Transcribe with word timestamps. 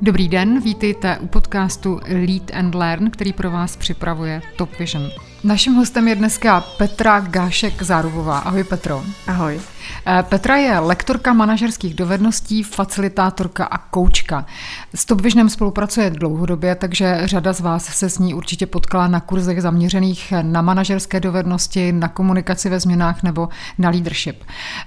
Dobrý 0.00 0.28
den, 0.28 0.60
vítejte 0.60 1.18
u 1.18 1.26
podcastu 1.26 2.00
Lead 2.26 2.50
and 2.54 2.74
Learn, 2.74 3.10
který 3.10 3.32
pro 3.32 3.50
vás 3.50 3.76
připravuje 3.76 4.42
Top 4.56 4.78
Vision. 4.78 5.10
Naším 5.44 5.74
hostem 5.74 6.08
je 6.08 6.14
dneska 6.14 6.60
Petra 6.60 7.20
Gášek 7.20 7.82
Zárubová. 7.82 8.38
Ahoj 8.38 8.64
Petro. 8.64 9.04
Ahoj. 9.26 9.60
Eh, 10.06 10.22
Petra 10.22 10.56
je 10.56 10.78
lektorka 10.78 11.32
manažerských 11.32 11.94
dovedností, 11.94 12.62
facilitátorka 12.62 13.64
a 13.64 13.78
koučka. 13.78 14.46
S 14.94 15.04
Top 15.04 15.20
Visionem 15.20 15.48
spolupracuje 15.48 16.10
dlouhodobě, 16.10 16.74
takže 16.74 17.20
řada 17.24 17.52
z 17.52 17.60
vás 17.60 17.84
se 17.84 18.10
s 18.10 18.18
ní 18.18 18.34
určitě 18.34 18.66
potkala 18.66 19.08
na 19.08 19.20
kurzech 19.20 19.62
zaměřených 19.62 20.32
na 20.42 20.62
manažerské 20.62 21.20
dovednosti, 21.20 21.92
na 21.92 22.08
komunikaci 22.08 22.68
ve 22.68 22.80
změnách 22.80 23.22
nebo 23.22 23.48
na 23.78 23.90
leadership. 23.90 24.44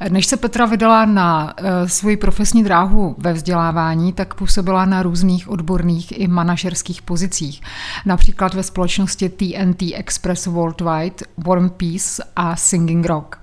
Než 0.10 0.26
se 0.26 0.38
Petra 0.38 0.66
vydala 0.66 1.06
na 1.06 1.54
uh, 1.62 1.68
svoji 1.88 2.18
profesní 2.18 2.64
dráhu 2.64 3.16
ve 3.18 3.34
vzdělávání, 3.34 4.14
tak 4.14 4.34
působila 4.34 4.86
na 4.86 5.04
různých 5.04 5.50
odborných 5.50 6.20
i 6.20 6.28
manažerských 6.28 7.02
pozicích. 7.02 7.62
Například 8.06 8.54
ve 8.54 8.64
společnosti 8.64 9.30
TNT 9.30 9.82
Express 9.96 10.41
Worldwide, 10.48 11.26
Warm 11.38 11.70
Peace 11.70 12.24
a 12.36 12.56
Singing 12.56 13.06
Rock. 13.06 13.36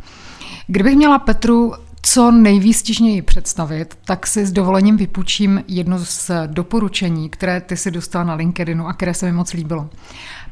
Kdybych 0.67 0.97
měla 0.97 1.19
Petru 1.19 1.73
co 2.03 2.31
nejvýstižněji 2.31 3.23
představit, 3.23 3.99
tak 4.05 4.27
si 4.27 4.47
s 4.47 4.53
dovolením 4.53 4.97
vypůjčím 4.97 5.65
jedno 5.69 5.99
z 5.99 6.31
doporučení, 6.47 7.29
které 7.29 7.61
ty 7.61 7.77
si 7.77 7.91
dostala 7.91 8.25
na 8.25 8.35
LinkedInu 8.35 8.87
a 8.87 8.93
které 8.93 9.15
se 9.15 9.27
mi 9.27 9.33
moc 9.33 9.53
líbilo. 9.53 9.91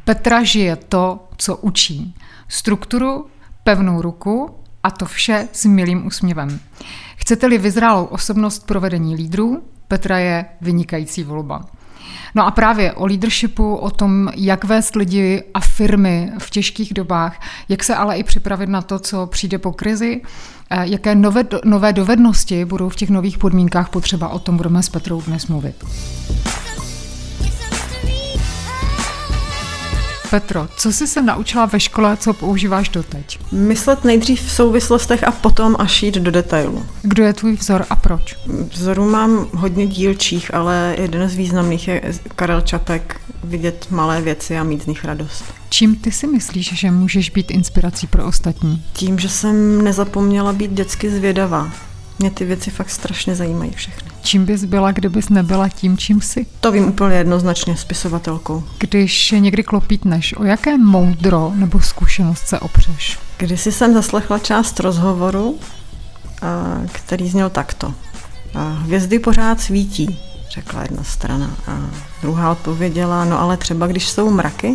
Petra 0.04 0.42
žije 0.42 0.76
to, 0.76 1.28
co 1.36 1.56
učí. 1.56 2.14
Strukturu, 2.48 3.26
pevnou 3.64 4.02
ruku 4.02 4.50
a 4.82 4.90
to 4.90 5.06
vše 5.06 5.48
s 5.52 5.64
milým 5.64 6.06
úsměvem. 6.06 6.60
Chcete-li 7.16 7.58
vyzrálou 7.58 8.04
osobnost 8.04 8.66
provedení 8.66 9.14
lídrů, 9.14 9.62
Petra 9.88 10.18
je 10.18 10.44
vynikající 10.60 11.22
volba. 11.22 11.64
No 12.34 12.46
a 12.46 12.50
právě 12.50 12.92
o 12.92 13.06
leadershipu, 13.06 13.74
o 13.74 13.90
tom, 13.90 14.28
jak 14.34 14.64
vést 14.64 14.96
lidi 14.96 15.42
a 15.54 15.60
firmy 15.60 16.32
v 16.38 16.50
těžkých 16.50 16.94
dobách, 16.94 17.40
jak 17.68 17.84
se 17.84 17.94
ale 17.94 18.16
i 18.16 18.24
připravit 18.24 18.68
na 18.68 18.82
to, 18.82 18.98
co 18.98 19.26
přijde 19.26 19.58
po 19.58 19.72
krizi, 19.72 20.20
eh, 20.70 20.86
jaké 20.86 21.14
nové, 21.14 21.44
nové 21.64 21.92
dovednosti 21.92 22.64
budou 22.64 22.88
v 22.88 22.96
těch 22.96 23.10
nových 23.10 23.38
podmínkách 23.38 23.88
potřeba, 23.88 24.28
o 24.28 24.38
tom 24.38 24.56
budeme 24.56 24.82
s 24.82 24.88
Petrou 24.88 25.22
dnes 25.22 25.46
mluvit. 25.46 25.84
Petro, 30.30 30.68
co 30.76 30.92
jsi 30.92 31.06
se 31.06 31.22
naučila 31.22 31.66
ve 31.66 31.80
škole, 31.80 32.16
co 32.16 32.32
používáš 32.32 32.88
doteď? 32.88 33.38
Myslet 33.52 34.04
nejdřív 34.04 34.42
v 34.42 34.50
souvislostech 34.50 35.24
a 35.24 35.30
potom 35.30 35.76
až 35.78 36.02
jít 36.02 36.14
do 36.14 36.30
detailu. 36.30 36.86
Kdo 37.02 37.24
je 37.24 37.32
tvůj 37.32 37.56
vzor 37.56 37.86
a 37.90 37.96
proč? 37.96 38.36
Vzorů 38.72 39.10
mám 39.10 39.46
hodně 39.54 39.86
dílčích, 39.86 40.54
ale 40.54 40.94
jeden 40.98 41.28
z 41.28 41.34
významných 41.34 41.88
je 41.88 42.02
Karel 42.36 42.60
Čapek, 42.60 43.20
vidět 43.44 43.86
malé 43.90 44.22
věci 44.22 44.58
a 44.58 44.64
mít 44.64 44.82
z 44.82 44.86
nich 44.86 45.04
radost. 45.04 45.44
Čím 45.68 45.96
ty 45.96 46.12
si 46.12 46.26
myslíš, 46.26 46.72
že 46.74 46.90
můžeš 46.90 47.30
být 47.30 47.50
inspirací 47.50 48.06
pro 48.06 48.26
ostatní? 48.26 48.84
Tím, 48.92 49.18
že 49.18 49.28
jsem 49.28 49.84
nezapomněla 49.84 50.52
být 50.52 50.70
dětsky 50.70 51.10
zvědavá. 51.10 51.70
Mě 52.18 52.30
ty 52.30 52.44
věci 52.44 52.70
fakt 52.70 52.90
strašně 52.90 53.36
zajímají 53.36 53.72
všechny. 53.74 54.05
Čím 54.26 54.44
bys 54.44 54.64
byla, 54.64 54.92
kdybys 54.92 55.28
nebyla 55.28 55.68
tím, 55.68 55.98
čím 55.98 56.20
jsi? 56.20 56.46
To 56.60 56.72
vím 56.72 56.88
úplně 56.88 57.16
jednoznačně 57.16 57.76
spisovatelkou. 57.76 58.64
Když 58.78 59.34
někdy 59.38 59.62
klopítneš, 59.62 60.34
o 60.36 60.44
jaké 60.44 60.78
moudro 60.78 61.52
nebo 61.54 61.80
zkušenost 61.80 62.46
se 62.46 62.60
opřeš? 62.60 63.18
Když 63.36 63.60
jsem 63.60 63.94
zaslechla 63.94 64.38
část 64.38 64.80
rozhovoru, 64.80 65.58
který 66.92 67.28
zněl 67.28 67.50
takto. 67.50 67.94
Hvězdy 68.82 69.18
pořád 69.18 69.60
svítí, 69.60 70.18
řekla 70.50 70.82
jedna 70.82 71.04
strana. 71.04 71.50
A 71.66 71.78
druhá 72.22 72.50
odpověděla, 72.50 73.24
no 73.24 73.40
ale 73.40 73.56
třeba 73.56 73.86
když 73.86 74.08
jsou 74.08 74.30
mraky, 74.30 74.74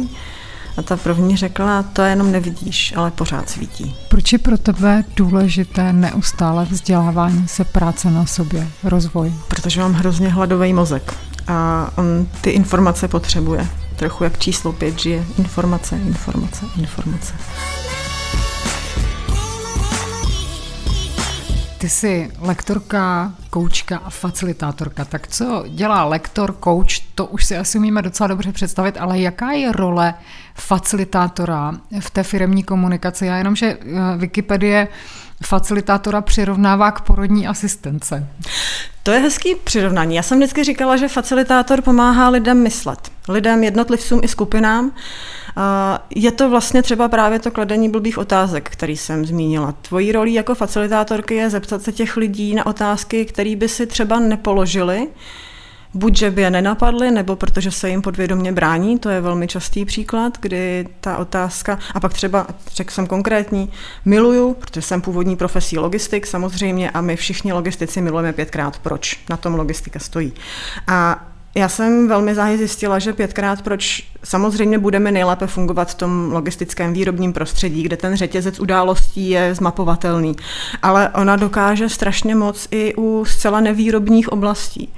a 0.78 0.82
ta 0.82 0.98
první 0.98 1.38
řekla, 1.38 1.84
to 1.84 2.02
jenom 2.02 2.32
nevidíš, 2.32 2.94
ale 2.96 3.12
pořád 3.12 3.50
svítí. 3.50 3.96
Proč 4.10 4.34
je 4.34 4.40
pro 4.40 4.58
tebe 4.58 5.04
důležité 5.16 5.94
neustále 5.94 6.66
vzdělávání 6.66 7.48
se, 7.48 7.64
práce 7.66 8.12
na 8.12 8.26
sobě, 8.26 8.68
rozvoj? 8.84 9.34
Protože 9.48 9.82
mám 9.82 9.94
hrozně 9.94 10.30
hladový 10.30 10.74
mozek 10.74 11.14
a 11.48 11.90
on 11.96 12.28
ty 12.42 12.50
informace 12.50 13.08
potřebuje. 13.08 13.68
Trochu 13.96 14.24
jak 14.24 14.40
číslo 14.40 14.74
pět 14.74 15.00
žije. 15.00 15.26
Informace, 15.38 15.98
informace, 15.98 16.66
informace. 16.78 17.34
Ty 21.78 21.90
jsi 21.90 22.32
lektorka, 22.40 23.34
koučka 23.52 23.98
a 23.98 24.10
facilitátorka. 24.10 25.06
Tak 25.06 25.28
co 25.28 25.64
dělá 25.68 26.04
lektor, 26.06 26.54
kouč, 26.54 27.00
to 27.16 27.26
už 27.26 27.46
si 27.46 27.58
asi 27.58 27.78
umíme 27.78 28.02
docela 28.02 28.28
dobře 28.28 28.52
představit, 28.52 28.98
ale 29.00 29.20
jaká 29.20 29.52
je 29.52 29.72
role 29.72 30.14
facilitátora 30.56 31.74
v 32.00 32.10
té 32.10 32.24
firmní 32.24 32.64
komunikaci? 32.64 33.26
Já 33.26 33.38
jenom, 33.38 33.56
že 33.56 33.78
eh, 33.82 34.18
Wikipedie 34.18 34.88
facilitátora 35.46 36.22
přirovnává 36.22 36.92
k 36.92 37.02
porodní 37.02 37.48
asistence. 37.48 38.28
To 39.04 39.12
je 39.12 39.20
hezký 39.20 39.56
přirovnání. 39.56 40.16
Já 40.16 40.24
jsem 40.24 40.38
vždycky 40.38 40.64
říkala, 40.64 40.98
že 40.98 41.08
facilitátor 41.08 41.82
pomáhá 41.82 42.30
lidem 42.30 42.64
myslet. 42.64 43.12
Lidem, 43.30 43.64
jednotlivcům 43.64 44.22
i 44.24 44.28
skupinám. 44.28 44.92
Je 46.10 46.32
to 46.32 46.50
vlastně 46.50 46.84
třeba 46.84 47.10
právě 47.10 47.40
to 47.40 47.52
kladení 47.52 47.90
blbých 47.90 48.18
otázek, 48.18 48.70
který 48.70 48.98
jsem 48.98 49.26
zmínila. 49.26 49.72
Tvojí 49.72 50.12
rolí 50.12 50.34
jako 50.34 50.56
facilitátorky 50.56 51.36
je 51.36 51.50
zeptat 51.50 51.82
se 51.82 51.92
těch 51.92 52.18
lidí 52.18 52.56
na 52.56 52.66
otázky, 52.66 53.26
které 53.26 53.41
by 53.56 53.70
si 53.70 53.88
třeba 53.88 54.20
nepoložili, 54.20 55.08
buď, 55.94 56.18
že 56.18 56.32
by 56.32 56.42
je 56.42 56.50
nenapadly, 56.50 57.12
nebo 57.12 57.36
protože 57.36 57.72
se 57.72 57.90
jim 57.90 58.02
podvědomě 58.02 58.52
brání, 58.52 59.00
to 59.00 59.10
je 59.10 59.22
velmi 59.22 59.48
častý 59.48 59.86
příklad, 59.86 60.38
kdy 60.42 60.88
ta 61.02 61.18
otázka, 61.18 61.80
a 61.94 62.00
pak 62.00 62.14
třeba, 62.14 62.48
řekl 62.72 62.94
jsem 62.94 63.08
konkrétní, 63.08 63.72
miluju, 64.06 64.54
protože 64.54 64.82
jsem 64.82 65.02
původní 65.02 65.36
profesí 65.36 65.78
logistik 65.78 66.28
samozřejmě 66.28 66.92
a 66.92 67.02
my 67.02 67.16
všichni 67.16 67.54
logistici 67.54 68.02
milujeme 68.02 68.34
pětkrát, 68.34 68.80
proč 68.80 69.20
na 69.30 69.38
tom 69.38 69.56
logistika 69.56 70.00
stojí. 70.00 70.34
A 70.88 71.31
já 71.56 71.70
jsem 71.70 72.08
velmi 72.08 72.36
záhy 72.36 72.58
zjistila, 72.58 73.00
že 73.00 73.14
pětkrát 73.14 73.62
proč 73.62 74.08
samozřejmě 74.24 74.80
budeme 74.80 75.12
nejlépe 75.12 75.48
fungovat 75.48 75.92
v 75.92 75.96
tom 75.96 76.32
logistickém 76.32 76.94
výrobním 76.94 77.34
prostředí, 77.34 77.84
kde 77.84 77.98
ten 77.98 78.16
řetězec 78.16 78.60
událostí 78.60 79.30
je 79.30 79.56
zmapovatelný. 79.56 80.36
Ale 80.82 81.10
ona 81.10 81.36
dokáže 81.36 81.90
strašně 81.90 82.36
moc 82.36 82.68
i 82.72 82.96
u 82.98 83.26
zcela 83.26 83.60
nevýrobních 83.60 84.30
oblastí. 84.30 84.94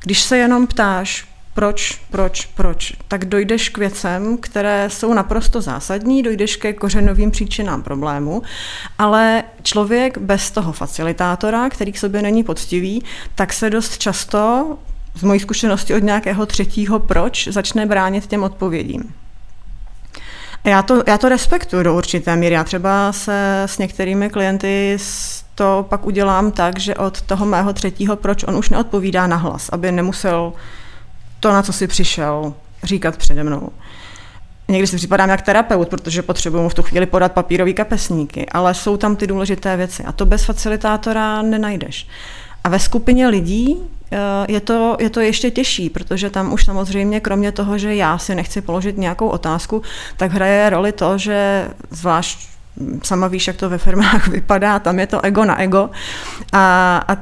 Když 0.00 0.20
se 0.20 0.38
jenom 0.38 0.66
ptáš, 0.66 1.28
proč, 1.54 2.00
proč, 2.10 2.46
proč, 2.46 2.92
tak 3.08 3.24
dojdeš 3.24 3.68
k 3.68 3.78
věcem, 3.78 4.38
které 4.38 4.90
jsou 4.90 5.14
naprosto 5.14 5.60
zásadní, 5.60 6.22
dojdeš 6.22 6.56
ke 6.56 6.72
kořenovým 6.72 7.30
příčinám 7.30 7.82
problému, 7.82 8.42
ale 8.98 9.44
člověk 9.62 10.18
bez 10.18 10.50
toho 10.50 10.72
facilitátora, 10.72 11.70
který 11.70 11.92
k 11.92 11.98
sobě 11.98 12.22
není 12.22 12.44
poctivý, 12.44 13.02
tak 13.34 13.52
se 13.52 13.70
dost 13.70 13.98
často 13.98 14.78
z 15.14 15.22
mojí 15.22 15.40
zkušenosti 15.40 15.94
od 15.94 16.02
nějakého 16.02 16.46
třetího 16.46 16.98
proč 16.98 17.48
začne 17.48 17.86
bránit 17.86 18.26
těm 18.26 18.42
odpovědím. 18.42 19.14
Já 20.64 20.82
to, 20.82 21.02
já 21.06 21.18
to 21.18 21.28
respektuju 21.28 21.82
do 21.82 21.96
určité 21.96 22.36
míry. 22.36 22.54
Já 22.54 22.64
třeba 22.64 23.12
se 23.12 23.62
s 23.66 23.78
některými 23.78 24.30
klienty 24.30 24.98
to 25.54 25.86
pak 25.88 26.06
udělám 26.06 26.52
tak, 26.52 26.78
že 26.78 26.94
od 26.94 27.20
toho 27.20 27.46
mého 27.46 27.72
třetího 27.72 28.16
proč 28.16 28.44
on 28.44 28.56
už 28.56 28.70
neodpovídá 28.70 29.26
na 29.26 29.36
hlas, 29.36 29.68
aby 29.68 29.92
nemusel 29.92 30.52
to, 31.40 31.52
na 31.52 31.62
co 31.62 31.72
si 31.72 31.86
přišel, 31.86 32.54
říkat 32.82 33.16
přede 33.16 33.44
mnou. 33.44 33.68
Někdy 34.68 34.86
si 34.86 34.96
připadám 34.96 35.30
jak 35.30 35.42
terapeut, 35.42 35.88
protože 35.88 36.22
potřebuji 36.22 36.62
mu 36.62 36.68
v 36.68 36.74
tu 36.74 36.82
chvíli 36.82 37.06
podat 37.06 37.32
papírový 37.32 37.74
kapesníky, 37.74 38.46
ale 38.46 38.74
jsou 38.74 38.96
tam 38.96 39.16
ty 39.16 39.26
důležité 39.26 39.76
věci 39.76 40.04
a 40.04 40.12
to 40.12 40.26
bez 40.26 40.44
facilitátora 40.44 41.42
nenajdeš. 41.42 42.06
A 42.64 42.68
ve 42.68 42.78
skupině 42.78 43.28
lidí 43.28 43.76
eh, 44.12 44.18
je 44.48 44.60
to, 44.60 44.96
je 45.00 45.10
to 45.10 45.20
ještě 45.20 45.50
těžší, 45.50 45.90
protože 45.90 46.30
tam 46.30 46.52
už 46.52 46.64
samozřejmě 46.64 47.20
kromě 47.20 47.52
toho, 47.52 47.78
že 47.78 47.94
já 47.94 48.18
si 48.18 48.34
nechci 48.34 48.60
položit 48.60 48.98
nějakou 48.98 49.28
otázku, 49.28 49.82
tak 50.16 50.32
hraje 50.32 50.70
roli 50.70 50.92
to, 50.92 51.18
že 51.18 51.68
zvlášť 51.90 52.50
sama 53.02 53.28
víš, 53.28 53.46
jak 53.46 53.56
to 53.56 53.68
ve 53.68 53.78
firmách 53.78 54.28
vypadá, 54.38 54.78
tam 54.78 54.98
je 54.98 55.06
to 55.06 55.24
ego 55.24 55.44
na 55.44 55.60
ego 55.62 55.90
a, 56.52 57.04
a 57.08 57.16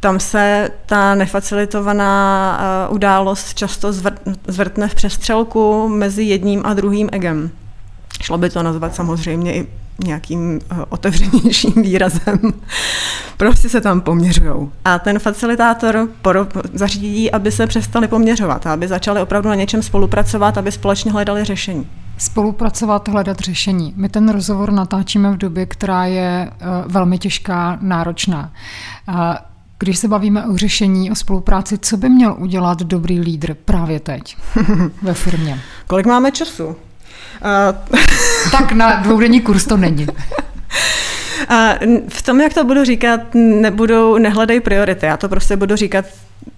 tam 0.00 0.20
se 0.20 0.70
ta 0.86 1.14
nefacilitovaná 1.14 2.58
uh, 2.88 2.94
událost 2.94 3.54
často 3.54 3.92
zvrt, 3.92 4.20
zvrtne 4.46 4.88
v 4.88 4.94
přestřelku 4.94 5.88
mezi 5.88 6.22
jedním 6.22 6.62
a 6.64 6.74
druhým 6.74 7.08
egem. 7.12 7.50
Šlo 8.22 8.38
by 8.38 8.50
to 8.50 8.62
nazvat 8.62 8.94
samozřejmě 8.94 9.54
i 9.54 9.66
nějakým 10.04 10.60
uh, 10.72 10.78
otevřenějším 10.88 11.72
výrazem. 11.82 12.38
prostě 13.36 13.68
se 13.68 13.80
tam 13.80 14.00
poměřují. 14.00 14.70
A 14.84 14.98
ten 14.98 15.18
facilitátor 15.18 16.08
zařídí, 16.72 17.30
aby 17.30 17.52
se 17.52 17.66
přestali 17.66 18.08
poměřovat, 18.08 18.66
aby 18.66 18.88
začali 18.88 19.20
opravdu 19.20 19.48
na 19.48 19.54
něčem 19.54 19.82
spolupracovat, 19.82 20.58
aby 20.58 20.72
společně 20.72 21.12
hledali 21.12 21.44
řešení 21.44 21.86
spolupracovat, 22.18 23.08
hledat 23.08 23.38
řešení. 23.38 23.92
My 23.96 24.08
ten 24.08 24.28
rozhovor 24.28 24.72
natáčíme 24.72 25.30
v 25.32 25.36
době, 25.36 25.66
která 25.66 26.04
je 26.04 26.50
uh, 26.50 26.92
velmi 26.92 27.18
těžká, 27.18 27.78
náročná. 27.80 28.52
Uh, 29.08 29.14
Když 29.78 29.98
se 29.98 30.08
bavíme 30.08 30.46
o 30.46 30.56
řešení, 30.56 31.10
o 31.10 31.14
spolupráci, 31.14 31.78
co 31.78 31.96
by 31.96 32.08
měl 32.08 32.34
udělat 32.38 32.82
dobrý 32.82 33.20
lídr 33.20 33.54
právě 33.54 34.00
teď 34.00 34.36
ve 35.02 35.14
firmě? 35.14 35.60
Kolik 35.86 36.06
máme 36.06 36.32
času? 36.32 36.76
Uh... 37.44 37.98
tak 38.50 38.72
na 38.72 38.96
dvoudenní 38.96 39.40
kurz 39.40 39.64
to 39.64 39.76
není. 39.76 40.06
A 41.48 41.74
v 42.08 42.22
tom, 42.22 42.40
jak 42.40 42.54
to 42.54 42.64
budu 42.64 42.84
říkat, 42.84 43.20
nebudou, 43.34 44.18
nehledej 44.18 44.60
priority. 44.60 45.06
Já 45.06 45.16
to 45.16 45.28
prostě 45.28 45.56
budu 45.56 45.76
říkat 45.76 46.04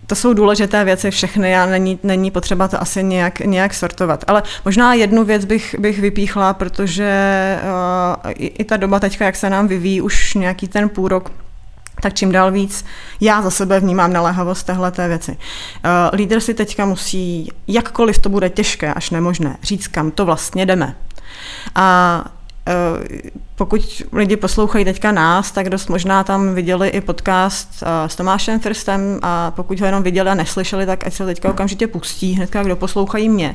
to 0.06 0.14
jsou 0.14 0.34
důležité 0.34 0.84
věci 0.84 1.10
všechny 1.10 1.56
a 1.56 1.66
není, 1.66 1.98
není 2.02 2.30
potřeba 2.30 2.68
to 2.68 2.82
asi 2.82 3.02
nějak, 3.02 3.40
nějak 3.40 3.74
sortovat. 3.74 4.24
Ale 4.26 4.42
možná 4.64 4.94
jednu 4.94 5.24
věc 5.24 5.44
bych, 5.44 5.74
bych 5.78 5.98
vypíchla, 5.98 6.54
protože 6.54 7.12
uh, 8.24 8.30
i, 8.30 8.46
i 8.46 8.64
ta 8.64 8.76
doba 8.76 9.00
teďka, 9.00 9.24
jak 9.24 9.36
se 9.36 9.50
nám 9.50 9.68
vyvíjí 9.68 10.00
už 10.00 10.34
nějaký 10.34 10.68
ten 10.68 10.88
půl 10.88 11.08
rok, 11.08 11.30
tak 12.02 12.14
čím 12.14 12.32
dál 12.32 12.52
víc 12.52 12.84
já 13.20 13.42
za 13.42 13.50
sebe 13.50 13.80
vnímám 13.80 14.12
naléhavost 14.12 14.66
téhle 14.66 14.90
té 14.90 15.08
věci. 15.08 15.30
Uh, 15.30 15.38
lídr 16.12 16.40
si 16.40 16.54
teďka 16.54 16.84
musí, 16.84 17.52
jakkoliv 17.68 18.18
to 18.18 18.28
bude 18.28 18.50
těžké 18.50 18.94
až 18.94 19.10
nemožné, 19.10 19.56
říct, 19.62 19.86
kam 19.86 20.10
to 20.10 20.24
vlastně 20.24 20.66
jdeme. 20.66 20.96
A 21.74 22.24
Eh, 22.68 23.30
pokud 23.56 24.02
lidi 24.12 24.36
poslouchají 24.36 24.84
teďka 24.84 25.12
nás, 25.12 25.50
tak 25.52 25.70
dost 25.70 25.88
možná 25.88 26.24
tam 26.24 26.54
viděli 26.54 26.88
i 26.88 27.00
podcast 27.00 27.82
eh, 27.82 28.08
s 28.08 28.16
Tomášem 28.16 28.60
Firstem 28.60 29.18
a 29.22 29.50
pokud 29.50 29.80
ho 29.80 29.86
jenom 29.86 30.02
viděli 30.02 30.30
a 30.30 30.34
neslyšeli, 30.34 30.86
tak 30.86 31.06
ať 31.06 31.14
se 31.14 31.26
teďka 31.26 31.50
okamžitě 31.50 31.86
pustí, 31.86 32.32
hnedka 32.32 32.62
kdo 32.62 32.76
poslouchají 32.76 33.28
mě. 33.28 33.54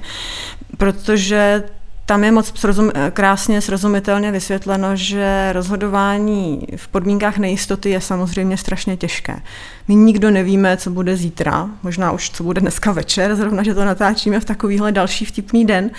Protože 0.78 1.64
tam 2.10 2.24
je 2.24 2.32
moc 2.32 2.60
srozum, 2.60 2.92
krásně 3.14 3.62
srozumitelně 3.62 4.32
vysvětleno, 4.32 4.96
že 4.96 5.50
rozhodování 5.54 6.68
v 6.76 6.88
podmínkách 6.88 7.38
nejistoty 7.38 7.90
je 7.90 8.02
samozřejmě 8.02 8.58
strašně 8.58 8.98
těžké. 8.98 9.42
My 9.88 9.96
nikdo 9.96 10.32
nevíme, 10.32 10.78
co 10.78 10.90
bude 10.90 11.18
zítra, 11.18 11.70
možná 11.84 12.12
už 12.12 12.30
co 12.30 12.44
bude 12.44 12.62
dneska 12.62 12.92
večer, 12.92 13.36
zrovna, 13.36 13.64
že 13.64 13.74
to 13.74 13.86
natáčíme 13.86 14.40
v 14.40 14.46
takovýhle 14.46 14.92
další 14.92 15.26
vtipný 15.26 15.66
den. 15.66 15.92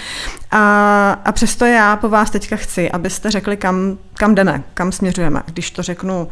A, 0.50 1.12
a 1.24 1.32
přesto 1.32 1.64
já 1.64 1.96
po 1.96 2.08
vás 2.08 2.30
teďka 2.30 2.56
chci, 2.56 2.90
abyste 2.90 3.30
řekli, 3.30 3.56
kam, 3.56 3.98
kam 4.14 4.34
jdeme, 4.34 4.62
kam 4.74 4.92
směřujeme. 4.92 5.42
Když 5.46 5.70
to 5.70 5.82
řeknu 5.82 6.28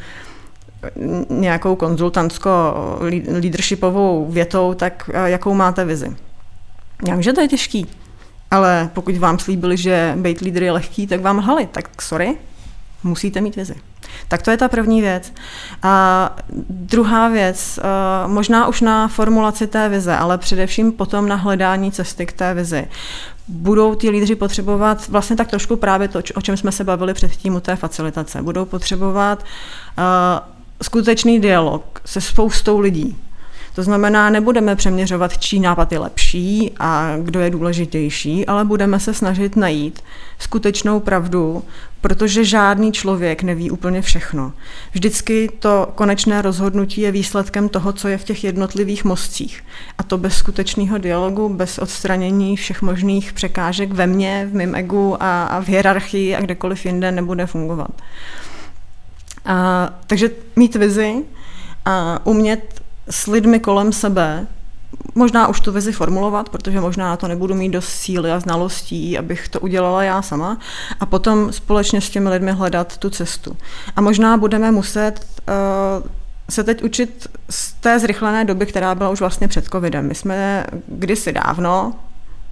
nějakou 1.30 1.76
konzultantsko-leadershipovou 1.76 4.26
větou, 4.30 4.74
tak 4.74 5.10
jakou 5.24 5.54
máte 5.54 5.84
vizi? 5.84 6.16
Já 7.06 7.14
vím, 7.14 7.22
že 7.22 7.32
to 7.32 7.40
je 7.40 7.48
těžký, 7.48 7.86
ale 8.50 8.90
pokud 8.94 9.16
vám 9.16 9.38
slíbili, 9.38 9.76
že 9.76 10.14
být 10.16 10.40
lídr 10.40 10.62
je 10.62 10.72
lehký, 10.72 11.06
tak 11.06 11.20
vám 11.20 11.38
lhali. 11.38 11.68
Tak 11.72 12.02
sorry, 12.02 12.36
musíte 13.02 13.40
mít 13.40 13.56
vizi. 13.56 13.74
Tak 14.28 14.42
to 14.42 14.50
je 14.50 14.56
ta 14.56 14.68
první 14.68 15.00
věc. 15.00 15.32
A 15.82 16.36
druhá 16.68 17.28
věc, 17.28 17.78
eh, 17.78 18.28
možná 18.28 18.66
už 18.66 18.80
na 18.80 19.08
formulaci 19.08 19.66
té 19.66 19.88
vize, 19.88 20.16
ale 20.16 20.38
především 20.38 20.92
potom 20.92 21.28
na 21.28 21.36
hledání 21.36 21.92
cesty 21.92 22.26
k 22.26 22.32
té 22.32 22.54
vizi. 22.54 22.88
Budou 23.48 23.94
ti 23.94 24.10
lídři 24.10 24.34
potřebovat 24.34 25.08
vlastně 25.08 25.36
tak 25.36 25.48
trošku 25.48 25.76
právě 25.76 26.08
to, 26.08 26.20
o 26.34 26.40
čem 26.40 26.56
jsme 26.56 26.72
se 26.72 26.84
bavili 26.84 27.14
předtím 27.14 27.54
u 27.54 27.60
té 27.60 27.76
facilitace. 27.76 28.42
Budou 28.42 28.64
potřebovat 28.64 29.44
uh, 29.98 30.04
skutečný 30.82 31.40
dialog 31.40 32.00
se 32.04 32.20
spoustou 32.20 32.78
lidí, 32.78 33.16
to 33.78 33.82
znamená, 33.82 34.30
nebudeme 34.30 34.76
přeměřovat, 34.76 35.38
čí 35.38 35.60
nápad 35.60 35.92
je 35.92 35.98
lepší 35.98 36.72
a 36.78 37.16
kdo 37.22 37.40
je 37.40 37.50
důležitější, 37.50 38.46
ale 38.46 38.64
budeme 38.64 39.00
se 39.00 39.14
snažit 39.14 39.56
najít 39.56 40.02
skutečnou 40.38 41.00
pravdu, 41.00 41.62
protože 42.00 42.44
žádný 42.44 42.92
člověk 42.92 43.42
neví 43.42 43.70
úplně 43.70 44.02
všechno. 44.02 44.52
Vždycky 44.92 45.50
to 45.58 45.92
konečné 45.94 46.42
rozhodnutí 46.42 47.00
je 47.00 47.12
výsledkem 47.12 47.68
toho, 47.68 47.92
co 47.92 48.08
je 48.08 48.18
v 48.18 48.24
těch 48.24 48.44
jednotlivých 48.44 49.04
mostcích. 49.04 49.64
A 49.98 50.02
to 50.02 50.18
bez 50.18 50.36
skutečného 50.36 50.98
dialogu, 50.98 51.48
bez 51.48 51.78
odstranění 51.78 52.56
všech 52.56 52.82
možných 52.82 53.32
překážek 53.32 53.92
ve 53.92 54.06
mně, 54.06 54.48
v 54.50 54.54
mém 54.54 54.74
egu 54.74 55.22
a, 55.22 55.44
a 55.44 55.60
v 55.60 55.68
hierarchii 55.68 56.36
a 56.36 56.40
kdekoliv 56.40 56.86
jinde 56.86 57.12
nebude 57.12 57.46
fungovat. 57.46 57.90
A, 59.44 59.90
takže 60.06 60.30
mít 60.56 60.74
vizi 60.74 61.14
a 61.84 62.20
umět 62.24 62.87
s 63.10 63.26
lidmi 63.26 63.60
kolem 63.60 63.92
sebe, 63.92 64.46
možná 65.14 65.48
už 65.48 65.60
tu 65.60 65.72
vizi 65.72 65.92
formulovat, 65.92 66.48
protože 66.48 66.80
možná 66.80 67.16
to 67.16 67.28
nebudu 67.28 67.54
mít 67.54 67.68
dost 67.68 67.88
síly 67.88 68.32
a 68.32 68.40
znalostí, 68.40 69.18
abych 69.18 69.48
to 69.48 69.60
udělala 69.60 70.02
já 70.02 70.22
sama, 70.22 70.58
a 71.00 71.06
potom 71.06 71.52
společně 71.52 72.00
s 72.00 72.10
těmi 72.10 72.28
lidmi 72.28 72.52
hledat 72.52 72.98
tu 72.98 73.10
cestu. 73.10 73.56
A 73.96 74.00
možná 74.00 74.36
budeme 74.36 74.70
muset 74.70 75.12
uh, 75.48 76.06
se 76.50 76.64
teď 76.64 76.82
učit 76.82 77.26
z 77.50 77.72
té 77.72 77.98
zrychlené 77.98 78.44
doby, 78.44 78.66
která 78.66 78.94
byla 78.94 79.10
už 79.10 79.20
vlastně 79.20 79.48
před 79.48 79.64
covidem. 79.64 80.08
My 80.08 80.14
jsme 80.14 80.64
kdysi 80.86 81.32
dávno, 81.32 81.92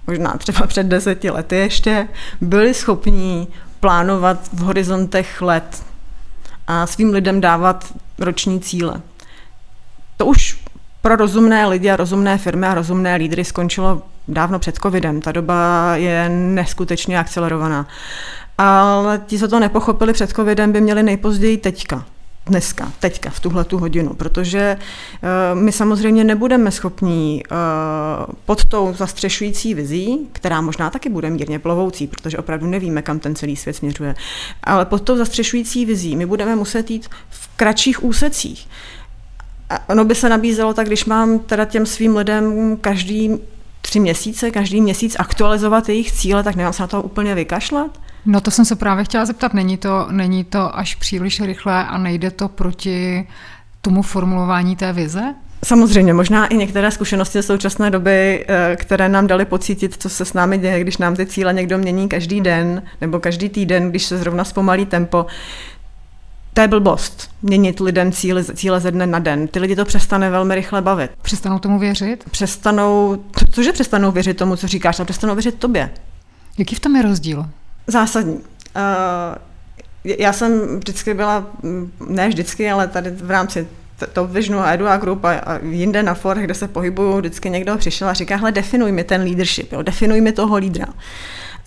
možná 0.07 0.33
třeba 0.37 0.67
před 0.67 0.87
deseti 0.87 1.29
lety 1.29 1.55
ještě, 1.55 2.07
byli 2.41 2.73
schopní 2.73 3.47
plánovat 3.79 4.39
v 4.53 4.59
horizontech 4.59 5.41
let 5.41 5.83
a 6.67 6.87
svým 6.87 7.09
lidem 7.09 7.41
dávat 7.41 7.93
roční 8.19 8.59
cíle. 8.59 9.01
To 10.17 10.25
už 10.25 10.59
pro 11.01 11.15
rozumné 11.15 11.67
lidi 11.67 11.89
a 11.89 11.95
rozumné 11.95 12.37
firmy 12.37 12.67
a 12.67 12.73
rozumné 12.73 13.15
lídry 13.15 13.45
skončilo 13.45 14.01
dávno 14.27 14.59
před 14.59 14.75
covidem. 14.75 15.21
Ta 15.21 15.31
doba 15.31 15.91
je 15.95 16.29
neskutečně 16.29 17.19
akcelerovaná. 17.19 17.87
Ale 18.57 19.21
ti, 19.25 19.39
co 19.39 19.47
to 19.47 19.59
nepochopili 19.59 20.13
před 20.13 20.29
covidem, 20.29 20.71
by 20.71 20.81
měli 20.81 21.03
nejpozději 21.03 21.57
teďka 21.57 22.05
dneska, 22.47 22.91
teďka, 22.99 23.29
v 23.29 23.39
tuhle 23.39 23.63
tu 23.63 23.77
hodinu, 23.77 24.13
protože 24.13 24.77
uh, 24.77 25.61
my 25.61 25.71
samozřejmě 25.71 26.23
nebudeme 26.23 26.71
schopní 26.71 27.43
uh, 27.51 28.33
pod 28.45 28.65
tou 28.65 28.93
zastřešující 28.93 29.73
vizí, 29.73 30.27
která 30.31 30.61
možná 30.61 30.89
taky 30.89 31.09
bude 31.09 31.29
mírně 31.29 31.59
plovoucí, 31.59 32.07
protože 32.07 32.37
opravdu 32.37 32.67
nevíme, 32.67 33.01
kam 33.01 33.19
ten 33.19 33.35
celý 33.35 33.55
svět 33.55 33.73
směřuje, 33.73 34.15
ale 34.63 34.85
pod 34.85 35.01
tou 35.01 35.17
zastřešující 35.17 35.85
vizí 35.85 36.15
my 36.15 36.25
budeme 36.25 36.55
muset 36.55 36.91
jít 36.91 37.09
v 37.29 37.49
kratších 37.55 38.03
úsecích. 38.03 38.67
A 39.69 39.89
ono 39.89 40.05
by 40.05 40.15
se 40.15 40.29
nabízelo 40.29 40.73
tak, 40.73 40.87
když 40.87 41.05
mám 41.05 41.39
teda 41.39 41.65
těm 41.65 41.85
svým 41.85 42.15
lidem 42.15 42.77
každý 42.77 43.39
tři 43.81 43.99
měsíce, 43.99 44.51
každý 44.51 44.81
měsíc 44.81 45.15
aktualizovat 45.19 45.89
jejich 45.89 46.11
cíle, 46.11 46.43
tak 46.43 46.55
nemám 46.55 46.73
se 46.73 46.83
na 46.83 46.87
to 46.87 47.01
úplně 47.01 47.35
vykašlat? 47.35 47.99
No 48.25 48.41
to 48.41 48.51
jsem 48.51 48.65
se 48.65 48.75
právě 48.75 49.03
chtěla 49.03 49.25
zeptat, 49.25 49.53
není 49.53 49.77
to, 49.77 50.07
není 50.11 50.43
to 50.43 50.77
až 50.77 50.95
příliš 50.95 51.41
rychlé 51.41 51.85
a 51.85 51.97
nejde 51.97 52.31
to 52.31 52.47
proti 52.47 53.27
tomu 53.81 54.01
formulování 54.01 54.75
té 54.75 54.93
vize? 54.93 55.35
Samozřejmě, 55.65 56.13
možná 56.13 56.47
i 56.47 56.57
některé 56.57 56.91
zkušenosti 56.91 57.41
z 57.41 57.45
současné 57.45 57.91
doby, 57.91 58.45
eh, 58.47 58.75
které 58.75 59.09
nám 59.09 59.27
dali 59.27 59.45
pocítit, 59.45 59.95
co 60.01 60.09
se 60.09 60.25
s 60.25 60.33
námi 60.33 60.57
děje, 60.57 60.79
když 60.79 60.97
nám 60.97 61.15
ty 61.15 61.25
cíle 61.25 61.53
někdo 61.53 61.77
mění 61.77 62.09
každý 62.09 62.41
den 62.41 62.83
nebo 63.01 63.19
každý 63.19 63.49
týden, 63.49 63.89
když 63.89 64.03
se 64.03 64.17
zrovna 64.17 64.43
zpomalí 64.43 64.85
tempo, 64.85 65.25
to 66.57 66.61
je 66.61 66.67
blbost. 66.67 67.29
Měnit 67.41 67.79
lidem 67.79 68.11
cíle, 68.11 68.43
cíle 68.43 68.79
ze 68.79 68.91
dne 68.91 69.07
na 69.07 69.19
den. 69.19 69.47
Ty 69.47 69.59
lidi 69.59 69.75
to 69.75 69.85
přestane 69.85 70.29
velmi 70.29 70.55
rychle 70.55 70.81
bavit. 70.81 71.11
Přestanou 71.21 71.59
tomu 71.59 71.79
věřit? 71.79 72.23
Přestanou, 72.31 73.23
cože 73.51 73.73
přestanou 73.73 74.11
věřit 74.11 74.37
tomu, 74.37 74.55
co 74.55 74.67
říkáš, 74.67 74.99
ale 74.99 75.05
přestanou 75.05 75.35
věřit 75.35 75.55
tobě. 75.55 75.89
Jaký 76.57 76.75
v 76.75 76.79
tom 76.79 76.95
je 76.95 77.01
rozdíl? 77.01 77.45
Zásadní. 77.87 78.33
Uh, 78.33 78.41
já 80.03 80.33
jsem 80.33 80.79
vždycky 80.79 81.13
byla, 81.13 81.45
mm, 81.63 81.91
ne 82.07 82.27
vždycky, 82.27 82.71
ale 82.71 82.87
tady 82.87 83.09
v 83.09 83.31
rámci 83.31 83.67
Top 84.13 84.31
Visionu 84.31 84.59
a 84.59 84.73
Edua 84.73 84.97
Group 84.97 85.25
a, 85.25 85.31
a 85.31 85.59
jinde 85.63 86.03
na 86.03 86.13
forech, 86.13 86.45
kde 86.45 86.53
se 86.53 86.67
pohybuju, 86.67 87.17
vždycky 87.17 87.49
někdo 87.49 87.77
přišel 87.77 88.09
a 88.09 88.13
říká, 88.13 88.35
hele, 88.35 88.51
definuj 88.51 88.91
mi 88.91 89.03
ten 89.03 89.21
leadership, 89.21 89.71
jo, 89.71 89.81
definuj 89.81 90.21
mi 90.21 90.31
toho 90.31 90.57
lídra. 90.57 90.85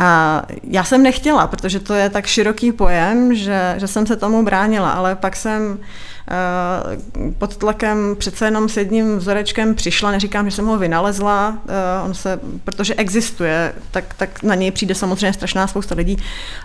A 0.00 0.42
já 0.64 0.84
jsem 0.84 1.02
nechtěla, 1.02 1.46
protože 1.46 1.80
to 1.80 1.94
je 1.94 2.10
tak 2.10 2.26
široký 2.26 2.72
pojem, 2.72 3.34
že, 3.34 3.74
že 3.76 3.86
jsem 3.86 4.06
se 4.06 4.16
tomu 4.16 4.44
bránila, 4.44 4.90
ale 4.90 5.14
pak 5.14 5.36
jsem 5.36 5.78
uh, 5.78 7.32
pod 7.38 7.56
tlakem 7.56 8.16
přece 8.18 8.44
jenom 8.44 8.68
s 8.68 8.76
jedním 8.76 9.18
vzorečkem 9.18 9.74
přišla, 9.74 10.10
neříkám, 10.10 10.50
že 10.50 10.56
jsem 10.56 10.66
ho 10.66 10.78
vynalezla, 10.78 11.48
uh, 11.48 12.08
on 12.08 12.14
se, 12.14 12.40
protože 12.64 12.94
existuje, 12.94 13.72
tak, 13.90 14.04
tak 14.14 14.42
na 14.42 14.54
něj 14.54 14.70
přijde 14.70 14.94
samozřejmě 14.94 15.32
strašná 15.32 15.66
spousta 15.66 15.94
lidí. 15.94 16.16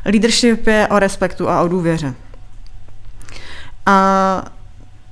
Leadership 0.06 0.68
je 0.68 0.88
o 0.88 1.00
respektu 1.00 1.50
a 1.50 1.62
o 1.62 1.68
důvěře. 1.68 2.14
A 3.86 4.46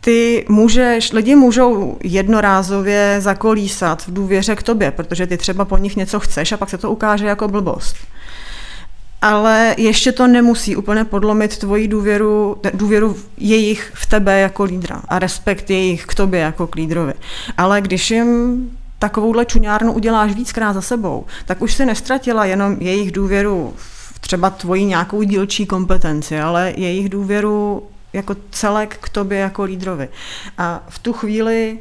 ty 0.01 0.45
můžeš, 0.49 1.11
lidi 1.11 1.35
můžou 1.35 1.97
jednorázově 2.03 3.15
zakolísat 3.19 4.07
v 4.07 4.13
důvěře 4.13 4.55
k 4.55 4.63
tobě, 4.63 4.91
protože 4.91 5.27
ty 5.27 5.37
třeba 5.37 5.65
po 5.65 5.77
nich 5.77 5.95
něco 5.95 6.19
chceš 6.19 6.51
a 6.51 6.57
pak 6.57 6.69
se 6.69 6.77
to 6.77 6.91
ukáže 6.91 7.25
jako 7.25 7.47
blbost. 7.47 7.95
Ale 9.23 9.75
ještě 9.77 10.11
to 10.11 10.27
nemusí 10.27 10.75
úplně 10.75 11.05
podlomit 11.05 11.57
tvoji 11.57 11.87
důvěru, 11.87 12.57
důvěru 12.73 13.17
jejich 13.37 13.91
v 13.95 14.05
tebe 14.05 14.39
jako 14.39 14.63
lídra 14.63 15.01
a 15.07 15.19
respekt 15.19 15.69
jejich 15.69 16.05
k 16.05 16.15
tobě 16.15 16.39
jako 16.39 16.67
k 16.67 16.75
lídrovi. 16.75 17.13
Ale 17.57 17.81
když 17.81 18.11
jim 18.11 18.71
takovouhle 18.99 19.45
čuňárnu 19.45 19.93
uděláš 19.93 20.33
víckrát 20.33 20.73
za 20.73 20.81
sebou, 20.81 21.25
tak 21.45 21.61
už 21.61 21.73
si 21.73 21.85
nestratila 21.85 22.45
jenom 22.45 22.77
jejich 22.79 23.11
důvěru 23.11 23.73
v 23.77 24.19
třeba 24.19 24.49
tvoji 24.49 24.85
nějakou 24.85 25.23
dílčí 25.23 25.65
kompetenci, 25.65 26.39
ale 26.39 26.73
jejich 26.77 27.09
důvěru 27.09 27.83
jako 28.13 28.35
celek 28.51 28.97
k 29.01 29.09
tobě 29.09 29.37
jako 29.37 29.63
lídrovi. 29.63 30.09
A 30.57 30.83
v 30.89 30.99
tu 30.99 31.13
chvíli 31.13 31.79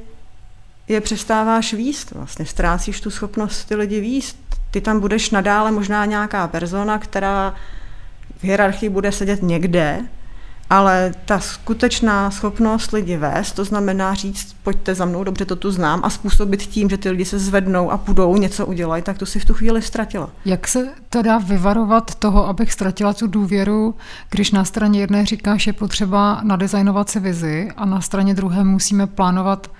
je 0.88 1.00
přestáváš 1.00 1.74
výst, 1.74 2.10
vlastně 2.10 2.46
ztrácíš 2.46 3.00
tu 3.00 3.10
schopnost 3.10 3.64
ty 3.64 3.74
lidi 3.74 4.00
výst. 4.00 4.41
Ty 4.72 4.80
tam 4.80 5.00
budeš 5.00 5.30
nadále 5.30 5.70
možná 5.70 6.04
nějaká 6.04 6.48
persona, 6.48 6.98
která 6.98 7.54
v 8.38 8.44
hierarchii 8.44 8.88
bude 8.88 9.12
sedět 9.12 9.42
někde, 9.42 10.00
ale 10.70 11.14
ta 11.24 11.40
skutečná 11.40 12.30
schopnost 12.30 12.92
lidi 12.92 13.16
vést, 13.16 13.52
to 13.52 13.64
znamená 13.64 14.14
říct, 14.14 14.56
pojďte 14.62 14.94
za 14.94 15.04
mnou, 15.04 15.24
dobře 15.24 15.44
to 15.44 15.56
tu 15.56 15.70
znám 15.70 16.00
a 16.04 16.10
způsobit 16.10 16.62
tím, 16.62 16.90
že 16.90 16.98
ty 16.98 17.10
lidi 17.10 17.24
se 17.24 17.38
zvednou 17.38 17.90
a 17.90 17.98
půjdou, 17.98 18.36
něco 18.36 18.66
udělají, 18.66 19.02
tak 19.02 19.18
to 19.18 19.26
si 19.26 19.40
v 19.40 19.44
tu 19.44 19.54
chvíli 19.54 19.82
ztratila. 19.82 20.30
Jak 20.44 20.68
se 20.68 20.88
teda 21.08 21.38
vyvarovat 21.38 22.14
toho, 22.14 22.48
abych 22.48 22.72
ztratila 22.72 23.12
tu 23.12 23.26
důvěru, 23.26 23.94
když 24.30 24.50
na 24.50 24.64
straně 24.64 25.00
jedné 25.00 25.26
říkáš, 25.26 25.66
je 25.66 25.72
potřeba 25.72 26.40
nadizajnovat 26.42 27.10
si 27.10 27.20
vizi 27.20 27.70
a 27.76 27.84
na 27.84 28.00
straně 28.00 28.34
druhé 28.34 28.64
musíme 28.64 29.06
plánovat 29.06 29.70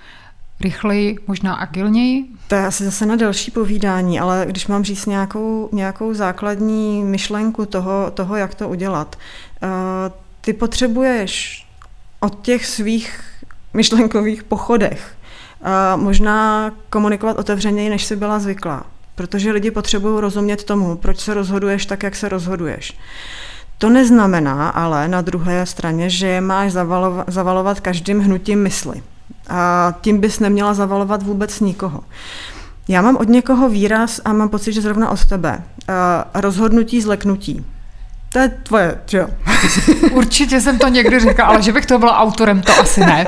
rychleji, 0.63 1.19
možná 1.27 1.55
agilněji? 1.55 2.25
To 2.49 2.55
je 2.55 2.67
asi 2.67 2.85
zase 2.85 3.07
na 3.07 3.17
další 3.17 3.51
povídání, 3.51 4.21
ale 4.21 4.45
když 4.49 4.67
mám 4.67 4.85
říct 4.85 5.07
nějakou, 5.07 5.69
nějakou 5.73 6.15
základní 6.15 7.05
myšlenku 7.05 7.67
toho, 7.67 8.11
toho, 8.15 8.37
jak 8.37 8.55
to 8.55 8.69
udělat. 8.69 9.17
Uh, 9.63 9.69
ty 10.41 10.53
potřebuješ 10.53 11.67
od 12.21 12.43
těch 12.43 12.67
svých 12.67 13.21
myšlenkových 13.75 14.45
pochodech 14.45 15.15
uh, 15.61 16.03
možná 16.03 16.71
komunikovat 16.91 17.39
otevřeněji, 17.39 17.91
než 17.91 18.05
jsi 18.05 18.17
byla 18.17 18.39
zvyklá. 18.39 18.87
Protože 19.15 19.53
lidi 19.53 19.71
potřebují 19.71 20.21
rozumět 20.21 20.65
tomu, 20.65 20.97
proč 20.97 21.19
se 21.19 21.35
rozhoduješ 21.35 21.87
tak, 21.87 22.03
jak 22.03 22.17
se 22.17 22.29
rozhoduješ. 22.29 22.99
To 23.79 23.91
neznamená 23.91 24.69
ale 24.69 25.09
na 25.09 25.21
druhé 25.21 25.67
straně, 25.67 26.11
že 26.11 26.27
je 26.27 26.41
máš 26.41 26.73
zavalovat 27.27 27.81
každým 27.81 28.21
hnutím 28.21 28.63
mysli. 28.63 29.03
A 29.53 29.95
tím 30.01 30.21
bys 30.21 30.41
neměla 30.41 30.75
zavalovat 30.75 31.23
vůbec 31.23 31.61
nikoho. 31.61 32.01
Já 32.89 33.03
mám 33.03 33.17
od 33.17 33.29
někoho 33.29 33.69
výraz 33.69 34.21
a 34.25 34.33
mám 34.33 34.49
pocit, 34.49 34.73
že 34.73 34.81
zrovna 34.81 35.11
od 35.11 35.25
tebe. 35.25 35.63
rozhodnutí 36.35 37.01
zleknutí. 37.01 37.65
To 38.33 38.39
je 38.39 38.49
tvoje, 38.49 39.01
že 39.07 39.19
jo? 39.19 39.29
Určitě 40.13 40.61
jsem 40.61 40.79
to 40.79 40.89
někdy 40.89 41.21
řekla, 41.21 41.45
ale 41.45 41.63
že 41.63 41.73
bych 41.73 41.87
to 41.87 41.99
byla 41.99 42.19
autorem, 42.19 42.63
to 42.63 42.81
asi 42.81 43.01
ne. 43.01 43.27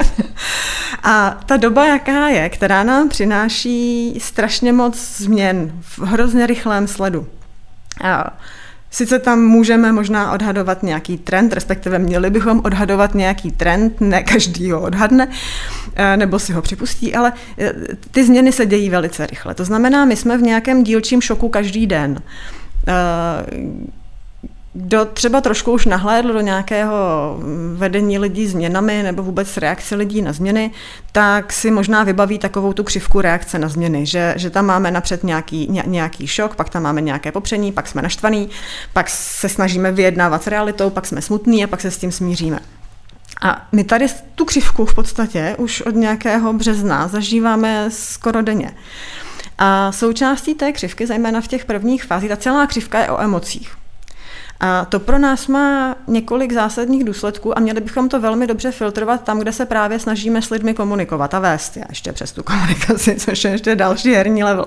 A 1.02 1.40
ta 1.47 1.57
doba, 1.57 1.87
jaká 1.87 2.28
je, 2.28 2.49
která 2.49 2.83
nám 2.83 3.09
přináší 3.09 4.14
strašně 4.21 4.73
moc 4.73 5.16
změn 5.16 5.73
v 5.81 5.99
hrozně 5.99 6.47
rychlém 6.47 6.88
sledu. 6.88 7.26
A 8.04 8.37
Sice 8.94 9.18
tam 9.18 9.40
můžeme 9.40 9.92
možná 9.92 10.32
odhadovat 10.32 10.82
nějaký 10.82 11.18
trend, 11.18 11.52
respektive 11.52 11.98
měli 11.98 12.30
bychom 12.30 12.60
odhadovat 12.64 13.14
nějaký 13.14 13.50
trend, 13.50 14.00
ne 14.00 14.22
každý 14.22 14.70
ho 14.70 14.80
odhadne, 14.80 15.28
eh, 15.94 16.16
nebo 16.16 16.38
si 16.38 16.52
ho 16.52 16.62
připustí, 16.62 17.14
ale 17.14 17.32
eh, 17.58 17.72
ty 18.10 18.24
změny 18.24 18.52
se 18.52 18.66
dějí 18.66 18.90
velice 18.90 19.26
rychle. 19.26 19.54
To 19.54 19.64
znamená, 19.64 20.04
my 20.04 20.16
jsme 20.16 20.38
v 20.38 20.42
nějakém 20.42 20.84
dílčím 20.84 21.20
šoku 21.20 21.48
každý 21.48 21.86
den 21.86 22.22
eh, 22.88 22.92
kdo 24.75 25.04
třeba 25.04 25.40
trošku 25.40 25.73
už 25.73 25.87
nahlédl 25.87 26.33
do 26.33 26.40
nějakého 26.40 26.95
vedení 27.75 28.19
lidí 28.19 28.47
změnami 28.47 29.02
nebo 29.02 29.23
vůbec 29.23 29.57
reakce 29.57 29.95
lidí 29.95 30.23
na 30.23 30.33
změny, 30.33 30.71
tak 31.12 31.52
si 31.52 31.71
možná 31.71 32.04
vybaví 32.04 32.38
takovou 32.38 32.73
tu 32.73 32.85
křivku 32.85 33.21
reakce 33.21 33.59
na 33.59 33.69
změny, 33.69 34.07
že, 34.07 34.35
že 34.37 34.50
tam 34.50 34.66
máme 34.66 34.90
napřed 34.90 35.25
nějaký, 35.25 35.66
ně, 35.71 35.83
nějaký 35.87 36.26
šok, 36.26 36.57
pak 36.57 36.69
tam 36.69 36.83
máme 36.83 37.00
nějaké 37.00 37.33
popření, 37.33 37.73
pak 37.73 37.88
jsme 37.88 38.02
naštvaný, 38.02 38.49
pak 38.93 39.11
se 39.11 39.49
snažíme 39.49 39.93
vyjednávat 39.93 40.43
s 40.43 40.47
realitou, 40.47 40.90
pak 40.90 41.07
jsme 41.07 41.23
smutní 41.23 41.64
a 41.64 41.66
pak 41.66 41.81
se 41.81 41.90
s 41.90 41.99
tím 41.99 42.12
smíříme. 42.12 42.59
A 43.43 43.69
my 43.73 43.85
tady 43.85 44.07
tu 44.35 44.45
křivku 44.45 44.87
v 44.87 44.95
podstatě 44.95 45.54
už 45.59 45.81
od 45.81 45.95
nějakého 45.95 46.52
března 46.52 47.09
zažíváme 47.09 47.87
skoro 47.90 48.43
denně. 48.43 48.75
A 49.59 49.93
součástí 49.93 50.54
té 50.54 50.73
křivky, 50.73 51.07
zejména 51.07 51.40
v 51.40 51.49
těch 51.49 51.64
prvních 51.64 52.04
fázích, 52.04 52.31
ta 52.31 52.37
celá 52.37 52.66
křivka 52.66 52.99
je 52.99 53.11
o 53.11 53.21
emocích. 53.21 53.83
A 54.61 54.84
to 54.84 55.00
pro 55.00 55.18
nás 55.18 55.46
má 55.46 55.96
několik 56.06 56.52
zásadních 56.52 57.04
důsledků 57.04 57.58
a 57.58 57.61
měli 57.61 57.80
bychom 57.80 58.08
to 58.08 58.20
velmi 58.20 58.46
dobře 58.46 58.70
filtrovat 58.70 59.23
tam, 59.23 59.38
kde 59.38 59.52
se 59.52 59.66
právě 59.66 59.99
snažíme 59.99 60.42
s 60.42 60.50
lidmi 60.50 60.75
komunikovat 60.75 61.34
a 61.34 61.38
vést 61.38 61.76
já 61.76 61.84
ještě 61.88 62.12
přes 62.12 62.32
tu 62.32 62.42
komunikaci, 62.42 63.14
což 63.18 63.44
je 63.44 63.50
ještě 63.50 63.76
další 63.76 64.14
herní 64.14 64.44
level. 64.44 64.66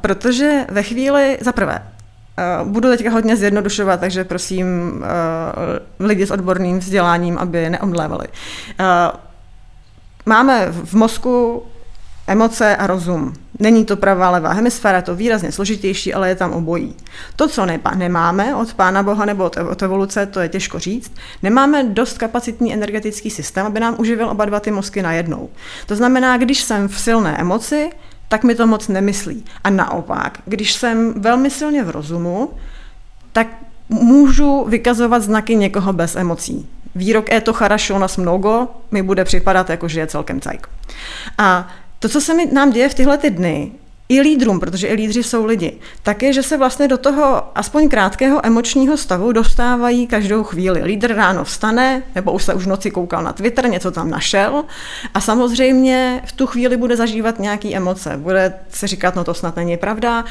Protože 0.00 0.66
ve 0.70 0.82
chvíli, 0.82 1.38
za 1.40 1.52
prvé, 1.52 1.82
Budu 2.64 2.88
teďka 2.88 3.10
hodně 3.10 3.36
zjednodušovat, 3.36 4.00
takže 4.00 4.24
prosím 4.24 4.66
lidi 6.00 6.26
s 6.26 6.30
odborným 6.30 6.78
vzděláním, 6.78 7.38
aby 7.38 7.70
neomdlévali. 7.70 8.28
Máme 10.26 10.66
v 10.70 10.94
mozku 10.94 11.62
emoce 12.26 12.76
a 12.76 12.86
rozum. 12.86 13.32
Není 13.58 13.84
to 13.84 13.96
pravá 13.96 14.30
levá 14.30 14.52
hemisféra, 14.52 14.96
je 14.96 15.02
to 15.02 15.14
výrazně 15.14 15.52
složitější, 15.52 16.14
ale 16.14 16.28
je 16.28 16.34
tam 16.34 16.52
obojí. 16.52 16.94
To, 17.36 17.48
co 17.48 17.66
ne, 17.66 17.80
nemáme 17.94 18.54
od 18.54 18.74
Pána 18.74 19.02
Boha 19.02 19.24
nebo 19.24 19.44
od, 19.44 19.56
od 19.56 19.82
evoluce, 19.82 20.26
to 20.26 20.40
je 20.40 20.48
těžko 20.48 20.78
říct, 20.78 21.12
nemáme 21.42 21.84
dost 21.84 22.18
kapacitní 22.18 22.74
energetický 22.74 23.30
systém, 23.30 23.66
aby 23.66 23.80
nám 23.80 23.94
uživil 23.98 24.30
oba 24.30 24.44
dva 24.44 24.60
ty 24.60 24.70
mozky 24.70 25.02
najednou. 25.02 25.48
To 25.86 25.96
znamená, 25.96 26.36
když 26.36 26.62
jsem 26.62 26.88
v 26.88 27.00
silné 27.00 27.36
emoci, 27.38 27.90
tak 28.28 28.44
mi 28.44 28.54
to 28.54 28.66
moc 28.66 28.88
nemyslí. 28.88 29.44
A 29.64 29.70
naopak, 29.70 30.38
když 30.44 30.72
jsem 30.72 31.14
velmi 31.16 31.50
silně 31.50 31.82
v 31.82 31.90
rozumu, 31.90 32.50
tak 33.32 33.46
můžu 33.88 34.64
vykazovat 34.68 35.22
znaky 35.22 35.56
někoho 35.56 35.92
bez 35.92 36.16
emocí. 36.16 36.68
Výrok 36.94 37.32
je 37.32 37.40
to 37.40 37.52
charašo 37.52 37.98
nas 37.98 38.16
mnogo 38.16 38.68
mi 38.90 39.02
bude 39.02 39.24
připadat 39.24 39.70
jako, 39.70 39.88
že 39.88 40.00
je 40.00 40.06
celkem 40.06 40.40
cajk. 40.40 40.68
A 41.38 41.68
to, 42.04 42.08
co 42.08 42.20
se 42.20 42.34
mi 42.34 42.46
nám 42.52 42.70
děje 42.72 42.88
v 42.88 42.94
tyhle 42.94 43.18
ty 43.18 43.30
dny, 43.30 43.72
i 44.08 44.20
lídrům, 44.20 44.60
protože 44.60 44.86
i 44.86 44.94
lídři 44.94 45.22
jsou 45.22 45.44
lidi, 45.44 45.78
tak 46.02 46.22
je, 46.22 46.32
že 46.32 46.42
se 46.42 46.56
vlastně 46.56 46.88
do 46.88 46.98
toho 46.98 47.42
aspoň 47.54 47.88
krátkého 47.88 48.46
emočního 48.46 48.96
stavu 48.96 49.32
dostávají 49.32 50.06
každou 50.06 50.44
chvíli. 50.44 50.82
Lídr 50.82 51.14
ráno 51.14 51.44
vstane, 51.44 52.02
nebo 52.14 52.32
už 52.32 52.44
se 52.44 52.54
už 52.54 52.64
v 52.64 52.68
noci 52.68 52.90
koukal 52.90 53.22
na 53.22 53.32
Twitter, 53.32 53.68
něco 53.68 53.90
tam 53.90 54.10
našel 54.10 54.64
a 55.14 55.20
samozřejmě 55.20 56.22
v 56.24 56.32
tu 56.32 56.46
chvíli 56.46 56.76
bude 56.76 56.96
zažívat 56.96 57.38
nějaký 57.38 57.76
emoce. 57.76 58.16
Bude 58.16 58.54
se 58.70 58.86
říkat, 58.86 59.16
no 59.16 59.24
to 59.24 59.34
snad 59.34 59.56
není 59.56 59.76
pravda, 59.76 60.24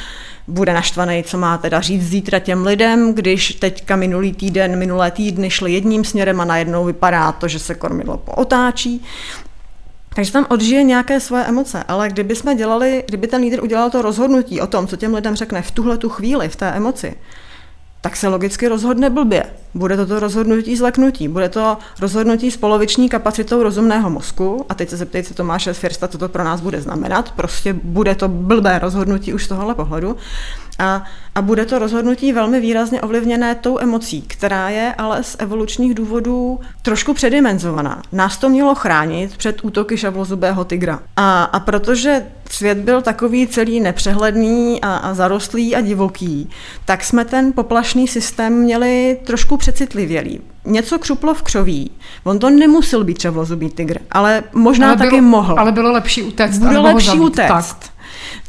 bude 0.48 0.74
naštvaný, 0.74 1.24
co 1.24 1.38
má 1.38 1.58
teda 1.58 1.82
říct 1.82 2.10
zítra 2.10 2.40
těm 2.40 2.66
lidem, 2.66 3.14
když 3.14 3.54
teďka 3.54 3.96
minulý 3.96 4.34
týden, 4.34 4.80
minulé 4.80 5.12
týdny 5.12 5.50
šli 5.50 5.74
jedním 5.74 6.04
směrem 6.04 6.42
a 6.42 6.46
najednou 6.46 6.86
vypadá 6.86 7.32
to, 7.32 7.48
že 7.48 7.60
se 7.60 7.76
kormidlo 7.76 8.18
pootáčí. 8.18 9.06
Takže 10.16 10.32
tam 10.32 10.46
odžije 10.50 10.84
nějaké 10.84 11.20
svoje 11.20 11.44
emoce, 11.44 11.84
ale 11.88 12.10
kdyby 12.10 12.36
jsme 12.36 12.56
dělali, 12.56 13.04
kdyby 13.08 13.28
ten 13.28 13.42
lídr 13.42 13.64
udělal 13.64 13.90
to 13.90 14.02
rozhodnutí 14.02 14.62
o 14.62 14.68
tom, 14.68 14.88
co 14.88 14.96
těm 14.96 15.14
lidem 15.14 15.36
řekne 15.36 15.62
v 15.62 15.72
tuhle 15.72 15.98
tu 15.98 16.10
chvíli, 16.10 16.50
v 16.50 16.56
té 16.56 16.72
emoci, 16.72 17.16
tak 18.02 18.16
se 18.16 18.28
logicky 18.28 18.68
rozhodne 18.68 19.10
blbě. 19.10 19.44
Bude 19.74 19.98
to 19.98 20.06
to 20.06 20.20
rozhodnutí 20.20 20.78
zleknutí, 20.78 21.28
bude 21.28 21.50
to 21.50 21.78
rozhodnutí 22.02 22.52
s 22.52 22.58
poloviční 22.58 23.10
kapacitou 23.10 23.64
rozumného 23.64 24.10
mozku. 24.10 24.66
A 24.70 24.74
teď 24.74 24.90
se 24.90 24.98
zeptejte 24.98 25.34
Tomáše 25.34 25.74
Firsta, 25.74 26.08
co 26.08 26.18
to 26.18 26.30
pro 26.30 26.44
nás 26.44 26.62
bude 26.62 26.82
znamenat. 26.82 27.32
Prostě 27.32 27.74
bude 27.74 28.16
to 28.16 28.28
blbé 28.28 28.80
rozhodnutí 28.80 29.34
už 29.34 29.46
z 29.46 29.48
tohohle 29.48 29.76
pohledu. 29.76 30.18
A, 30.80 31.04
a 31.36 31.42
bude 31.42 31.66
to 31.66 31.80
rozhodnutí 31.80 32.34
velmi 32.34 32.60
výrazně 32.60 33.02
ovlivněné 33.02 33.56
tou 33.56 33.80
emocí, 33.80 34.22
která 34.22 34.70
je 34.70 34.94
ale 34.98 35.24
z 35.24 35.36
evolučních 35.40 35.94
důvodů 35.94 36.60
trošku 36.82 37.14
předimenzovaná. 37.14 38.02
Nás 38.12 38.38
to 38.38 38.50
mělo 38.50 38.76
chránit 38.76 39.38
před 39.38 39.66
útoky 39.66 39.98
šavlozubého 39.98 40.64
tygra. 40.64 41.00
A, 41.18 41.44
a 41.44 41.60
protože 41.60 42.26
svět 42.50 42.78
byl 42.78 43.02
takový 43.02 43.48
celý 43.48 43.80
nepřehledný 43.80 44.82
a, 44.82 44.96
a 44.96 45.14
zarostlý 45.14 45.76
a 45.76 45.82
divoký, 45.82 46.50
tak 46.86 47.04
jsme 47.04 47.26
ten 47.26 47.54
poplašný 47.54 48.08
systém 48.08 48.54
měli 48.54 49.20
trošku 49.26 49.58
přecitlivělý. 49.58 50.42
Něco 50.66 51.00
křuplo 51.00 51.34
v 51.34 51.42
křoví. 51.42 51.92
On 52.24 52.40
to 52.40 52.50
nemusel 52.50 53.04
být 53.04 53.20
šavlozubý 53.20 53.70
tygr, 53.70 54.00
ale 54.12 54.44
možná 54.54 54.88
ale 54.88 54.98
taky 54.98 55.10
bylo, 55.10 55.22
mohl. 55.22 55.60
Ale 55.60 55.72
bylo 55.72 55.92
lepší 55.92 56.24
utéct. 56.24 56.58
Bylo 56.58 56.82
lepší 56.82 57.20
utéct. 57.20 57.48
Tak. 57.48 57.93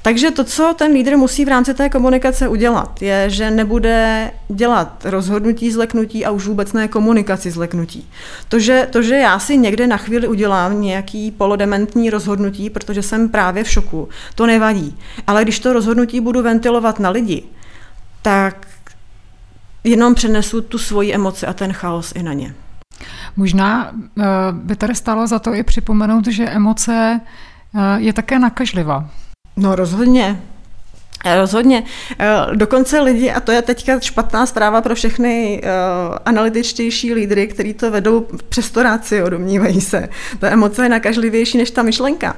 Takže 0.03 0.31
to, 0.31 0.45
co 0.45 0.75
ten 0.79 0.93
lídr 0.93 1.17
musí 1.17 1.45
v 1.45 1.49
rámci 1.49 1.75
té 1.75 1.89
komunikace 1.89 2.49
udělat, 2.49 3.03
je, 3.03 3.31
že 3.31 3.51
nebude 3.51 4.31
dělat 4.49 5.03
rozhodnutí 5.05 5.73
zleknutí 5.73 6.25
a 6.25 6.31
už 6.31 6.47
vůbec 6.47 6.73
ne 6.73 6.89
komunikaci 6.89 7.51
zleknutí. 7.51 8.09
To 8.49 8.59
že, 8.59 8.89
to, 8.91 9.03
že 9.03 9.15
já 9.15 9.39
si 9.39 9.57
někde 9.57 9.87
na 9.87 9.97
chvíli 9.97 10.29
udělám 10.29 10.81
nějaký 10.81 11.31
polodementní 11.31 12.11
rozhodnutí, 12.11 12.71
protože 12.71 13.03
jsem 13.03 13.29
právě 13.29 13.65
v 13.65 13.71
šoku, 13.71 14.09
to 14.35 14.47
nevadí. 14.47 14.99
Ale 15.27 15.43
když 15.43 15.59
to 15.59 15.73
rozhodnutí 15.73 16.21
budu 16.21 16.43
ventilovat 16.43 17.01
na 17.01 17.11
lidi, 17.11 17.43
tak 18.23 18.67
jenom 19.85 20.15
přenesu 20.15 20.61
tu 20.61 20.79
svoji 20.79 21.15
emoci 21.15 21.47
a 21.47 21.53
ten 21.53 21.73
chaos 21.73 22.13
i 22.17 22.23
na 22.23 22.33
ně. 22.33 22.55
Možná 23.37 23.91
eh, 24.19 24.25
by 24.53 24.77
tady 24.77 24.95
stálo 24.95 25.27
za 25.27 25.39
to 25.39 25.55
i 25.55 25.63
připomenout, 25.63 26.27
že 26.27 26.45
emoce 26.45 27.21
eh, 27.75 28.01
je 28.01 28.13
také 28.13 28.39
nakažlivá. 28.39 29.11
No 29.57 29.75
rozhodně. 29.75 30.43
Rozhodně. 31.37 31.83
Dokonce 32.55 33.01
lidi, 33.01 33.31
a 33.31 33.41
to 33.41 33.53
je 33.53 33.63
teďka 33.63 34.01
špatná 34.01 34.47
zpráva 34.47 34.81
pro 34.83 34.95
všechny 34.95 35.63
uh, 35.63 36.17
analytičtější 36.25 37.15
lídry, 37.15 37.47
kteří 37.47 37.75
to 37.75 37.91
vedou 37.91 38.27
přes 38.49 38.71
to 38.71 38.83
rácio, 38.83 39.29
domnívají 39.31 39.81
se. 39.81 40.09
Ta 40.39 40.51
emoce 40.51 40.83
je 40.83 40.89
nakažlivější 40.89 41.59
než 41.59 41.71
ta 41.71 41.83
myšlenka. 41.83 42.37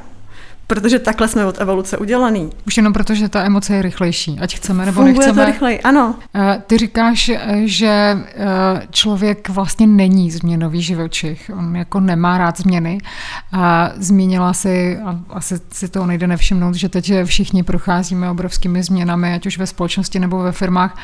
Protože 0.66 0.99
takhle 0.99 1.28
jsme 1.28 1.46
od 1.46 1.61
evoluce 1.61 1.99
udělaný. 1.99 2.50
Už 2.66 2.76
jenom 2.76 2.92
proto, 2.92 3.14
že 3.14 3.28
ta 3.28 3.44
emoce 3.44 3.75
je 3.75 3.82
rychlejší, 3.82 4.38
ať 4.40 4.56
chceme 4.56 4.87
nebo 4.87 4.94
Funguje 4.94 5.14
nechceme. 5.14 5.42
to 5.42 5.52
rychleji, 5.52 5.80
ano. 5.80 6.14
Eh, 6.35 6.62
ty 6.66 6.78
říkáš, 6.78 7.28
eh, 7.28 7.62
že 7.64 7.87
eh, 7.87 8.82
člověk 8.90 9.49
vlastně 9.49 9.87
není 9.87 10.30
změnový 10.30 10.82
živočich, 10.82 11.50
on 11.58 11.76
jako 11.76 12.00
nemá 12.00 12.38
rád 12.38 12.58
změny. 12.58 12.99
A 13.52 13.90
zmínila 13.96 14.52
si, 14.52 14.99
a 14.99 15.20
asi 15.30 15.54
si 15.73 15.88
toho 15.88 16.06
nejde 16.06 16.26
nevšimnout, 16.26 16.75
že 16.75 16.88
teď 16.88 17.12
všichni 17.25 17.62
procházíme 17.62 18.30
obrovskými 18.30 18.82
změnami, 18.82 19.35
ať 19.35 19.46
už 19.46 19.58
ve 19.58 19.66
společnosti 19.66 20.18
nebo 20.18 20.38
ve 20.38 20.52
firmách. 20.52 20.99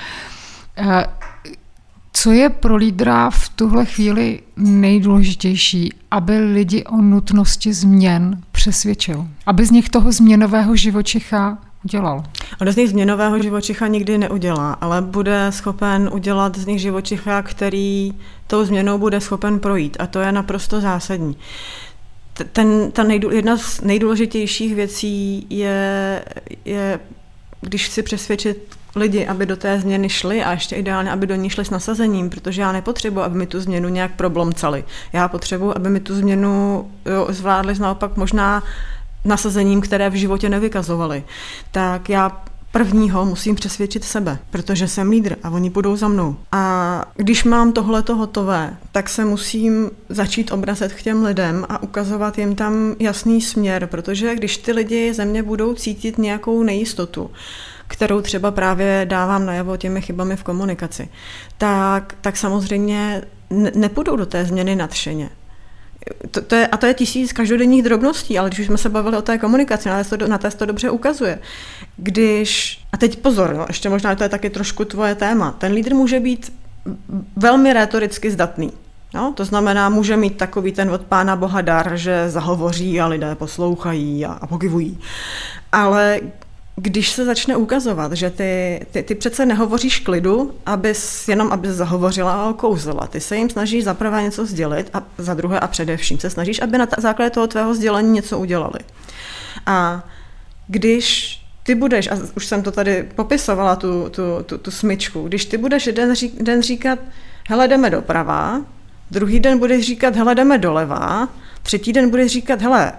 Co 2.12 2.32
je 2.32 2.50
pro 2.50 2.76
lídra 2.76 3.30
v 3.30 3.48
tuhle 3.48 3.84
chvíli 3.84 4.40
nejdůležitější, 4.56 5.92
aby 6.10 6.38
lidi 6.38 6.84
o 6.84 6.96
nutnosti 6.96 7.72
změn 7.72 8.42
přesvědčil? 8.52 9.26
Aby 9.46 9.66
z 9.66 9.70
nich 9.70 9.88
toho 9.88 10.12
změnového 10.12 10.76
živočicha 10.76 11.58
udělal? 11.84 12.24
On 12.60 12.72
z 12.72 12.76
nich 12.76 12.88
změnového 12.88 13.42
živočicha 13.42 13.86
nikdy 13.86 14.18
neudělá, 14.18 14.72
ale 14.72 15.02
bude 15.02 15.46
schopen 15.50 16.10
udělat 16.12 16.58
z 16.58 16.66
nich 16.66 16.80
živočicha, 16.80 17.42
který 17.42 18.12
tou 18.46 18.64
změnou 18.64 18.98
bude 18.98 19.20
schopen 19.20 19.58
projít. 19.58 19.96
A 20.00 20.06
to 20.06 20.20
je 20.20 20.32
naprosto 20.32 20.80
zásadní. 20.80 21.36
Ten, 22.52 22.92
ta 22.92 23.02
nejdůl, 23.02 23.32
jedna 23.32 23.56
z 23.56 23.80
nejdůležitějších 23.80 24.74
věcí 24.74 25.46
je, 25.50 26.24
je, 26.64 27.00
když 27.60 27.86
chci 27.86 28.02
přesvědčit 28.02 28.76
lidi, 28.96 29.26
aby 29.26 29.46
do 29.46 29.56
té 29.56 29.80
změny 29.80 30.08
šli 30.08 30.44
a 30.44 30.52
ještě 30.52 30.76
ideálně, 30.76 31.10
aby 31.10 31.26
do 31.26 31.34
ní 31.34 31.50
šli 31.50 31.64
s 31.64 31.70
nasazením, 31.70 32.30
protože 32.30 32.62
já 32.62 32.72
nepotřebuji, 32.72 33.20
aby 33.20 33.38
mi 33.38 33.46
tu 33.46 33.60
změnu 33.60 33.88
nějak 33.88 34.12
problomcali. 34.12 34.84
Já 35.12 35.28
potřebuji, 35.28 35.76
aby 35.76 35.90
mi 35.90 36.00
tu 36.00 36.14
změnu 36.14 36.86
jo, 37.06 37.26
zvládli 37.30 37.74
naopak 37.78 38.16
možná 38.16 38.62
nasazením, 39.24 39.80
které 39.80 40.10
v 40.10 40.14
životě 40.14 40.48
nevykazovali. 40.48 41.24
Tak 41.70 42.08
já 42.08 42.42
prvního 42.72 43.24
musím 43.24 43.54
přesvědčit 43.54 44.04
sebe, 44.04 44.38
protože 44.50 44.88
jsem 44.88 45.10
lídr 45.10 45.36
a 45.42 45.50
oni 45.50 45.70
budou 45.70 45.96
za 45.96 46.08
mnou. 46.08 46.36
A 46.52 47.04
když 47.16 47.44
mám 47.44 47.72
tohleto 47.72 48.16
hotové, 48.16 48.76
tak 48.92 49.08
se 49.08 49.24
musím 49.24 49.90
začít 50.08 50.52
obrazet 50.52 50.92
k 50.92 51.02
těm 51.02 51.24
lidem 51.24 51.66
a 51.68 51.82
ukazovat 51.82 52.38
jim 52.38 52.54
tam 52.54 52.94
jasný 52.98 53.40
směr, 53.40 53.86
protože 53.86 54.34
když 54.34 54.56
ty 54.56 54.72
lidi 54.72 55.14
ze 55.14 55.24
mě 55.24 55.42
budou 55.42 55.74
cítit 55.74 56.18
nějakou 56.18 56.62
nejistotu, 56.62 57.30
kterou 57.92 58.20
třeba 58.20 58.50
právě 58.50 59.06
dávám 59.08 59.46
najevo 59.46 59.76
těmi 59.76 60.00
chybami 60.00 60.36
v 60.36 60.42
komunikaci, 60.42 61.08
tak, 61.58 62.14
tak 62.20 62.36
samozřejmě 62.36 63.22
nepůjdou 63.74 64.16
do 64.16 64.26
té 64.26 64.44
změny 64.44 64.76
nadšeně. 64.76 65.30
To, 66.30 66.42
to 66.42 66.54
je, 66.54 66.66
a 66.66 66.76
to 66.76 66.86
je 66.86 66.94
tisíc 66.94 67.32
každodenních 67.32 67.82
drobností, 67.82 68.38
ale 68.38 68.48
když 68.48 68.58
už 68.58 68.66
jsme 68.66 68.78
se 68.78 68.88
bavili 68.88 69.16
o 69.16 69.22
té 69.22 69.38
komunikaci, 69.38 69.88
na 69.88 70.04
to, 70.04 70.28
na 70.28 70.38
to 70.38 70.66
dobře 70.66 70.90
ukazuje. 70.90 71.38
Když, 71.96 72.80
a 72.92 72.96
teď 72.96 73.18
pozor, 73.18 73.54
no, 73.54 73.64
ještě 73.68 73.88
možná 73.88 74.14
to 74.14 74.22
je 74.22 74.28
taky 74.28 74.50
trošku 74.50 74.84
tvoje 74.84 75.14
téma, 75.14 75.52
ten 75.52 75.72
lídr 75.72 75.94
může 75.94 76.20
být 76.20 76.52
velmi 77.36 77.72
retoricky 77.72 78.30
zdatný. 78.30 78.72
No, 79.14 79.32
to 79.36 79.44
znamená, 79.44 79.88
může 79.88 80.16
mít 80.16 80.36
takový 80.36 80.72
ten 80.72 80.90
od 80.90 81.00
pána 81.00 81.36
boha 81.36 81.60
dar, 81.60 81.96
že 81.96 82.30
zahovoří 82.30 83.00
a 83.00 83.06
lidé 83.06 83.34
poslouchají 83.34 84.26
a, 84.26 84.32
a 84.32 84.46
pokivují. 84.46 84.98
Ale 85.72 86.20
když 86.76 87.10
se 87.10 87.24
začne 87.24 87.56
ukazovat, 87.56 88.12
že 88.12 88.30
ty, 88.30 88.80
ty, 88.90 89.02
ty 89.02 89.14
přece 89.14 89.46
nehovoříš 89.46 89.98
klidu, 89.98 90.54
abys 90.66 91.28
jenom 91.28 91.52
aby 91.52 91.72
zahovořila 91.72 92.32
a 92.32 92.48
okouzela. 92.48 93.06
Ty 93.06 93.20
se 93.20 93.36
jim 93.36 93.50
snažíš 93.50 93.84
za 93.84 93.94
prvé 93.94 94.22
něco 94.22 94.46
sdělit 94.46 94.90
a 94.94 95.02
za 95.18 95.34
druhé 95.34 95.60
a 95.60 95.66
především 95.66 96.18
se 96.18 96.30
snažíš, 96.30 96.62
aby 96.62 96.78
na 96.78 96.88
základě 96.98 97.30
toho 97.30 97.46
tvého 97.46 97.74
sdělení 97.74 98.10
něco 98.10 98.38
udělali. 98.38 98.78
A 99.66 100.04
když 100.68 101.38
ty 101.62 101.74
budeš, 101.74 102.10
a 102.10 102.18
už 102.36 102.46
jsem 102.46 102.62
to 102.62 102.70
tady 102.70 103.08
popisovala, 103.14 103.76
tu, 103.76 104.08
tu, 104.10 104.22
tu, 104.46 104.58
tu 104.58 104.70
smyčku, 104.70 105.22
když 105.22 105.44
ty 105.44 105.56
budeš 105.56 105.86
jeden 105.86 106.14
řík, 106.14 106.42
den 106.42 106.62
říkat, 106.62 106.98
hele, 107.48 107.68
jdeme 107.68 107.90
doprava, 107.90 108.60
druhý 109.10 109.40
den 109.40 109.58
budeš 109.58 109.86
říkat, 109.86 110.16
hele, 110.16 110.34
jdeme 110.34 110.58
doleva, 110.58 111.28
třetí 111.62 111.92
den 111.92 112.10
budeš 112.10 112.32
říkat, 112.32 112.62
hele, 112.62 112.92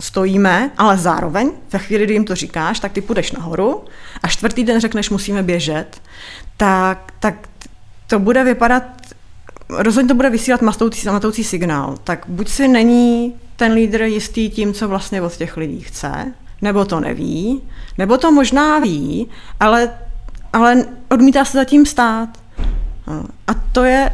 stojíme, 0.00 0.70
ale 0.78 0.98
zároveň 0.98 1.50
ve 1.72 1.78
chvíli, 1.78 2.04
kdy 2.04 2.14
jim 2.14 2.24
to 2.24 2.34
říkáš, 2.34 2.80
tak 2.80 2.92
ty 2.92 3.00
půjdeš 3.00 3.32
nahoru 3.32 3.84
a 4.22 4.28
čtvrtý 4.28 4.64
den 4.64 4.80
řekneš, 4.80 5.10
musíme 5.10 5.42
běžet, 5.42 6.02
tak, 6.56 7.12
tak 7.20 7.48
to 8.06 8.18
bude 8.18 8.44
vypadat, 8.44 8.84
rozhodně 9.68 10.08
to 10.08 10.14
bude 10.14 10.30
vysílat 10.30 10.62
matoucí, 10.62 11.08
matoucí 11.08 11.44
signál. 11.44 11.96
Tak 12.04 12.24
buď 12.28 12.48
si 12.48 12.68
není 12.68 13.34
ten 13.56 13.72
lídr 13.72 14.02
jistý 14.02 14.50
tím, 14.50 14.74
co 14.74 14.88
vlastně 14.88 15.22
od 15.22 15.36
těch 15.36 15.56
lidí 15.56 15.80
chce, 15.80 16.32
nebo 16.62 16.84
to 16.84 17.00
neví, 17.00 17.62
nebo 17.98 18.18
to 18.18 18.32
možná 18.32 18.78
ví, 18.78 19.28
ale, 19.60 19.90
ale 20.52 20.84
odmítá 21.08 21.44
se 21.44 21.58
zatím 21.58 21.86
stát. 21.86 22.28
A 23.46 23.54
to 23.72 23.84
je 23.84 24.10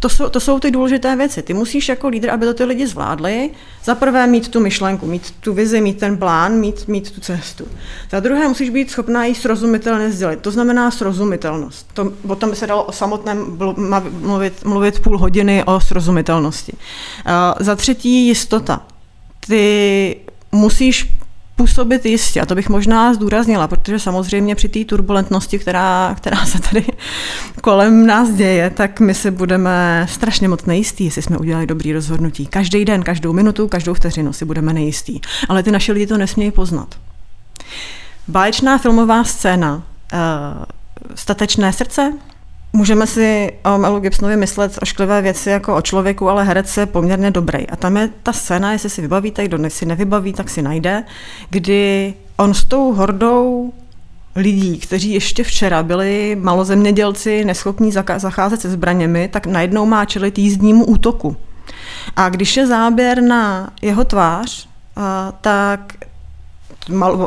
to 0.00 0.08
jsou, 0.08 0.28
to 0.28 0.40
jsou 0.40 0.60
ty 0.60 0.70
důležité 0.70 1.16
věci. 1.16 1.42
Ty 1.42 1.54
musíš 1.54 1.88
jako 1.88 2.08
lídr, 2.08 2.30
aby 2.30 2.46
to 2.46 2.54
ty 2.54 2.64
lidi 2.64 2.86
zvládli, 2.86 3.50
za 3.84 3.94
prvé 3.94 4.26
mít 4.26 4.48
tu 4.48 4.60
myšlenku, 4.60 5.06
mít 5.06 5.34
tu 5.40 5.54
vizi, 5.54 5.80
mít 5.80 5.98
ten 5.98 6.16
plán, 6.16 6.54
mít, 6.54 6.88
mít 6.88 7.10
tu 7.10 7.20
cestu. 7.20 7.64
Za 8.10 8.20
druhé 8.20 8.48
musíš 8.48 8.70
být 8.70 8.90
schopná 8.90 9.24
ji 9.24 9.34
srozumitelně 9.34 10.10
sdělit. 10.10 10.40
To 10.40 10.50
znamená 10.50 10.90
srozumitelnost. 10.90 11.86
To, 11.94 12.12
o 12.28 12.36
tom 12.36 12.50
by 12.50 12.56
se 12.56 12.66
dalo 12.66 12.84
o 12.84 12.92
samotném 12.92 13.58
mluvit, 14.20 14.64
mluvit 14.64 15.00
půl 15.00 15.18
hodiny 15.18 15.64
o 15.64 15.80
srozumitelnosti. 15.80 16.72
Uh, 16.72 17.64
za 17.64 17.76
třetí 17.76 18.26
jistota. 18.26 18.82
Ty 19.46 20.16
musíš 20.52 21.14
působit 21.56 22.06
jistě. 22.06 22.40
A 22.40 22.46
to 22.46 22.54
bych 22.54 22.68
možná 22.68 23.14
zdůraznila, 23.14 23.68
protože 23.68 23.98
samozřejmě 23.98 24.54
při 24.54 24.68
té 24.68 24.84
turbulentnosti, 24.84 25.58
která, 25.58 26.14
která 26.16 26.46
se 26.46 26.60
tady 26.60 26.84
kolem 27.60 28.06
nás 28.06 28.30
děje, 28.30 28.70
tak 28.70 29.00
my 29.00 29.14
si 29.14 29.30
budeme 29.30 30.06
strašně 30.10 30.48
moc 30.48 30.64
nejistí, 30.64 31.04
jestli 31.04 31.22
jsme 31.22 31.38
udělali 31.38 31.66
dobrý 31.66 31.92
rozhodnutí. 31.92 32.46
Každý 32.46 32.84
den, 32.84 33.02
každou 33.02 33.32
minutu, 33.32 33.68
každou 33.68 33.94
vteřinu 33.94 34.32
si 34.32 34.44
budeme 34.44 34.72
nejistí. 34.72 35.20
Ale 35.48 35.62
ty 35.62 35.70
naše 35.70 35.92
lidi 35.92 36.06
to 36.06 36.18
nesmějí 36.18 36.50
poznat. 36.50 36.94
Báječná 38.28 38.78
filmová 38.78 39.24
scéna. 39.24 39.74
Uh, 40.12 40.64
statečné 41.14 41.72
srdce, 41.72 42.12
Můžeme 42.76 43.06
si 43.06 43.52
o 43.64 43.78
Melu 43.78 44.00
Gibsonovi 44.00 44.36
myslet 44.36 44.78
ošklivé 44.82 45.22
věci 45.22 45.50
jako 45.50 45.76
o 45.76 45.82
člověku, 45.82 46.28
ale 46.28 46.44
herec 46.44 46.76
je 46.76 46.86
poměrně 46.86 47.30
dobrý. 47.30 47.68
A 47.70 47.76
tam 47.76 47.96
je 47.96 48.10
ta 48.22 48.32
scéna, 48.32 48.72
jestli 48.72 48.90
si 48.90 49.02
vybavíte, 49.02 49.44
kdo 49.44 49.70
si 49.70 49.86
nevybaví, 49.86 50.32
tak 50.32 50.50
si 50.50 50.62
najde, 50.62 51.04
kdy 51.50 52.14
on 52.36 52.54
s 52.54 52.64
tou 52.64 52.92
hordou 52.92 53.72
lidí, 54.36 54.78
kteří 54.78 55.12
ještě 55.12 55.44
včera 55.44 55.82
byli 55.82 56.36
malozemědělci, 56.40 57.44
neschopní 57.44 57.92
zacházet 58.16 58.60
se 58.60 58.70
zbraněmi, 58.70 59.28
tak 59.28 59.46
najednou 59.46 59.86
má 59.86 60.04
čelit 60.04 60.38
jízdnímu 60.38 60.84
útoku. 60.84 61.36
A 62.16 62.28
když 62.28 62.56
je 62.56 62.66
záběr 62.66 63.22
na 63.22 63.70
jeho 63.82 64.04
tvář, 64.04 64.68
tak 65.40 65.92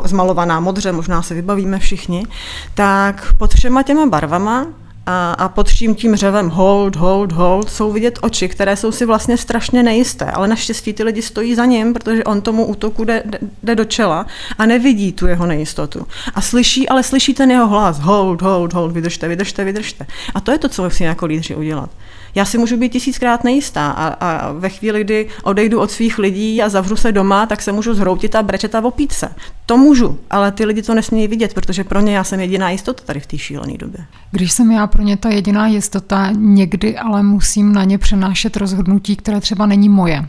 zmalovaná 0.04 0.60
modře, 0.60 0.92
možná 0.92 1.22
se 1.22 1.34
vybavíme 1.34 1.78
všichni, 1.78 2.26
tak 2.74 3.34
pod 3.38 3.54
všema 3.54 3.82
těma 3.82 4.06
barvama 4.06 4.66
a, 5.08 5.32
a 5.32 5.48
pod 5.48 5.68
vším 5.68 5.94
tím 5.94 6.16
řevem 6.16 6.48
hold, 6.48 6.96
hold, 6.96 7.32
hold 7.32 7.70
jsou 7.70 7.92
vidět 7.92 8.18
oči, 8.22 8.48
které 8.48 8.76
jsou 8.76 8.92
si 8.92 9.04
vlastně 9.04 9.36
strašně 9.36 9.82
nejisté, 9.82 10.24
ale 10.24 10.48
naštěstí 10.48 10.92
ty 10.92 11.02
lidi 11.02 11.22
stojí 11.22 11.54
za 11.54 11.64
ním, 11.64 11.94
protože 11.94 12.24
on 12.24 12.40
tomu 12.40 12.66
útoku 12.66 13.04
jde, 13.04 13.22
jde, 13.62 13.74
do 13.74 13.84
čela 13.84 14.26
a 14.58 14.66
nevidí 14.66 15.12
tu 15.12 15.26
jeho 15.26 15.46
nejistotu. 15.46 16.06
A 16.34 16.40
slyší, 16.40 16.88
ale 16.88 17.02
slyší 17.02 17.34
ten 17.34 17.50
jeho 17.50 17.68
hlas, 17.68 17.98
hold, 17.98 18.42
hold, 18.42 18.72
hold, 18.72 18.92
vydržte, 18.92 19.28
vydržte, 19.28 19.64
vydržte. 19.64 20.06
A 20.34 20.40
to 20.40 20.52
je 20.52 20.58
to, 20.58 20.68
co 20.68 20.82
musí 20.82 21.04
jako 21.04 21.26
lídři 21.26 21.54
udělat. 21.54 21.90
Já 22.38 22.44
si 22.44 22.58
můžu 22.58 22.76
být 22.76 22.92
tisíckrát 22.92 23.44
nejistá 23.44 23.90
a, 23.90 24.06
a 24.08 24.52
ve 24.52 24.68
chvíli, 24.68 25.04
kdy 25.04 25.28
odejdu 25.42 25.80
od 25.80 25.90
svých 25.90 26.18
lidí 26.18 26.62
a 26.62 26.68
zavřu 26.68 26.96
se 26.96 27.12
doma, 27.12 27.46
tak 27.46 27.62
se 27.62 27.72
můžu 27.72 27.94
zhroutit 27.94 28.34
a 28.34 28.42
brečet 28.42 28.74
a 28.74 28.84
opít 28.84 29.12
se. 29.12 29.28
To 29.66 29.76
můžu, 29.76 30.18
ale 30.30 30.52
ty 30.52 30.64
lidi 30.64 30.82
to 30.82 30.94
nesmějí 30.94 31.28
vidět, 31.28 31.54
protože 31.54 31.84
pro 31.84 32.00
ně 32.00 32.16
já 32.16 32.24
jsem 32.24 32.40
jediná 32.40 32.70
jistota 32.70 33.02
tady 33.04 33.20
v 33.20 33.26
té 33.26 33.38
šílené 33.38 33.78
době. 33.78 34.04
Když 34.30 34.52
jsem 34.52 34.72
já 34.72 34.86
pro 34.86 35.02
ně 35.02 35.16
ta 35.16 35.28
jediná 35.28 35.66
jistota, 35.66 36.30
někdy 36.30 36.98
ale 36.98 37.22
musím 37.22 37.72
na 37.72 37.84
ně 37.84 37.98
přenášet 37.98 38.56
rozhodnutí, 38.56 39.16
které 39.16 39.40
třeba 39.40 39.66
není 39.66 39.88
moje. 39.88 40.28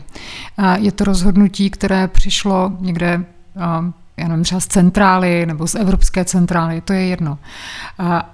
Je 0.76 0.92
to 0.92 1.04
rozhodnutí, 1.04 1.70
které 1.70 2.08
přišlo 2.08 2.72
někde 2.80 3.24
já 4.16 4.28
nevím, 4.28 4.44
třeba 4.44 4.60
z 4.60 4.66
centrály 4.66 5.46
nebo 5.46 5.66
z 5.66 5.74
evropské 5.74 6.24
centrály, 6.24 6.80
to 6.80 6.92
je 6.92 7.06
jedno. 7.06 7.38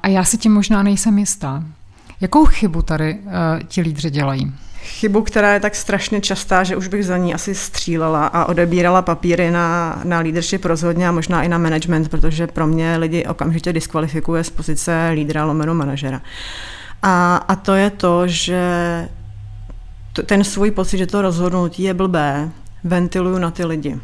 A 0.02 0.08
já 0.08 0.24
si 0.24 0.38
tím 0.38 0.52
možná 0.52 0.82
nejsem 0.82 1.18
jistá. 1.18 1.62
Jakou 2.20 2.44
chybu 2.44 2.82
tady 2.82 3.14
uh, 3.14 3.32
ti 3.68 3.80
lídři 3.80 4.10
dělají? 4.10 4.52
chybu, 4.86 5.22
která 5.22 5.54
je 5.54 5.60
tak 5.60 5.74
strašně 5.74 6.20
častá, 6.20 6.64
že 6.64 6.76
už 6.76 6.88
bych 6.88 7.06
za 7.06 7.16
ní 7.16 7.34
asi 7.34 7.54
střílela 7.54 8.26
a 8.26 8.44
odebírala 8.44 9.02
papíry 9.02 9.50
na, 9.50 10.00
na 10.04 10.20
leadership 10.20 10.64
rozhodně 10.64 11.08
a 11.08 11.12
možná 11.12 11.42
i 11.42 11.48
na 11.48 11.58
management, 11.58 12.08
protože 12.08 12.46
pro 12.46 12.66
mě 12.66 12.96
lidi 12.96 13.26
okamžitě 13.26 13.72
diskvalifikuje 13.72 14.44
z 14.44 14.50
pozice 14.50 15.10
lídra 15.14 15.44
lomeno 15.44 15.74
manažera. 15.74 16.20
A, 17.02 17.36
a 17.36 17.56
to 17.56 17.74
je 17.74 17.90
to, 17.90 18.28
že 18.28 18.60
ten 20.26 20.44
svůj 20.44 20.70
pocit, 20.70 20.98
že 20.98 21.06
to 21.06 21.22
rozhodnutí 21.22 21.82
je 21.82 21.94
blbé, 21.94 22.50
ventiluju 22.84 23.38
na 23.38 23.50
ty 23.50 23.64
lidi. 23.64 24.00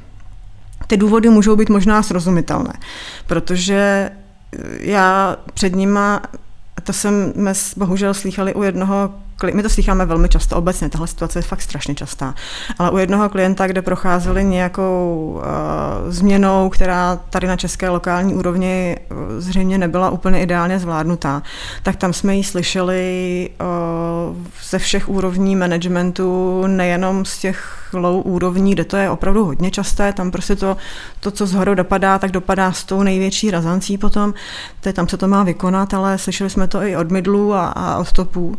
Ty 0.86 0.96
důvody 0.96 1.28
můžou 1.28 1.56
být 1.56 1.68
možná 1.68 2.02
srozumitelné, 2.02 2.72
protože 3.26 4.10
já 4.80 5.36
před 5.54 5.76
nima, 5.76 6.22
to 6.84 6.92
jsme 6.92 7.52
bohužel 7.76 8.14
slychali 8.14 8.54
u 8.54 8.62
jednoho 8.62 9.10
my 9.54 9.62
to 9.62 9.68
slycháme 9.68 10.06
velmi 10.06 10.28
často 10.28 10.56
obecně, 10.56 10.88
tahle 10.88 11.06
situace 11.06 11.38
je 11.38 11.42
fakt 11.42 11.62
strašně 11.62 11.94
častá, 11.94 12.34
ale 12.78 12.90
u 12.90 12.98
jednoho 12.98 13.28
klienta, 13.28 13.66
kde 13.66 13.82
procházeli 13.82 14.44
nějakou 14.44 15.32
uh, 15.34 16.10
změnou, 16.10 16.68
která 16.68 17.18
tady 17.30 17.46
na 17.46 17.56
české 17.56 17.88
lokální 17.88 18.34
úrovni 18.34 18.96
uh, 19.10 19.16
zřejmě 19.38 19.78
nebyla 19.78 20.10
úplně 20.10 20.42
ideálně 20.42 20.78
zvládnutá, 20.78 21.42
tak 21.82 21.96
tam 21.96 22.12
jsme 22.12 22.36
ji 22.36 22.44
slyšeli 22.44 23.50
uh, 23.60 24.36
ze 24.70 24.78
všech 24.78 25.08
úrovní 25.08 25.56
managementu, 25.56 26.62
nejenom 26.66 27.24
z 27.24 27.38
těch 27.38 27.81
low 27.92 28.26
úrovní, 28.26 28.72
kde 28.72 28.84
to 28.84 28.96
je 28.96 29.10
opravdu 29.10 29.44
hodně 29.44 29.70
časté, 29.70 30.12
tam 30.12 30.30
prostě 30.30 30.56
to, 30.56 30.76
to 31.20 31.30
co 31.30 31.46
zhoru 31.46 31.74
dopadá, 31.74 32.18
tak 32.18 32.30
dopadá 32.30 32.72
s 32.72 32.84
tou 32.84 33.02
největší 33.02 33.50
razancí 33.50 33.98
potom, 33.98 34.34
to 34.80 34.88
je 34.88 34.92
tam 34.92 35.08
se 35.08 35.16
to 35.16 35.28
má 35.28 35.42
vykonat, 35.42 35.94
ale 35.94 36.18
slyšeli 36.18 36.50
jsme 36.50 36.68
to 36.68 36.82
i 36.82 36.96
od 36.96 37.10
midlů 37.10 37.54
a, 37.54 37.66
a 37.66 37.98
od 37.98 38.12
topů. 38.12 38.56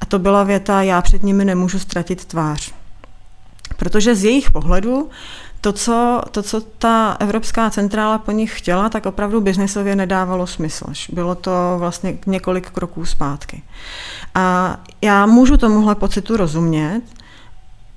A 0.00 0.06
to 0.06 0.18
byla 0.18 0.42
věta, 0.44 0.82
já 0.82 1.02
před 1.02 1.22
nimi 1.22 1.44
nemůžu 1.44 1.78
ztratit 1.78 2.24
tvář. 2.24 2.72
Protože 3.76 4.14
z 4.14 4.24
jejich 4.24 4.50
pohledu 4.50 5.10
to 5.64 5.72
co, 5.72 6.22
to, 6.30 6.42
co 6.42 6.60
ta 6.60 7.16
Evropská 7.20 7.70
centrála 7.70 8.18
po 8.18 8.30
nich 8.30 8.58
chtěla, 8.58 8.88
tak 8.88 9.06
opravdu 9.06 9.40
biznesově 9.40 9.96
nedávalo 9.96 10.46
smysl. 10.46 10.86
Bylo 11.12 11.34
to 11.34 11.76
vlastně 11.78 12.18
několik 12.26 12.70
kroků 12.70 13.06
zpátky. 13.06 13.62
A 14.34 14.76
já 15.02 15.26
můžu 15.26 15.56
tomuhle 15.56 15.94
pocitu 15.94 16.36
rozumět, 16.36 17.02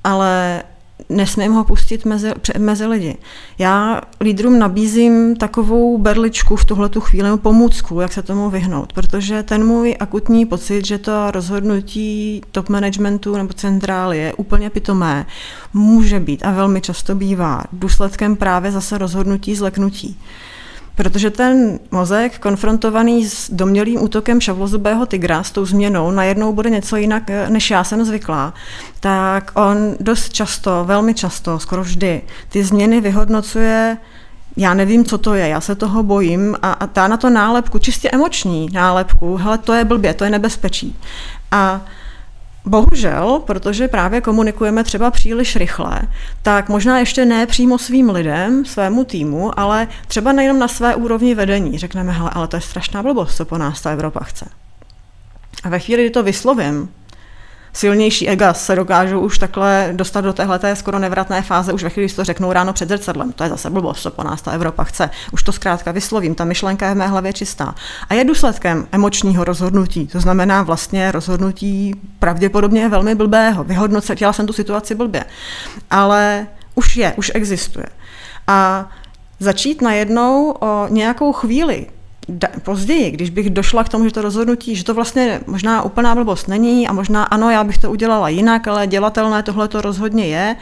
ale 0.04 0.64
nesmím 1.10 1.54
ho 1.54 1.64
pustit 1.64 2.06
mezi, 2.06 2.32
mezi 2.58 2.86
lidi. 2.86 3.18
Já 3.58 4.02
lídrům 4.22 4.60
nabízím 4.60 5.36
takovou 5.36 5.98
berličku 5.98 6.56
v 6.56 6.66
tuhle 6.66 6.90
tu 6.90 7.02
chvíli, 7.02 7.38
pomůcku, 7.38 8.02
jak 8.02 8.14
se 8.14 8.22
tomu 8.24 8.50
vyhnout, 8.50 8.94
protože 8.94 9.44
ten 9.44 9.66
můj 9.66 9.96
akutní 10.00 10.46
pocit, 10.46 10.86
že 10.86 10.98
to 10.98 11.32
rozhodnutí 11.32 12.42
top 12.52 12.70
managementu 12.70 13.38
nebo 13.38 13.54
centrály 13.54 14.18
je 14.18 14.34
úplně 14.34 14.70
pitomé, 14.70 15.26
může 15.74 16.20
být 16.20 16.46
a 16.46 16.52
velmi 16.52 16.82
často 16.82 17.16
bývá 17.16 17.64
důsledkem 17.74 18.36
právě 18.36 18.72
zase 18.72 18.98
rozhodnutí 18.98 19.56
zleknutí. 19.56 20.18
Protože 20.98 21.30
ten 21.30 21.80
mozek, 21.92 22.40
konfrontovaný 22.40 23.26
s 23.26 23.50
domělým 23.52 24.04
útokem 24.04 24.42
šavlozubého 24.42 25.06
tygra, 25.06 25.44
s 25.44 25.52
tou 25.52 25.66
změnou, 25.66 26.12
najednou 26.12 26.54
bude 26.54 26.70
něco 26.70 26.96
jinak, 26.96 27.30
eh, 27.30 27.50
než 27.50 27.72
já 27.72 27.84
jsem 27.84 28.06
zvyklá, 28.06 28.54
tak 29.00 29.52
on 29.54 29.78
dost 30.00 30.34
často, 30.34 30.84
velmi 30.86 31.14
často, 31.14 31.60
skoro 31.60 31.84
vždy, 31.84 32.22
ty 32.50 32.64
změny 32.64 33.02
vyhodnocuje 33.02 33.98
já 34.60 34.74
nevím, 34.74 35.06
co 35.06 35.18
to 35.18 35.34
je, 35.34 35.48
já 35.48 35.62
se 35.62 35.76
toho 35.76 36.04
bojím 36.04 36.56
a, 36.62 36.72
a 36.72 37.08
na 37.08 37.18
to 37.18 37.30
nálepku, 37.30 37.80
čistě 37.80 38.10
emoční 38.10 38.70
nálepku, 38.74 39.36
hele, 39.36 39.58
to 39.58 39.74
je 39.74 39.86
blbě, 39.86 40.14
to 40.14 40.24
je 40.24 40.30
nebezpečí. 40.30 40.96
A 41.52 41.82
Bohužel, 42.68 43.42
protože 43.46 43.88
právě 43.88 44.22
komunikujeme 44.22 44.84
třeba 44.84 45.12
příliš 45.12 45.56
rychle, 45.56 46.02
tak 46.42 46.70
možná 46.70 47.00
ještě 47.00 47.26
ne 47.26 47.46
přímo 47.46 47.78
svým 47.78 48.10
lidem, 48.10 48.66
svému 48.66 49.04
týmu, 49.04 49.60
ale 49.60 49.88
třeba 50.08 50.32
nejenom 50.32 50.60
na 50.60 50.68
své 50.68 50.96
úrovni 50.96 51.36
vedení. 51.36 51.78
Řekneme, 51.78 52.12
hele, 52.12 52.30
ale 52.34 52.48
to 52.48 52.56
je 52.56 52.62
strašná 52.62 53.04
blbost, 53.04 53.36
co 53.36 53.46
po 53.46 53.58
nás 53.58 53.82
ta 53.82 53.92
Evropa 53.92 54.20
chce. 54.24 54.46
A 55.64 55.70
ve 55.70 55.80
chvíli, 55.80 56.04
kdy 56.04 56.10
to 56.10 56.24
vyslovím, 56.24 56.90
silnější 57.78 58.30
ega 58.30 58.54
se 58.54 58.76
dokážou 58.76 59.20
už 59.20 59.38
takhle 59.38 59.90
dostat 59.92 60.22
do 60.22 60.34
téhle 60.34 60.76
skoro 60.76 61.00
nevratné 61.00 61.42
fáze, 61.42 61.74
už 61.74 61.84
ve 61.84 61.90
chvíli, 61.90 62.08
kdy 62.08 62.16
to 62.16 62.24
řeknou 62.24 62.52
ráno 62.52 62.74
před 62.74 62.90
zrcadlem. 62.90 63.32
To 63.32 63.44
je 63.44 63.50
zase 63.50 63.70
blbost, 63.70 64.02
co 64.02 64.12
po 64.12 64.24
nás 64.24 64.42
ta 64.42 64.52
Evropa 64.52 64.84
chce. 64.84 65.10
Už 65.32 65.44
to 65.44 65.52
zkrátka 65.52 65.92
vyslovím, 65.92 66.36
ta 66.36 66.46
myšlenka 66.46 66.88
je 66.88 66.94
v 66.94 66.98
mé 66.98 67.08
hlavě 67.08 67.34
čistá. 67.34 67.76
A 68.10 68.14
je 68.14 68.24
důsledkem 68.24 68.88
emočního 68.92 69.44
rozhodnutí, 69.44 70.08
to 70.08 70.20
znamená 70.20 70.64
vlastně 70.64 71.12
rozhodnutí 71.12 71.96
pravděpodobně 72.20 72.90
velmi 72.90 73.16
blbého. 73.16 73.64
Vyhodnocet, 73.64 74.20
dělala 74.20 74.34
jsem 74.34 74.48
tu 74.48 74.54
situaci 74.54 74.96
blbě. 74.96 75.26
Ale 75.92 76.48
už 76.76 76.98
je, 76.98 77.14
už 77.18 77.32
existuje. 77.36 77.86
A 78.48 78.90
začít 79.40 79.82
najednou 79.82 80.52
o 80.52 80.88
nějakou 80.90 81.34
chvíli 81.34 81.86
da, 82.30 82.48
později, 82.64 83.12
když 83.12 83.30
bych 83.30 83.50
došla 83.50 83.84
k 83.84 83.90
tomu, 83.90 84.06
že 84.06 84.12
to 84.12 84.22
rozhodnutí, 84.22 84.76
že 84.76 84.84
to 84.84 84.94
vlastně 84.94 85.42
možná 85.48 85.82
úplná 85.82 86.16
blbost 86.16 86.48
není 86.48 86.88
a 86.88 86.94
možná 86.94 87.24
ano, 87.24 87.50
já 87.50 87.64
bych 87.64 87.78
to 87.78 87.92
udělala 87.92 88.30
jinak, 88.30 88.68
ale 88.68 88.88
dělatelné 88.88 89.44
tohle 89.44 89.68
to 89.68 89.82
rozhodně 89.82 90.28
je 90.28 90.56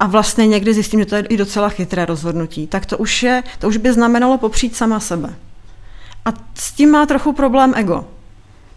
a 0.00 0.06
vlastně 0.06 0.46
někdy 0.46 0.74
zjistím, 0.74 1.00
že 1.00 1.06
to 1.06 1.16
je 1.16 1.22
i 1.28 1.36
docela 1.36 1.68
chytré 1.68 2.06
rozhodnutí, 2.06 2.66
tak 2.66 2.86
to 2.86 2.98
už, 2.98 3.22
je, 3.22 3.42
to 3.58 3.68
už 3.68 3.76
by 3.76 3.92
znamenalo 3.92 4.38
popřít 4.38 4.76
sama 4.76 5.00
sebe. 5.00 5.34
A 6.24 6.32
s 6.54 6.72
tím 6.72 6.90
má 6.90 7.06
trochu 7.06 7.32
problém 7.32 7.72
ego. 7.76 8.04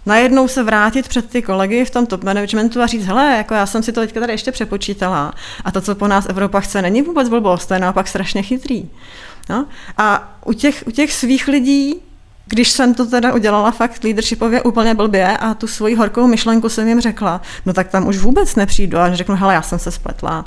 Najednou 0.06 0.48
se 0.48 0.64
vrátit 0.64 1.08
před 1.08 1.30
ty 1.30 1.42
kolegy 1.42 1.86
v 1.86 1.90
tom 1.90 2.06
top 2.06 2.24
managementu 2.24 2.82
a 2.82 2.88
říct, 2.88 3.06
hele, 3.06 3.38
jako 3.38 3.54
já 3.54 3.66
jsem 3.66 3.84
si 3.84 3.92
to 3.92 4.02
teďka 4.02 4.20
tady 4.20 4.34
ještě 4.34 4.52
přepočítala 4.52 5.34
a 5.66 5.72
to, 5.72 5.82
co 5.82 5.96
po 5.96 6.08
nás 6.08 6.26
Evropa 6.30 6.60
chce, 6.60 6.82
není 6.82 7.02
vůbec 7.02 7.30
blbost, 7.30 7.66
to 7.66 7.74
je 7.74 7.80
naopak 7.80 8.08
strašně 8.08 8.42
chytrý. 8.42 8.90
No? 9.50 9.66
A 9.98 10.38
u 10.46 10.54
těch, 10.54 10.84
u 10.88 10.92
těch 10.92 11.14
svých 11.14 11.48
lidí 11.48 12.02
když 12.52 12.72
jsem 12.72 12.94
to 12.94 13.06
teda 13.06 13.34
udělala 13.34 13.72
fakt 13.72 14.04
leadershipově 14.04 14.62
úplně 14.62 14.96
blbě 14.96 15.38
a 15.38 15.54
tu 15.54 15.68
svoji 15.68 15.96
horkou 15.96 16.28
myšlenku 16.28 16.70
jsem 16.70 16.88
jim 16.88 17.02
řekla, 17.02 17.42
no 17.66 17.74
tak 17.74 17.88
tam 17.88 18.08
už 18.08 18.18
vůbec 18.18 18.56
nepřijdu 18.56 18.98
a 18.98 19.16
řeknu, 19.16 19.36
hele, 19.36 19.54
já 19.54 19.62
jsem 19.62 19.80
se 19.80 19.92
spletla. 19.92 20.46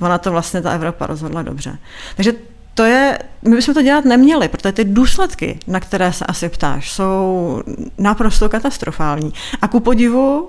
Ona 0.00 0.18
to 0.18 0.30
vlastně 0.30 0.62
ta 0.62 0.72
Evropa 0.72 1.06
rozhodla 1.06 1.42
dobře. 1.42 1.78
Takže 2.16 2.32
to 2.74 2.82
je, 2.82 3.18
my 3.48 3.56
bychom 3.56 3.74
to 3.74 3.82
dělat 3.82 4.04
neměli, 4.04 4.48
protože 4.48 4.72
ty 4.72 4.84
důsledky, 4.84 5.58
na 5.66 5.80
které 5.80 6.12
se 6.12 6.24
asi 6.24 6.48
ptáš, 6.48 6.92
jsou 6.92 7.62
naprosto 7.98 8.48
katastrofální. 8.48 9.32
A 9.62 9.68
ku 9.68 9.80
podivu, 9.80 10.40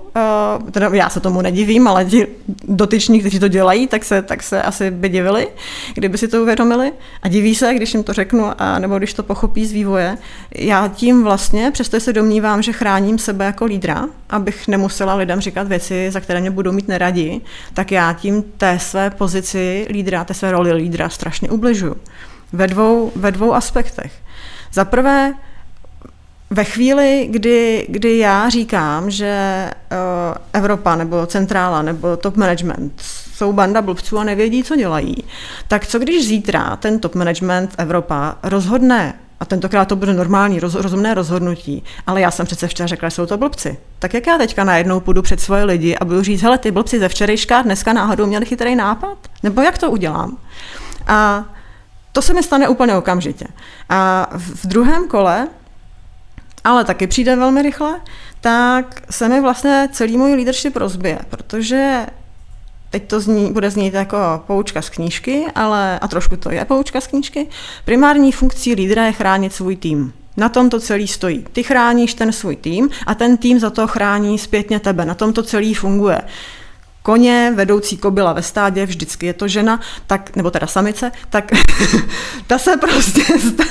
uh, 0.60 0.70
teda 0.70 0.90
já 0.92 1.08
se 1.08 1.20
tomu 1.20 1.42
nedivím, 1.42 1.88
ale 1.88 2.04
ti 2.04 2.26
dotyční, 2.68 3.20
kteří 3.20 3.38
to 3.38 3.48
dělají, 3.48 3.86
tak 3.86 4.04
se, 4.04 4.22
tak 4.22 4.42
se 4.42 4.62
asi 4.62 4.90
by 4.90 5.08
divili, 5.08 5.48
kdyby 5.94 6.18
si 6.18 6.28
to 6.28 6.42
uvědomili. 6.42 6.92
A 7.22 7.28
diví 7.28 7.54
se, 7.54 7.74
když 7.74 7.94
jim 7.94 8.02
to 8.02 8.12
řeknu, 8.12 8.50
a, 8.58 8.78
nebo 8.78 8.98
když 8.98 9.14
to 9.14 9.22
pochopí 9.22 9.66
z 9.66 9.72
vývoje. 9.72 10.18
Já 10.54 10.88
tím 10.88 11.24
vlastně, 11.24 11.70
přesto 11.70 12.00
se 12.00 12.12
domnívám, 12.12 12.62
že 12.62 12.72
chráním 12.72 13.18
sebe 13.18 13.44
jako 13.44 13.64
lídra, 13.64 14.08
abych 14.30 14.68
nemusela 14.68 15.14
lidem 15.14 15.40
říkat 15.40 15.68
věci, 15.68 16.10
za 16.10 16.20
které 16.20 16.40
mě 16.40 16.50
budou 16.50 16.72
mít 16.72 16.88
neradi, 16.88 17.40
tak 17.74 17.92
já 17.92 18.12
tím 18.12 18.42
té 18.42 18.78
své 18.78 19.10
pozici 19.10 19.86
lídra, 19.90 20.24
té 20.24 20.34
své 20.34 20.52
roli 20.52 20.72
lídra 20.72 21.08
strašně 21.08 21.50
ubližuju 21.50 21.96
ve 22.52 22.66
dvou, 22.66 23.12
ve 23.16 23.30
dvou 23.30 23.54
aspektech. 23.54 24.12
Za 24.72 24.84
prvé, 24.84 25.34
ve 26.50 26.64
chvíli, 26.64 27.28
kdy, 27.30 27.86
kdy 27.88 28.18
já 28.18 28.48
říkám, 28.48 29.10
že 29.10 29.70
uh, 29.70 29.98
Evropa 30.52 30.96
nebo 30.96 31.26
centrála 31.26 31.82
nebo 31.82 32.16
top 32.16 32.36
management 32.36 32.92
jsou 33.34 33.52
banda 33.52 33.82
blbců 33.82 34.18
a 34.18 34.24
nevědí, 34.24 34.62
co 34.62 34.76
dělají, 34.76 35.16
tak 35.68 35.86
co 35.86 35.98
když 35.98 36.26
zítra 36.26 36.76
ten 36.76 36.98
top 36.98 37.14
management 37.14 37.74
Evropa 37.78 38.36
rozhodne 38.42 39.14
a 39.40 39.44
tentokrát 39.44 39.84
to 39.88 39.96
bude 39.96 40.14
normální, 40.14 40.60
roz, 40.60 40.74
rozumné 40.74 41.14
rozhodnutí. 41.14 41.84
Ale 42.06 42.20
já 42.20 42.30
jsem 42.30 42.46
přece 42.46 42.68
včera 42.68 42.86
řekla, 42.86 43.08
že 43.08 43.14
jsou 43.14 43.26
to 43.26 43.38
blbci. 43.38 43.78
Tak 43.98 44.14
jak 44.14 44.26
já 44.26 44.38
teďka 44.38 44.64
najednou 44.64 45.00
půjdu 45.00 45.22
před 45.22 45.40
svoje 45.40 45.64
lidi 45.64 45.96
a 45.96 46.04
budu 46.04 46.22
říct, 46.22 46.42
hele, 46.42 46.58
ty 46.58 46.70
blbci 46.70 46.98
ze 46.98 47.08
včerejška 47.08 47.62
dneska 47.62 47.92
náhodou 47.92 48.26
měli 48.26 48.46
chytrý 48.46 48.76
nápad? 48.76 49.18
Nebo 49.42 49.62
jak 49.62 49.78
to 49.78 49.90
udělám? 49.90 50.36
A 51.06 51.44
to 52.12 52.22
se 52.22 52.34
mi 52.34 52.42
stane 52.42 52.68
úplně 52.68 52.96
okamžitě. 52.96 53.46
A 53.88 54.28
v 54.32 54.66
druhém 54.66 55.08
kole, 55.08 55.48
ale 56.64 56.84
taky 56.84 57.06
přijde 57.06 57.36
velmi 57.36 57.62
rychle, 57.62 58.00
tak 58.40 59.02
se 59.10 59.28
mi 59.28 59.40
vlastně 59.40 59.88
celý 59.92 60.16
můj 60.16 60.34
leadership 60.34 60.76
rozbije, 60.76 61.18
protože 61.30 62.06
teď 62.90 63.08
to 63.08 63.20
zní, 63.20 63.52
bude 63.52 63.70
znít 63.70 63.94
jako 63.94 64.16
poučka 64.46 64.82
z 64.82 64.88
knížky, 64.88 65.46
ale, 65.54 65.98
a 65.98 66.08
trošku 66.08 66.36
to 66.36 66.50
je 66.50 66.64
poučka 66.64 67.00
z 67.00 67.06
knížky, 67.06 67.48
primární 67.84 68.32
funkcí 68.32 68.74
lídra 68.74 69.06
je 69.06 69.12
chránit 69.12 69.52
svůj 69.52 69.76
tým. 69.76 70.12
Na 70.36 70.48
tom 70.48 70.70
to 70.70 70.80
celý 70.80 71.08
stojí. 71.08 71.46
Ty 71.52 71.62
chráníš 71.62 72.14
ten 72.14 72.32
svůj 72.32 72.56
tým 72.56 72.90
a 73.06 73.14
ten 73.14 73.36
tým 73.36 73.60
za 73.60 73.70
to 73.70 73.86
chrání 73.86 74.38
zpětně 74.38 74.80
tebe. 74.80 75.04
Na 75.04 75.14
tom 75.14 75.32
to 75.32 75.42
celý 75.42 75.74
funguje 75.74 76.22
koně, 77.02 77.52
vedoucí 77.54 77.96
kobila 77.96 78.32
ve 78.32 78.42
stádě, 78.42 78.86
vždycky 78.86 79.26
je 79.26 79.32
to 79.32 79.48
žena, 79.48 79.80
tak, 80.06 80.36
nebo 80.36 80.50
teda 80.50 80.66
samice, 80.66 81.12
tak 81.30 81.44
ta 82.46 82.58
se 82.58 82.76
prostě 82.76 83.22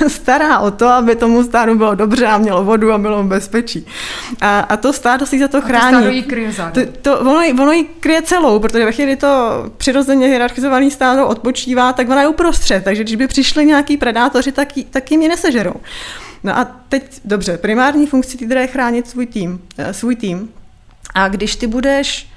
stará 0.07 0.59
o 0.59 0.71
to, 0.71 0.87
aby 0.87 1.15
tomu 1.15 1.43
stádu 1.43 1.75
bylo 1.75 1.95
dobře 1.95 2.25
a 2.25 2.37
mělo 2.37 2.63
vodu 2.63 2.91
a 2.91 2.97
bylo 2.97 3.23
v 3.23 3.27
bezpečí. 3.27 3.85
A, 4.41 4.59
a 4.59 4.77
to 4.77 4.93
stádo 4.93 5.25
si 5.25 5.39
za 5.39 5.47
to 5.47 5.61
chrání. 5.61 5.97
A 5.97 6.01
to 6.01 6.07
jí 6.07 6.23
kryje 6.23 6.51
to, 6.73 6.81
to, 7.01 7.19
ono, 7.19 7.41
ono 7.61 7.71
ji 7.71 7.83
kryje 7.83 8.21
celou, 8.21 8.59
protože 8.59 8.85
ve 8.85 8.91
chvíli 8.91 9.15
to 9.15 9.65
přirozeně 9.77 10.27
hierarchizovaný 10.27 10.91
stádo 10.91 11.27
odpočívá, 11.27 11.93
tak 11.93 12.09
ona 12.09 12.21
je 12.21 12.27
uprostřed, 12.27 12.83
takže 12.83 13.03
když 13.03 13.15
by 13.15 13.27
přišli 13.27 13.65
nějaký 13.65 13.97
predátoři, 13.97 14.51
tak, 14.51 14.67
tak 14.89 15.11
jim 15.11 15.21
ji 15.21 15.27
nesežerou. 15.27 15.73
No 16.43 16.57
a 16.57 16.65
teď, 16.89 17.03
dobře, 17.25 17.57
primární 17.57 18.07
funkcí 18.07 18.37
týdra 18.37 18.61
je 18.61 18.67
chránit 18.67 19.07
svůj 19.07 19.25
tým, 19.25 19.61
eh, 19.77 19.93
svůj 19.93 20.15
tým. 20.15 20.49
A 21.13 21.27
když 21.27 21.55
ty 21.55 21.67
budeš 21.67 22.30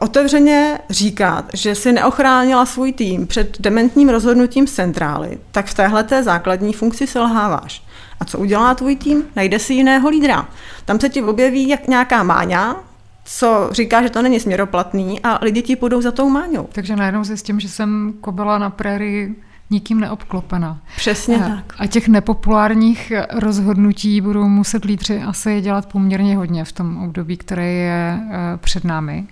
otevřeně 0.00 0.78
říkat, 0.90 1.50
že 1.54 1.74
si 1.74 1.92
neochránila 1.92 2.66
svůj 2.66 2.92
tým 2.92 3.26
před 3.26 3.60
dementním 3.60 4.08
rozhodnutím 4.08 4.66
z 4.66 4.72
centrály, 4.72 5.38
tak 5.52 5.66
v 5.66 5.74
téhle 5.74 6.04
té 6.04 6.22
základní 6.22 6.72
funkci 6.72 7.06
selháváš. 7.06 7.82
A 8.20 8.24
co 8.24 8.38
udělá 8.38 8.74
tvůj 8.74 8.96
tým? 8.96 9.24
Najde 9.36 9.58
si 9.58 9.74
jiného 9.74 10.08
lídra. 10.08 10.48
Tam 10.84 11.00
se 11.00 11.08
ti 11.08 11.22
objeví 11.22 11.68
jak 11.68 11.88
nějaká 11.88 12.22
máňa, 12.22 12.76
co 13.24 13.68
říká, 13.72 14.02
že 14.02 14.10
to 14.10 14.22
není 14.22 14.40
směroplatný 14.40 15.20
a 15.20 15.38
lidi 15.44 15.62
ti 15.62 15.76
půjdou 15.76 16.00
za 16.00 16.10
tou 16.10 16.28
máňou. 16.28 16.68
Takže 16.72 16.96
najednou 16.96 17.24
zjistím, 17.24 17.60
že 17.60 17.68
jsem 17.68 18.14
kobila 18.20 18.58
na 18.58 18.70
prérii 18.70 19.34
nikým 19.70 20.00
neobklopena. 20.00 20.80
Přesně 20.96 21.36
a, 21.36 21.48
tak. 21.48 21.74
A 21.78 21.86
těch 21.86 22.08
nepopulárních 22.08 23.12
rozhodnutí 23.32 24.20
budou 24.20 24.48
muset 24.48 24.84
lídři 24.84 25.22
asi 25.22 25.60
dělat 25.60 25.92
poměrně 25.92 26.36
hodně 26.36 26.64
v 26.64 26.72
tom 26.72 27.04
období, 27.04 27.36
které 27.36 27.66
je 27.72 28.20
eh, 28.30 28.56
před 28.56 28.84
námi 28.84 29.26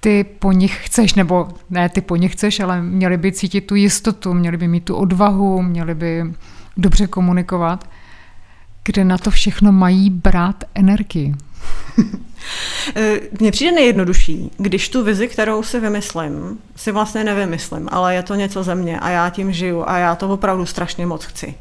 ty 0.00 0.24
po 0.24 0.52
nich 0.52 0.86
chceš, 0.86 1.14
nebo 1.14 1.48
ne 1.70 1.88
ty 1.88 2.00
po 2.00 2.16
nich 2.16 2.32
chceš, 2.32 2.60
ale 2.60 2.82
měli 2.82 3.16
by 3.16 3.32
cítit 3.32 3.60
tu 3.60 3.74
jistotu, 3.74 4.34
měli 4.34 4.56
by 4.56 4.68
mít 4.68 4.84
tu 4.84 4.94
odvahu, 4.94 5.62
měli 5.62 5.94
by 5.94 6.24
dobře 6.76 7.06
komunikovat, 7.06 7.88
kde 8.84 9.04
na 9.04 9.18
to 9.18 9.30
všechno 9.30 9.72
mají 9.72 10.10
brát 10.10 10.64
energii. 10.74 11.34
Mně 13.40 13.50
přijde 13.50 13.72
nejjednodušší, 13.72 14.50
když 14.56 14.88
tu 14.88 15.04
vizi, 15.04 15.28
kterou 15.28 15.62
si 15.62 15.80
vymyslím, 15.80 16.58
si 16.76 16.92
vlastně 16.92 17.24
nevymyslím, 17.24 17.88
ale 17.92 18.14
je 18.14 18.22
to 18.22 18.34
něco 18.34 18.62
ze 18.62 18.74
mě 18.74 19.00
a 19.00 19.08
já 19.08 19.30
tím 19.30 19.52
žiju 19.52 19.84
a 19.86 19.98
já 19.98 20.14
to 20.14 20.28
opravdu 20.28 20.66
strašně 20.66 21.06
moc 21.06 21.24
chci. 21.24 21.54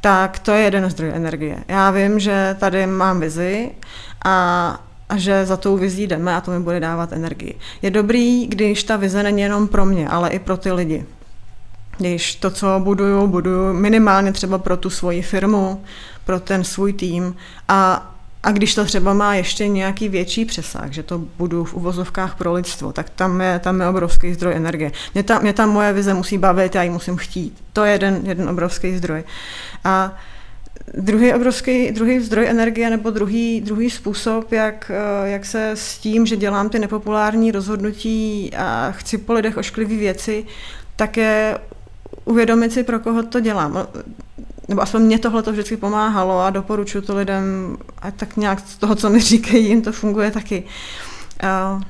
Tak 0.00 0.38
to 0.38 0.50
je 0.50 0.62
jeden 0.62 0.90
zdroj 0.90 1.10
energie. 1.14 1.64
Já 1.68 1.90
vím, 1.90 2.20
že 2.20 2.56
tady 2.60 2.86
mám 2.86 3.20
vizi 3.20 3.70
a 4.24 4.85
a 5.08 5.16
že 5.16 5.46
za 5.46 5.56
tou 5.56 5.76
vizí 5.76 6.06
jdeme 6.06 6.36
a 6.36 6.40
to 6.40 6.50
mi 6.50 6.60
bude 6.60 6.80
dávat 6.80 7.12
energii. 7.12 7.58
Je 7.82 7.90
dobrý, 7.90 8.46
když 8.46 8.84
ta 8.84 8.96
vize 8.96 9.22
není 9.22 9.42
jenom 9.42 9.68
pro 9.68 9.86
mě, 9.86 10.08
ale 10.08 10.30
i 10.30 10.38
pro 10.38 10.56
ty 10.56 10.72
lidi. 10.72 11.04
Když 11.98 12.34
to, 12.34 12.50
co 12.50 12.80
buduju, 12.84 13.26
buduju 13.26 13.72
minimálně 13.72 14.32
třeba 14.32 14.58
pro 14.58 14.76
tu 14.76 14.90
svoji 14.90 15.22
firmu, 15.22 15.84
pro 16.24 16.40
ten 16.40 16.64
svůj 16.64 16.92
tým 16.92 17.36
a 17.68 18.12
a 18.46 18.52
když 18.52 18.74
to 18.74 18.84
třeba 18.84 19.14
má 19.14 19.34
ještě 19.34 19.68
nějaký 19.68 20.08
větší 20.08 20.44
přesah, 20.44 20.90
že 20.90 21.02
to 21.02 21.18
budu 21.18 21.64
v 21.64 21.74
uvozovkách 21.74 22.34
pro 22.34 22.52
lidstvo, 22.52 22.92
tak 22.92 23.10
tam 23.10 23.40
je, 23.40 23.58
tam 23.58 23.80
je 23.80 23.88
obrovský 23.88 24.34
zdroj 24.34 24.56
energie. 24.56 24.92
Mě 25.14 25.22
ta, 25.22 25.38
mě 25.38 25.52
ta 25.52 25.66
moje 25.66 25.92
vize 25.92 26.14
musí 26.14 26.38
bavit, 26.38 26.74
já 26.74 26.82
ji 26.82 26.90
musím 26.90 27.16
chtít. 27.16 27.64
To 27.72 27.84
je 27.84 27.92
jeden, 27.92 28.20
jeden 28.24 28.48
obrovský 28.48 28.96
zdroj. 28.96 29.24
A 29.84 30.12
Druhý 30.94 31.34
obrovský, 31.34 31.90
druhý 31.90 32.20
zdroj 32.20 32.46
energie 32.48 32.90
nebo 32.90 33.10
druhý, 33.10 33.60
druhý 33.60 33.90
způsob, 33.90 34.52
jak, 34.52 34.90
eh, 34.94 35.28
jak 35.30 35.44
se 35.44 35.70
s 35.70 35.98
tím, 35.98 36.26
že 36.26 36.36
dělám 36.36 36.68
ty 36.68 36.78
nepopulární 36.78 37.50
rozhodnutí 37.50 38.50
a 38.56 38.92
chci 38.92 39.18
po 39.18 39.32
lidech 39.32 39.56
ošklivý 39.56 39.96
věci, 39.96 40.44
tak 40.96 41.16
je 41.16 41.58
uvědomit 42.24 42.72
si, 42.72 42.82
pro 42.82 43.00
koho 43.00 43.22
to 43.22 43.40
dělám. 43.40 43.86
Nebo 44.68 44.82
aspoň 44.82 45.02
mě 45.02 45.18
tohle 45.18 45.42
to 45.42 45.52
vždycky 45.52 45.76
pomáhalo 45.76 46.40
a 46.40 46.50
doporučuji 46.50 47.00
to 47.00 47.16
lidem, 47.16 47.76
a 47.98 48.10
tak 48.10 48.36
nějak 48.36 48.60
z 48.60 48.76
toho, 48.76 48.94
co 48.94 49.10
mi 49.10 49.20
říkají, 49.20 49.68
jim 49.68 49.82
to 49.82 49.92
funguje 49.92 50.30
taky. 50.30 50.64
Uh, 51.42 51.82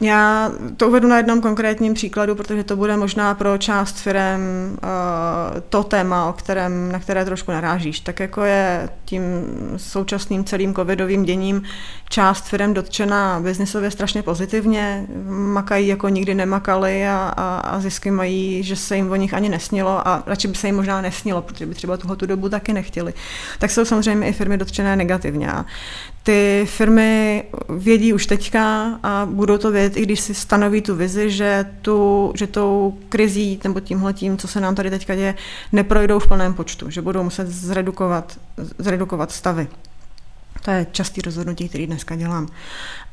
já 0.00 0.52
to 0.76 0.88
uvedu 0.88 1.08
na 1.08 1.16
jednom 1.16 1.40
konkrétním 1.40 1.94
příkladu, 1.94 2.34
protože 2.34 2.64
to 2.64 2.76
bude 2.76 2.96
možná 2.96 3.34
pro 3.34 3.58
část 3.58 3.96
firm 3.98 4.40
uh, 4.72 5.60
to 5.68 5.84
téma, 5.84 6.28
o 6.28 6.32
kterém, 6.32 6.92
na 6.92 6.98
které 6.98 7.24
trošku 7.24 7.52
narážíš. 7.52 8.00
Tak 8.00 8.20
jako 8.20 8.42
je 8.42 8.88
tím 9.04 9.22
současným 9.76 10.44
celým 10.44 10.74
covidovým 10.74 11.22
děním 11.22 11.62
část 12.08 12.48
firm 12.48 12.74
dotčená 12.74 13.40
biznisově 13.40 13.90
strašně 13.90 14.22
pozitivně, 14.22 15.06
makají 15.28 15.88
jako 15.88 16.08
nikdy 16.08 16.34
nemakali 16.34 17.08
a, 17.08 17.32
a, 17.36 17.56
a 17.58 17.80
zisky 17.80 18.10
mají, 18.10 18.62
že 18.62 18.76
se 18.76 18.96
jim 18.96 19.10
o 19.10 19.16
nich 19.16 19.34
ani 19.34 19.48
nesnilo 19.48 20.08
a 20.08 20.22
radši 20.26 20.48
by 20.48 20.54
se 20.54 20.68
jim 20.68 20.76
možná 20.76 21.00
nesnilo, 21.00 21.42
protože 21.42 21.66
by 21.66 21.74
třeba 21.74 21.96
tuhle 21.96 22.16
tu 22.16 22.26
dobu 22.26 22.48
taky 22.48 22.72
nechtěli. 22.72 23.14
Tak 23.58 23.70
jsou 23.70 23.84
samozřejmě 23.84 24.28
i 24.28 24.32
firmy 24.32 24.56
dotčené 24.58 24.96
negativně. 24.96 25.48
Ty 26.22 26.66
firmy 26.70 27.44
vědí 27.68 28.12
už 28.12 28.26
teďka 28.26 28.92
a 29.02 29.26
budou 29.30 29.58
to 29.58 29.70
vědět, 29.70 29.85
i 29.96 30.02
když 30.02 30.20
si 30.20 30.34
stanoví 30.34 30.82
tu 30.82 30.96
vizi, 30.96 31.30
že, 31.30 31.66
tu, 31.82 32.32
že 32.36 32.46
tou 32.46 32.98
krizí 33.08 33.60
nebo 33.64 33.80
tím, 34.12 34.38
co 34.38 34.48
se 34.48 34.60
nám 34.60 34.74
tady 34.74 34.90
teďka 34.90 35.14
děje, 35.14 35.34
neprojdou 35.72 36.18
v 36.18 36.28
plném 36.28 36.54
počtu, 36.54 36.90
že 36.90 37.02
budou 37.02 37.22
muset 37.22 37.48
zredukovat, 37.48 38.38
zredukovat 38.78 39.32
stavy. 39.32 39.68
To 40.64 40.70
je 40.70 40.86
častý 40.92 41.20
rozhodnutí, 41.20 41.68
který 41.68 41.86
dneska 41.86 42.16
dělám. 42.16 42.48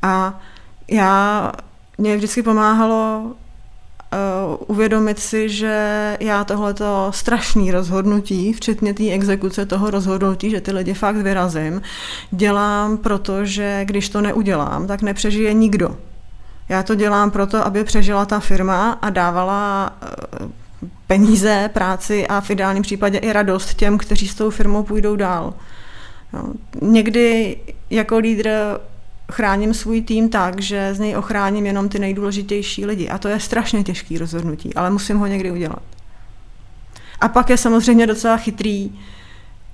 A 0.02 0.40
já, 0.88 1.52
mě 1.98 2.16
vždycky 2.16 2.42
pomáhalo 2.42 3.22
uh, 3.24 4.64
uvědomit 4.66 5.18
si, 5.18 5.48
že 5.48 6.16
já 6.20 6.44
tohleto 6.44 7.10
strašný 7.14 7.70
rozhodnutí, 7.70 8.52
včetně 8.52 8.94
té 8.94 9.10
exekuce 9.10 9.66
toho 9.66 9.90
rozhodnutí, 9.90 10.50
že 10.50 10.60
ty 10.60 10.72
lidi 10.72 10.94
fakt 10.94 11.16
vyrazím, 11.16 11.82
dělám, 12.30 12.96
protože 12.96 13.80
když 13.84 14.08
to 14.08 14.20
neudělám, 14.20 14.86
tak 14.86 15.02
nepřežije 15.02 15.52
nikdo. 15.52 15.96
Já 16.68 16.82
to 16.82 16.94
dělám 16.94 17.30
proto, 17.30 17.66
aby 17.66 17.84
přežila 17.84 18.26
ta 18.26 18.40
firma 18.40 18.92
a 19.02 19.10
dávala 19.10 19.92
uh, 20.42 20.48
peníze, 21.06 21.70
práci 21.72 22.26
a 22.26 22.40
v 22.40 22.50
ideálním 22.50 22.82
případě 22.82 23.18
i 23.18 23.32
radost 23.32 23.74
těm, 23.74 23.98
kteří 23.98 24.28
s 24.28 24.34
tou 24.34 24.50
firmou 24.50 24.82
půjdou 24.82 25.16
dál. 25.16 25.54
No, 26.32 26.52
někdy 26.82 27.56
jako 27.90 28.18
lídr 28.18 28.50
chráním 29.32 29.74
svůj 29.74 30.02
tým 30.02 30.28
tak, 30.28 30.60
že 30.60 30.94
z 30.94 30.98
něj 30.98 31.16
ochráním 31.16 31.66
jenom 31.66 31.88
ty 31.88 31.98
nejdůležitější 31.98 32.86
lidi. 32.86 33.08
A 33.08 33.18
to 33.18 33.28
je 33.28 33.40
strašně 33.40 33.84
těžký 33.84 34.18
rozhodnutí, 34.18 34.74
ale 34.74 34.90
musím 34.90 35.18
ho 35.18 35.26
někdy 35.26 35.50
udělat. 35.50 35.82
A 37.20 37.28
pak 37.28 37.50
je 37.50 37.56
samozřejmě 37.56 38.06
docela 38.06 38.36
chytrý 38.36 38.92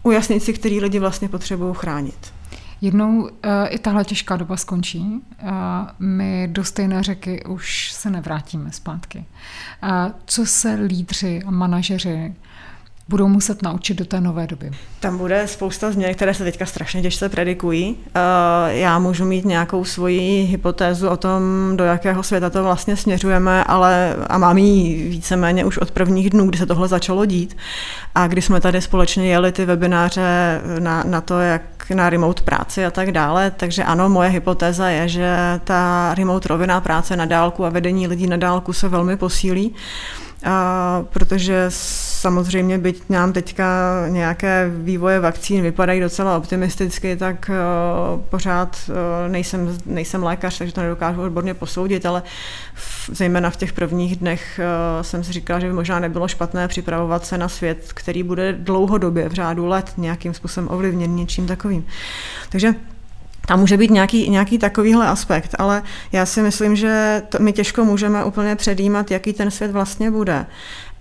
ujasnit 0.03 0.43
si, 0.43 0.53
který 0.53 0.81
lidi 0.81 0.99
vlastně 0.99 1.29
potřebují 1.29 1.75
chránit. 1.77 2.33
Jednou 2.81 3.21
uh, 3.21 3.29
i 3.69 3.79
tahle 3.79 4.05
těžká 4.05 4.37
doba 4.37 4.57
skončí. 4.57 5.01
Uh, 5.01 5.51
my 5.99 6.49
do 6.53 6.65
stejné 6.65 7.03
řeky 7.03 7.45
už 7.45 7.93
se 7.93 8.11
nevrátíme 8.11 8.73
zpátky. 8.73 9.25
Uh, 9.83 9.91
co 10.25 10.47
se 10.47 10.75
lídři 10.75 11.43
a 11.47 11.51
manažeři 11.51 12.35
budou 13.11 13.29
muset 13.29 13.63
naučit 13.63 13.99
do 13.99 14.05
té 14.05 14.21
nové 14.21 14.47
doby? 14.47 14.71
Tam 15.01 15.19
bude 15.19 15.47
spousta 15.47 15.93
změn, 15.93 16.15
které 16.15 16.35
se 16.35 16.45
teďka 16.45 16.67
strašně 16.67 17.03
těžce 17.03 17.29
predikují. 17.29 17.97
Eh, 18.07 18.21
já 18.77 18.99
můžu 18.99 19.25
mít 19.25 19.45
nějakou 19.45 19.85
svoji 19.85 20.43
hypotézu 20.43 21.09
o 21.09 21.17
tom, 21.17 21.43
do 21.77 21.85
jakého 21.85 22.23
světa 22.23 22.51
to 22.51 22.63
vlastně 22.63 22.97
směřujeme, 22.97 23.65
ale 23.65 24.17
a 24.27 24.39
mám 24.39 24.59
ji 24.59 25.09
víceméně 25.09 25.65
už 25.65 25.79
od 25.79 25.91
prvních 25.91 26.31
dnů, 26.31 26.47
kdy 26.47 26.59
se 26.59 26.67
tohle 26.67 26.89
začalo 26.89 27.27
dít 27.27 27.57
a 28.15 28.27
kdy 28.27 28.43
jsme 28.43 28.61
tady 28.61 28.81
společně 28.81 29.31
jeli 29.31 29.53
ty 29.53 29.65
webináře 29.65 30.61
na, 30.79 31.03
na 31.07 31.21
to, 31.21 31.41
jak 31.41 31.91
na 31.95 32.11
remote 32.11 32.43
práci 32.43 32.87
a 32.87 32.91
tak 32.91 33.13
dále. 33.13 33.51
Takže 33.51 33.85
ano, 33.85 34.09
moje 34.09 34.31
hypotéza 34.31 34.89
je, 34.89 35.09
že 35.09 35.37
ta 35.65 36.15
remote 36.15 36.49
rovinná 36.49 36.81
práce 36.81 37.17
na 37.17 37.25
dálku 37.25 37.65
a 37.65 37.69
vedení 37.69 38.07
lidí 38.07 38.27
na 38.27 38.37
dálku 38.37 38.73
se 38.73 38.89
velmi 38.89 39.17
posílí 39.17 39.75
a 40.45 41.05
protože 41.11 41.65
samozřejmě 41.69 42.79
byť 42.79 43.03
nám 43.09 43.33
teďka 43.33 43.65
nějaké 44.09 44.71
vývoje 44.75 45.21
vakcín 45.21 45.63
vypadají 45.63 46.01
docela 46.01 46.37
optimisticky, 46.37 47.17
tak 47.17 47.51
uh, 47.51 48.21
pořád 48.21 48.77
uh, 48.89 49.33
nejsem, 49.33 49.79
nejsem 49.87 50.23
lékař, 50.23 50.59
takže 50.59 50.75
to 50.75 50.81
nedokážu 50.81 51.23
odborně 51.23 51.55
posoudit, 51.55 52.07
ale 52.07 52.23
v, 52.75 53.11
zejména 53.13 53.51
v 53.51 53.57
těch 53.57 53.73
prvních 53.73 54.17
dnech 54.17 54.61
uh, 54.61 55.03
jsem 55.03 55.25
si 55.25 55.33
říkala, 55.33 55.61
že 55.61 55.67
by 55.67 55.73
možná 55.73 55.99
nebylo 55.99 56.29
špatné 56.29 56.69
připravovat 56.69 57.27
se 57.27 57.39
na 57.39 57.49
svět, 57.49 57.93
který 57.95 58.23
bude 58.23 58.53
dlouhodobě, 58.53 59.29
v 59.29 59.33
řádu 59.33 59.67
let, 59.67 59.93
nějakým 59.97 60.35
způsobem 60.35 60.69
ovlivněn 60.71 61.17
něčím 61.17 61.47
takovým. 61.47 61.87
Takže 62.49 62.75
tam 63.47 63.61
může 63.61 63.77
být 63.77 63.91
nějaký, 63.91 64.31
nějaký 64.31 64.59
takovýhle 64.59 65.09
aspekt, 65.09 65.55
ale 65.59 65.83
já 66.13 66.27
si 66.27 66.43
myslím, 66.43 66.77
že 66.77 67.23
to, 67.29 67.39
my 67.41 67.53
těžko 67.53 67.85
můžeme 67.85 68.25
úplně 68.25 68.57
předjímat, 68.57 69.11
jaký 69.11 69.33
ten 69.33 69.51
svět 69.51 69.71
vlastně 69.71 70.11
bude. 70.11 70.47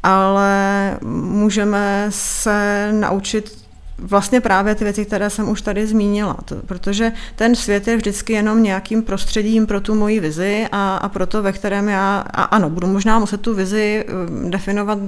Ale 0.03 0.97
můžeme 1.01 2.05
se 2.09 2.89
naučit 2.93 3.68
vlastně 4.01 4.41
právě 4.41 4.75
ty 4.75 4.83
věci, 4.83 5.05
které 5.05 5.29
jsem 5.29 5.49
už 5.49 5.61
tady 5.61 5.87
zmínila, 5.87 6.37
to, 6.45 6.55
protože 6.55 7.11
ten 7.35 7.55
svět 7.55 7.87
je 7.87 7.97
vždycky 7.97 8.33
jenom 8.33 8.63
nějakým 8.63 9.03
prostředím 9.03 9.67
pro 9.67 9.81
tu 9.81 9.95
moji 9.95 10.19
vizi 10.19 10.67
a, 10.71 10.97
a 10.97 11.09
pro 11.09 11.27
to, 11.27 11.43
ve 11.43 11.51
kterém 11.51 11.89
já, 11.89 12.23
a 12.33 12.43
ano, 12.43 12.69
budu 12.69 12.87
možná 12.87 13.19
muset 13.19 13.41
tu 13.41 13.55
vizi 13.55 14.05
um, 14.05 14.51
definovat 14.51 14.99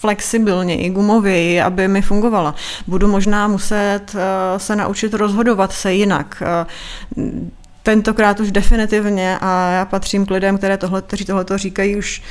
flexibilně 0.00 0.76
i 0.76 0.90
gumověji, 0.90 1.60
aby 1.60 1.88
mi 1.88 2.02
fungovala. 2.02 2.54
Budu 2.86 3.08
možná 3.08 3.48
muset 3.48 4.00
uh, 4.14 4.20
se 4.56 4.76
naučit 4.76 5.14
rozhodovat 5.14 5.72
se 5.72 5.92
jinak. 5.92 6.42
Uh, 7.16 7.48
tentokrát 7.82 8.40
už 8.40 8.52
definitivně 8.52 9.38
a 9.40 9.70
já 9.70 9.84
patřím 9.84 10.26
k 10.26 10.30
lidem, 10.30 10.58
které 10.58 10.76
tohle, 10.76 11.02
kteří 11.02 11.24
tohleto 11.24 11.58
říkají 11.58 11.96
už 11.96 12.22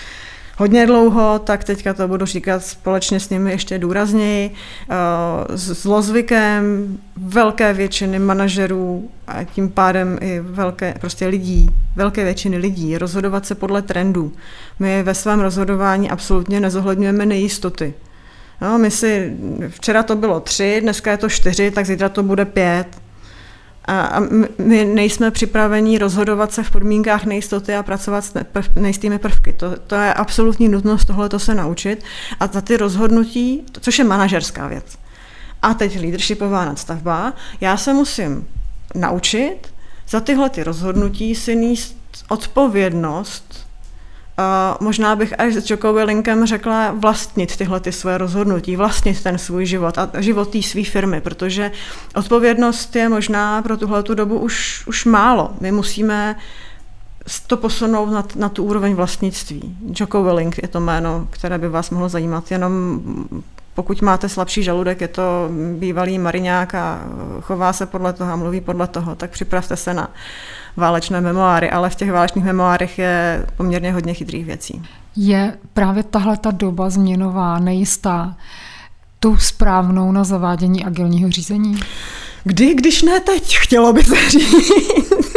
hodně 0.58 0.86
dlouho, 0.86 1.39
tak 1.39 1.63
teďka 1.63 1.94
to 1.94 2.08
budu 2.08 2.26
říkat 2.26 2.65
společně 2.65 3.20
s 3.20 3.30
nimi 3.30 3.52
ještě 3.52 3.80
důrazněji. 3.80 4.52
Eh, 4.52 5.58
s 5.58 5.82
zlozvykem 5.82 6.98
velké 7.18 7.74
většiny 7.74 8.20
manažerů 8.20 9.10
a 9.28 9.44
tím 9.44 9.70
pádem 9.70 10.18
i 10.22 10.39
velké 10.39 10.94
prostě 11.02 11.28
lidí, 11.28 11.70
velké 11.96 12.24
většiny 12.24 12.58
lidí, 12.58 12.98
rozhodovat 12.98 13.46
se 13.46 13.56
podle 13.56 13.82
trendů. 13.82 14.32
My 14.80 15.04
ve 15.04 15.13
svém 15.13 15.39
rozhodování 15.39 16.10
absolutně 16.10 16.60
nezohledňujeme 16.60 17.26
nejistoty. 17.26 17.94
No, 18.62 18.78
my 18.78 18.91
si, 18.91 19.38
včera 19.70 20.04
to 20.04 20.15
bylo 20.15 20.39
tři, 20.39 20.80
dneska 20.82 21.12
je 21.12 21.18
to 21.18 21.30
čtyři, 21.30 21.72
tak 21.72 21.86
zítra 21.86 22.10
to 22.10 22.24
bude 22.24 22.46
pět 22.46 22.88
a 23.88 24.19
my 24.58 24.86
nejsme 24.86 25.32
připraveni 25.32 25.98
rozhodovat 25.98 26.54
se 26.54 26.63
v 26.63 26.71
podmínkách 26.71 27.26
nejistoty 27.26 27.76
a 27.76 27.84
pracovat 27.84 28.26
s 28.26 28.34
nejistými 28.76 29.19
prvky. 29.19 29.54
To, 29.54 29.76
to 29.88 29.95
je 29.95 30.13
absolutní 30.13 30.69
nutnost 30.69 31.06
tohleto 31.06 31.39
se 31.39 31.56
naučit 31.56 32.04
a 32.39 32.48
za 32.48 32.62
ty 32.62 32.78
rozhodnutí, 32.78 33.63
což 33.82 34.00
je 34.00 34.06
manažerská 34.06 34.67
věc. 34.67 34.98
A 35.62 35.74
teď 35.74 36.00
leadershipová 36.00 36.65
nadstavba, 36.65 37.34
já 37.62 37.78
se 37.78 37.93
musím 37.93 38.48
naučit 38.95 39.58
za 40.10 40.19
tyhle 40.19 40.50
ty 40.50 40.63
rozhodnutí 40.63 41.36
si 41.36 41.56
níst 41.56 41.98
odpovědnost 42.28 43.64
Uh, 44.39 44.86
možná 44.86 45.15
bych 45.15 45.39
až 45.39 45.54
s 45.54 45.69
Jocko 45.69 45.93
Willinkem 45.93 46.45
řekla 46.45 46.91
vlastnit 46.91 47.58
tyhle 47.58 47.80
ty 47.80 47.91
své 47.91 48.17
rozhodnutí, 48.17 48.76
vlastnit 48.76 49.24
ten 49.24 49.38
svůj 49.38 49.65
život 49.65 49.98
a 49.98 50.10
život 50.19 50.52
té 50.52 50.62
své 50.62 50.84
firmy, 50.84 51.21
protože 51.21 51.71
odpovědnost 52.15 52.95
je 52.95 53.10
možná 53.10 53.62
pro 53.62 53.78
tuhle 53.78 54.04
tu 54.04 54.15
dobu 54.15 54.39
už, 54.39 54.84
už 54.88 55.06
málo. 55.06 55.52
My 55.62 55.71
musíme 55.71 56.36
to 57.48 57.58
posunout 57.58 58.12
na, 58.12 58.24
na 58.36 58.50
tu 58.50 58.63
úroveň 58.63 58.93
vlastnictví. 58.93 59.78
Jocko 60.00 60.24
Willing 60.24 60.58
je 60.62 60.67
to 60.67 60.80
jméno, 60.80 61.28
které 61.30 61.58
by 61.58 61.69
vás 61.69 61.89
mohlo 61.89 62.10
zajímat, 62.10 62.52
jenom 62.52 63.02
pokud 63.74 64.02
máte 64.02 64.30
slabší 64.30 64.63
žaludek, 64.63 65.02
je 65.02 65.08
to 65.08 65.50
bývalý 65.78 66.19
mariňák 66.19 66.76
a 66.76 67.02
chová 67.41 67.74
se 67.74 67.86
podle 67.86 68.13
toho 68.13 68.32
a 68.32 68.36
mluví 68.36 68.62
podle 68.62 68.88
toho, 68.88 69.15
tak 69.15 69.32
připravte 69.32 69.76
se 69.76 69.93
na 69.93 70.10
válečné 70.78 71.22
memoáry, 71.22 71.72
ale 71.72 71.90
v 71.90 71.96
těch 71.96 72.12
válečných 72.12 72.46
memoárech 72.46 73.00
je 73.00 73.46
poměrně 73.58 73.94
hodně 73.94 74.14
chytrých 74.14 74.46
věcí. 74.46 74.84
Je 75.16 75.58
právě 75.74 76.04
tahle 76.04 76.38
ta 76.38 76.52
doba 76.52 76.90
změnová, 76.90 77.60
nejistá, 77.60 78.36
tou 79.20 79.38
správnou 79.38 80.12
na 80.12 80.24
zavádění 80.24 80.86
agilního 80.86 81.30
řízení? 81.30 81.80
Kdy, 82.44 82.74
když 82.74 83.02
ne 83.02 83.20
teď, 83.20 83.58
chtělo 83.58 83.94
by 83.94 84.04
se 84.04 84.30
říct 84.30 85.35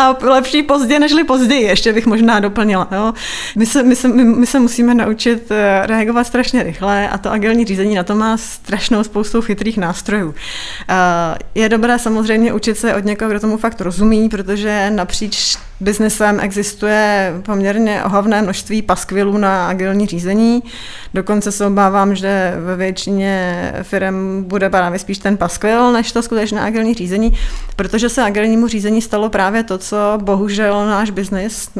a 0.00 0.16
lepší 0.22 0.62
pozdě, 0.62 0.98
nežli 0.98 1.24
později, 1.24 1.62
ještě 1.62 1.92
bych 1.92 2.06
možná 2.06 2.40
doplnila. 2.40 2.88
Jo. 2.92 3.14
My, 3.56 3.66
se, 3.66 3.82
my, 3.82 3.96
se, 3.96 4.08
my, 4.08 4.24
my 4.24 4.46
se 4.46 4.60
musíme 4.60 4.94
naučit 4.94 5.50
eh, 5.50 5.86
reagovat 5.86 6.24
strašně 6.24 6.62
rychle 6.62 7.08
a 7.08 7.18
to 7.18 7.32
agilní 7.32 7.64
řízení 7.64 7.94
na 7.94 8.02
to 8.02 8.14
má 8.14 8.36
strašnou 8.36 9.04
spoustu 9.04 9.42
chytrých 9.42 9.78
nástrojů. 9.78 10.34
Eh, 10.88 11.38
je 11.54 11.68
dobré 11.68 11.98
samozřejmě 11.98 12.52
učit 12.52 12.78
se 12.78 12.94
od 12.94 13.04
někoho, 13.04 13.30
kdo 13.30 13.40
tomu 13.40 13.56
fakt 13.56 13.80
rozumí, 13.80 14.28
protože 14.28 14.90
napříč 14.90 15.56
biznesem 15.80 16.40
existuje 16.40 17.32
poměrně 17.42 18.04
ohavné 18.04 18.42
množství 18.42 18.82
paskvilů 18.82 19.38
na 19.38 19.68
agilní 19.68 20.06
řízení. 20.06 20.62
Dokonce 21.14 21.52
se 21.52 21.66
obávám, 21.66 22.14
že 22.14 22.54
ve 22.64 22.76
většině 22.76 23.72
firm 23.82 24.44
bude 24.44 24.70
právě 24.70 24.98
spíš 24.98 25.18
ten 25.18 25.36
paskvil, 25.36 25.92
než 25.92 26.12
to 26.12 26.22
skutečné 26.22 26.60
agilní 26.60 26.94
řízení, 26.94 27.32
protože 27.76 28.08
se 28.08 28.22
agilnímu 28.22 28.68
řízení 28.68 29.02
stalo 29.02 29.28
právě 29.28 29.64
to, 29.64 29.78
co 29.78 29.96
bohužel 30.22 30.86
náš 30.86 31.10
biznis, 31.10 31.70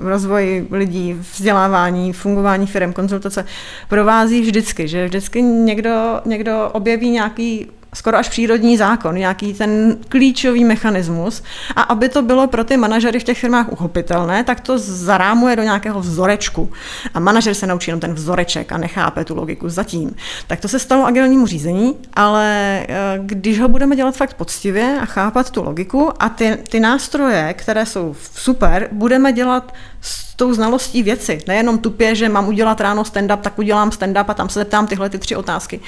rozvoj 0.00 0.66
lidí, 0.70 1.16
vzdělávání, 1.32 2.12
fungování 2.12 2.66
firm, 2.66 2.92
konzultace 2.92 3.44
provází 3.88 4.40
vždycky, 4.40 4.88
že 4.88 5.04
vždycky 5.04 5.42
někdo, 5.42 6.20
někdo 6.24 6.70
objeví 6.72 7.10
nějaký 7.10 7.66
skoro 7.96 8.16
až 8.18 8.28
přírodní 8.28 8.76
zákon, 8.76 9.14
nějaký 9.14 9.54
ten 9.54 9.96
klíčový 10.08 10.64
mechanismus. 10.64 11.42
A 11.76 11.82
aby 11.82 12.08
to 12.08 12.22
bylo 12.22 12.46
pro 12.46 12.64
ty 12.64 12.76
manažery 12.76 13.20
v 13.20 13.24
těch 13.24 13.38
firmách 13.38 13.72
uchopitelné, 13.72 14.44
tak 14.44 14.60
to 14.60 14.78
zarámuje 14.78 15.56
do 15.56 15.62
nějakého 15.62 16.00
vzorečku. 16.00 16.70
A 17.14 17.20
manažer 17.20 17.54
se 17.54 17.66
naučí 17.66 17.90
jenom 17.90 18.00
ten 18.00 18.14
vzoreček 18.14 18.72
a 18.72 18.78
nechápe 18.78 19.24
tu 19.24 19.34
logiku 19.34 19.68
zatím. 19.68 20.14
Tak 20.46 20.60
to 20.60 20.68
se 20.68 20.78
stalo 20.78 21.06
agilnímu 21.06 21.46
řízení, 21.46 21.94
ale 22.14 22.80
eh, 22.88 23.18
když 23.22 23.60
ho 23.60 23.68
budeme 23.68 23.96
dělat 23.96 24.16
fakt 24.16 24.34
poctivě 24.34 24.98
a 25.02 25.04
chápat 25.04 25.50
tu 25.50 25.62
logiku 25.62 26.12
a 26.22 26.28
ty, 26.28 26.58
ty 26.68 26.80
nástroje, 26.80 27.54
které 27.54 27.86
jsou 27.86 28.16
super, 28.34 28.88
budeme 28.92 29.32
dělat 29.32 29.74
s 30.00 30.34
tou 30.36 30.54
znalostí 30.54 31.02
věci. 31.02 31.38
Nejenom 31.48 31.78
tupě, 31.78 32.14
že 32.14 32.28
mám 32.28 32.48
udělat 32.48 32.80
ráno 32.80 33.02
stand-up, 33.02 33.40
tak 33.40 33.58
udělám 33.58 33.90
stand-up 33.90 34.24
a 34.28 34.34
tam 34.34 34.48
se 34.48 34.58
zeptám 34.58 34.86
tyhle 34.86 35.10
ty 35.10 35.18
tři 35.18 35.36
otázky 35.36 35.80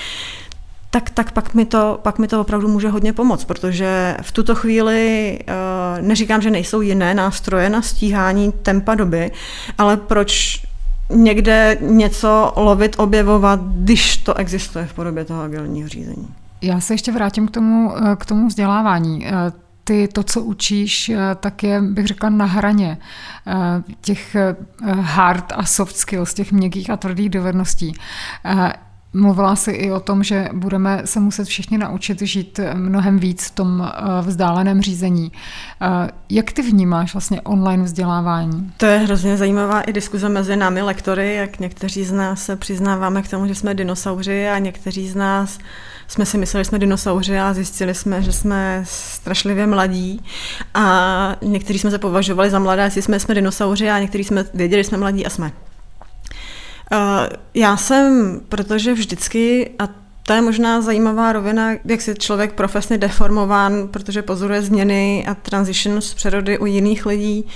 tak, 0.90 1.10
tak 1.10 1.32
pak, 1.32 1.54
mi 1.54 1.64
to, 1.64 1.98
pak 2.02 2.18
mi 2.18 2.28
to 2.28 2.40
opravdu 2.40 2.68
může 2.68 2.88
hodně 2.88 3.12
pomoct, 3.12 3.44
protože 3.44 4.16
v 4.22 4.32
tuto 4.32 4.54
chvíli 4.54 5.38
uh, 5.48 6.06
neříkám, 6.06 6.42
že 6.42 6.50
nejsou 6.50 6.80
jiné 6.80 7.14
nástroje 7.14 7.70
na 7.70 7.82
stíhání 7.82 8.52
tempa 8.52 8.94
doby, 8.94 9.30
ale 9.78 9.96
proč 9.96 10.62
někde 11.10 11.76
něco 11.80 12.52
lovit, 12.56 12.96
objevovat, 12.98 13.60
když 13.62 14.16
to 14.16 14.34
existuje 14.34 14.86
v 14.86 14.94
podobě 14.94 15.24
toho 15.24 15.42
agilního 15.42 15.88
řízení. 15.88 16.28
Já 16.62 16.80
se 16.80 16.94
ještě 16.94 17.12
vrátím 17.12 17.48
k 17.48 17.50
tomu, 17.50 17.92
eh, 17.96 18.16
k 18.16 18.26
tomu 18.26 18.48
vzdělávání. 18.48 19.26
Eh, 19.26 19.30
ty 19.84 20.08
to, 20.08 20.22
co 20.22 20.42
učíš, 20.42 21.10
tak 21.40 21.62
je, 21.62 21.82
bych 21.82 22.06
řekla, 22.06 22.28
na 22.28 22.44
hraně 22.44 22.98
těch 24.00 24.36
hard 25.00 25.52
a 25.56 25.64
soft 25.64 25.96
skills, 25.96 26.34
těch 26.34 26.52
měkkých 26.52 26.90
a 26.90 26.96
tvrdých 26.96 27.30
dovedností. 27.30 27.94
Mluvila 29.12 29.56
si 29.56 29.70
i 29.70 29.92
o 29.92 30.00
tom, 30.00 30.22
že 30.22 30.48
budeme 30.52 31.02
se 31.04 31.20
muset 31.20 31.44
všichni 31.44 31.78
naučit 31.78 32.22
žít 32.22 32.60
mnohem 32.74 33.18
víc 33.18 33.46
v 33.46 33.50
tom 33.50 33.92
eh, 33.92 34.22
vzdáleném 34.22 34.82
řízení. 34.82 35.32
Eh, 35.80 36.10
jak 36.30 36.52
ty 36.52 36.62
vnímáš 36.62 37.14
vlastně 37.14 37.40
online 37.40 37.84
vzdělávání? 37.84 38.72
To 38.76 38.86
je 38.86 38.98
hrozně 38.98 39.36
zajímavá 39.36 39.80
i 39.80 39.92
diskuze 39.92 40.28
mezi 40.28 40.56
námi 40.56 40.82
lektory, 40.82 41.34
jak 41.34 41.60
někteří 41.60 42.04
z 42.04 42.12
nás 42.12 42.42
se 42.42 42.56
přiznáváme 42.56 43.22
k 43.22 43.28
tomu, 43.28 43.46
že 43.46 43.54
jsme 43.54 43.74
dinosauři 43.74 44.48
a 44.48 44.58
někteří 44.58 45.08
z 45.08 45.14
nás 45.14 45.58
jsme 46.08 46.26
si 46.26 46.38
mysleli, 46.38 46.64
že 46.64 46.68
jsme 46.68 46.78
dinosauři 46.78 47.38
a 47.38 47.54
zjistili 47.54 47.94
jsme, 47.94 48.22
že 48.22 48.32
jsme 48.32 48.82
strašlivě 48.86 49.66
mladí 49.66 50.22
a 50.74 51.36
někteří 51.42 51.78
jsme 51.78 51.90
se 51.90 51.98
považovali 51.98 52.50
za 52.50 52.58
mladé, 52.58 52.82
jestli 52.82 53.02
jsme, 53.02 53.20
jsme 53.20 53.34
dinosauři 53.34 53.90
a 53.90 53.98
někteří 53.98 54.24
jsme 54.24 54.44
věděli, 54.54 54.82
že 54.82 54.88
jsme 54.88 54.98
mladí 54.98 55.26
a 55.26 55.30
jsme. 55.30 55.52
Eh, 56.92 57.28
já 57.54 57.76
jsem, 57.76 58.40
protože 58.48 58.92
vždycky, 58.92 59.70
a 59.78 59.88
to 60.22 60.32
je 60.32 60.42
možná 60.42 60.80
zajímavá 60.80 61.32
rovina, 61.32 61.70
jak 61.84 62.00
si 62.00 62.14
člověk 62.14 62.52
profesně 62.52 62.98
deformován, 62.98 63.88
protože 63.88 64.22
pozoruje 64.22 64.62
změny 64.62 65.26
a 65.28 65.34
transition 65.34 66.00
z 66.00 66.14
přírody 66.14 66.58
u 66.58 66.66
jiných 66.66 67.06
lidí, 67.06 67.46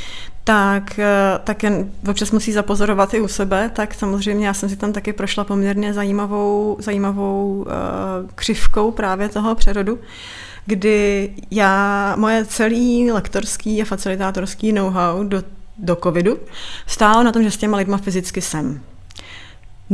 tak, 0.45 0.99
eh, 0.99 1.39
tak 1.45 1.63
jen 1.63 1.91
občas 2.09 2.31
musí 2.31 2.53
zapozorovat 2.53 3.15
i 3.15 3.21
u 3.21 3.29
sebe, 3.29 3.71
tak 3.75 3.95
samozřejmě 3.95 4.47
já 4.47 4.55
jsem 4.55 4.69
si 4.69 4.77
tam 4.77 4.93
taky 4.93 5.13
prošla 5.13 5.45
poměrně 5.45 5.95
zajímavou, 5.95 6.77
zajímavou 6.81 7.65
uh, 7.67 8.31
křivkou 8.35 8.91
právě 8.91 9.29
toho 9.29 9.55
přerodu, 9.55 9.99
kdy 10.67 11.31
já, 11.51 12.15
moje 12.19 12.45
celý 12.45 13.13
lektorský 13.13 13.83
a 13.83 13.85
facilitátorský 13.85 14.73
know-how 14.73 15.25
do, 15.25 15.43
do 15.79 15.97
covidu 15.97 16.39
stálo 16.87 17.23
na 17.23 17.33
tom, 17.33 17.43
že 17.43 17.51
s 17.51 17.57
těma 17.57 17.77
lidma 17.77 17.99
fyzicky 17.99 18.41
jsem. 18.41 18.81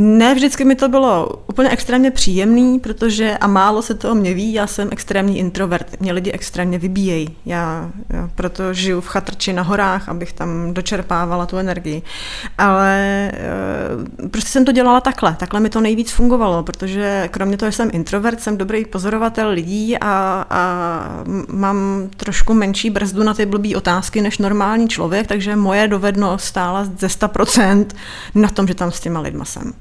Ne, 0.00 0.34
vždycky 0.34 0.64
mi 0.64 0.74
to 0.74 0.88
bylo 0.88 1.28
úplně 1.46 1.70
extrémně 1.70 2.10
příjemný, 2.10 2.80
protože 2.80 3.38
a 3.38 3.46
málo 3.46 3.82
se 3.82 3.94
to 3.94 4.10
o 4.12 4.14
mě 4.14 4.34
ví, 4.34 4.52
já 4.52 4.66
jsem 4.66 4.88
extrémní 4.92 5.38
introvert, 5.38 6.00
mě 6.00 6.12
lidi 6.12 6.32
extrémně 6.32 6.78
vybíjejí. 6.78 7.36
Já, 7.46 7.90
já 8.08 8.30
proto 8.34 8.74
žiju 8.74 9.00
v 9.00 9.06
chatrči 9.06 9.52
na 9.52 9.62
horách, 9.62 10.08
abych 10.08 10.32
tam 10.32 10.74
dočerpávala 10.74 11.46
tu 11.46 11.56
energii. 11.56 12.02
Ale 12.58 12.96
e, 14.22 14.28
prostě 14.28 14.50
jsem 14.50 14.64
to 14.64 14.72
dělala 14.72 15.00
takhle, 15.00 15.36
takhle 15.38 15.60
mi 15.60 15.70
to 15.70 15.80
nejvíc 15.80 16.10
fungovalo, 16.10 16.62
protože 16.62 17.28
kromě 17.30 17.56
toho, 17.56 17.70
že 17.70 17.76
jsem 17.76 17.90
introvert, 17.92 18.40
jsem 18.40 18.56
dobrý 18.56 18.84
pozorovatel 18.84 19.48
lidí 19.48 19.98
a, 19.98 20.46
a 20.50 21.24
mám 21.48 22.08
trošku 22.16 22.54
menší 22.54 22.90
brzdu 22.90 23.22
na 23.22 23.34
ty 23.34 23.46
blbý 23.46 23.76
otázky 23.76 24.20
než 24.20 24.38
normální 24.38 24.88
člověk, 24.88 25.26
takže 25.26 25.56
moje 25.56 25.88
dovednost 25.88 26.44
stála 26.44 26.84
ze 26.84 27.06
100% 27.06 27.86
na 28.34 28.48
tom, 28.48 28.66
že 28.66 28.74
tam 28.74 28.92
s 28.92 29.00
těma 29.00 29.20
lidma 29.20 29.44
jsem. 29.44 29.72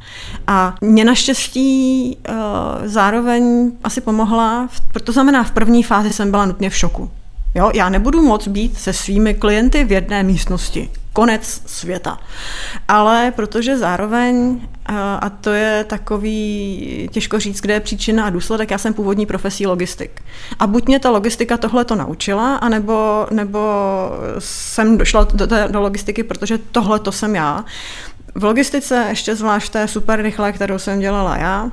A 0.48 0.76
mě 0.82 1.06
naštěstí 1.06 2.18
uh, 2.30 2.36
zároveň 2.86 3.72
asi 3.84 4.02
pomohla, 4.02 4.70
to 5.04 5.12
znamená, 5.12 5.44
v 5.44 5.52
první 5.52 5.84
fázi 5.84 6.14
jsem 6.14 6.32
byla 6.32 6.46
nutně 6.46 6.70
v 6.70 6.76
šoku. 6.76 7.12
Jo, 7.56 7.72
já 7.74 7.90
nebudu 7.90 8.22
moc 8.22 8.48
být 8.48 8.78
se 8.78 8.94
svými 8.94 9.34
klienty 9.34 9.84
v 9.84 9.92
jedné 9.92 10.24
místnosti. 10.24 10.90
Konec 11.14 11.62
světa. 11.66 12.20
Ale 12.88 13.32
protože 13.36 13.78
zároveň, 13.78 14.62
a 15.20 15.30
to 15.30 15.50
je 15.50 15.84
takový, 15.84 17.10
těžko 17.12 17.40
říct, 17.40 17.62
kde 17.62 17.74
je 17.74 17.80
příčina 17.80 18.26
a 18.26 18.30
důsledek, 18.30 18.72
já 18.72 18.78
jsem 18.78 18.94
původní 18.94 19.26
profesí 19.26 19.68
logistik. 19.68 20.22
A 20.60 20.68
buď 20.68 20.88
mě 20.88 21.00
ta 21.00 21.10
logistika 21.10 21.58
tohle 21.58 21.86
to 21.86 21.96
naučila, 21.96 22.56
anebo, 22.56 23.28
nebo 23.32 23.60
jsem 24.40 24.98
došla 24.98 25.28
do, 25.34 25.48
do 25.68 25.82
logistiky, 25.82 26.24
protože 26.24 26.58
tohle 26.58 27.00
to 27.00 27.12
jsem 27.12 27.36
já. 27.36 27.66
V 28.38 28.44
logistice 28.44 29.06
ještě 29.10 29.36
zvlášť 29.36 29.72
té 29.72 29.88
super 29.88 30.22
rychlé, 30.22 30.52
kterou 30.52 30.80
jsem 30.80 31.00
dělala 31.00 31.38
já, 31.38 31.72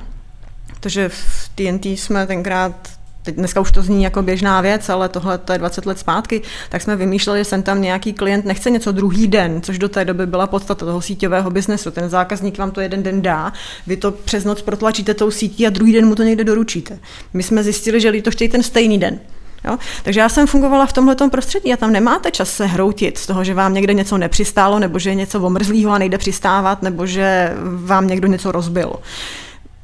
protože 0.67 1.09
v 1.09 1.49
TNT 1.55 1.85
jsme 1.85 2.27
tenkrát 2.27 2.89
teď 3.23 3.35
dneska 3.35 3.59
už 3.59 3.71
to 3.71 3.81
zní 3.81 4.03
jako 4.03 4.21
běžná 4.21 4.61
věc, 4.61 4.89
ale 4.89 5.09
tohle 5.09 5.37
to 5.37 5.53
je 5.53 5.59
20 5.59 5.85
let 5.85 5.99
zpátky, 5.99 6.41
tak 6.69 6.81
jsme 6.81 6.95
vymýšleli, 6.95 7.39
že 7.39 7.45
sem 7.45 7.63
tam 7.63 7.81
nějaký 7.81 8.13
klient 8.13 8.45
nechce 8.45 8.69
něco 8.69 8.91
druhý 8.91 9.27
den, 9.27 9.61
což 9.61 9.79
do 9.79 9.89
té 9.89 10.05
doby 10.05 10.25
byla 10.25 10.47
podstata 10.47 10.85
toho 10.85 11.01
síťového 11.01 11.51
biznesu. 11.51 11.91
Ten 11.91 12.09
zákazník 12.09 12.57
vám 12.57 12.71
to 12.71 12.81
jeden 12.81 13.03
den 13.03 13.21
dá, 13.21 13.53
vy 13.87 13.97
to 13.97 14.11
přes 14.11 14.43
noc 14.43 14.61
protlačíte 14.61 15.13
tou 15.13 15.31
sítí 15.31 15.67
a 15.67 15.69
druhý 15.69 15.93
den 15.93 16.05
mu 16.05 16.15
to 16.15 16.23
někde 16.23 16.43
doručíte. 16.43 16.99
My 17.33 17.43
jsme 17.43 17.63
zjistili, 17.63 18.01
že 18.01 18.09
lidi 18.09 18.21
to 18.21 18.31
chtějí 18.31 18.49
ten 18.49 18.63
stejný 18.63 18.97
den. 18.97 19.19
Jo? 19.67 19.77
Takže 20.03 20.19
já 20.19 20.29
jsem 20.29 20.47
fungovala 20.47 20.85
v 20.85 20.93
tomhle 20.93 21.15
prostředí 21.31 21.73
a 21.73 21.77
tam 21.77 21.91
nemáte 21.91 22.31
čas 22.31 22.49
se 22.49 22.65
hroutit 22.65 23.17
z 23.17 23.25
toho, 23.25 23.43
že 23.43 23.53
vám 23.53 23.73
někde 23.73 23.93
něco 23.93 24.17
nepřistálo, 24.17 24.79
nebo 24.79 24.99
že 24.99 25.09
je 25.09 25.15
něco 25.15 25.41
omrzlého 25.41 25.91
a 25.91 25.97
nejde 25.97 26.17
přistávat, 26.17 26.81
nebo 26.81 27.05
že 27.05 27.53
vám 27.85 28.07
někdo 28.07 28.27
něco 28.27 28.51
rozbil. 28.51 28.93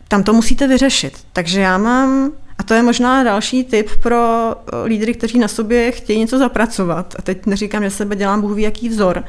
Tam 0.08 0.24
to 0.24 0.34
musíte 0.34 0.68
vyřešit. 0.68 1.14
Takže 1.34 1.62
já 1.62 1.78
mám 1.78 2.32
a 2.62 2.64
to 2.64 2.74
je 2.74 2.84
možná 2.84 3.24
další 3.24 3.64
tip 3.64 3.90
pro 4.04 4.52
eh, 4.52 4.84
lídry, 4.86 5.14
kteří 5.14 5.40
na 5.40 5.48
sobě 5.48 5.92
chtějí 5.92 6.20
něco 6.20 6.38
zapracovat. 6.38 7.16
A 7.20 7.22
teď 7.22 7.46
neříkám, 7.46 7.84
že 7.84 7.90
sebe 7.90 8.16
dělám 8.16 8.42
bůh 8.42 8.56
ví 8.56 8.64
jaký 8.64 8.90
vzor, 8.90 9.24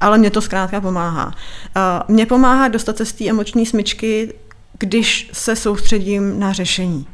ale 0.00 0.18
mě 0.18 0.30
to 0.30 0.40
zkrátka 0.40 0.80
pomáhá. 0.80 1.34
Eh, 1.76 1.80
mně 2.08 2.26
pomáhá 2.26 2.68
dostat 2.68 2.96
se 2.96 3.04
z 3.04 3.12
té 3.12 3.28
emoční 3.28 3.66
smyčky, 3.66 4.32
když 4.78 5.30
se 5.32 5.56
soustředím 5.56 6.40
na 6.40 6.52
řešení. 6.52 7.06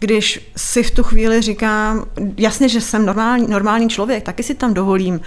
Když 0.00 0.52
si 0.56 0.82
v 0.82 0.90
tu 0.90 1.02
chvíli 1.02 1.42
říkám, 1.42 2.04
jasně, 2.36 2.68
že 2.68 2.80
jsem 2.80 3.06
normální, 3.06 3.46
normální 3.48 3.88
člověk, 3.88 4.24
taky 4.24 4.42
si 4.42 4.54
tam 4.54 4.74
dovolím 4.74 5.20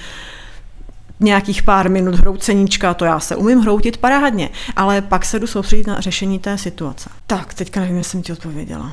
nějakých 1.19 1.63
pár 1.63 1.89
minut 1.89 2.15
hrouceníčka, 2.15 2.93
to 2.93 3.05
já 3.05 3.19
se 3.19 3.36
umím 3.36 3.59
hroutit 3.59 3.97
parádně, 3.97 4.49
ale 4.76 5.01
pak 5.01 5.26
se 5.26 5.39
jdu 5.39 5.47
soustředit 5.47 5.88
na 5.88 5.99
řešení 5.99 6.39
té 6.39 6.57
situace. 6.57 7.09
Tak, 7.28 7.53
teďka 7.53 7.80
nevím, 7.80 7.97
jestli 7.97 8.11
jsem 8.11 8.21
ti 8.21 8.32
odpověděla. 8.32 8.91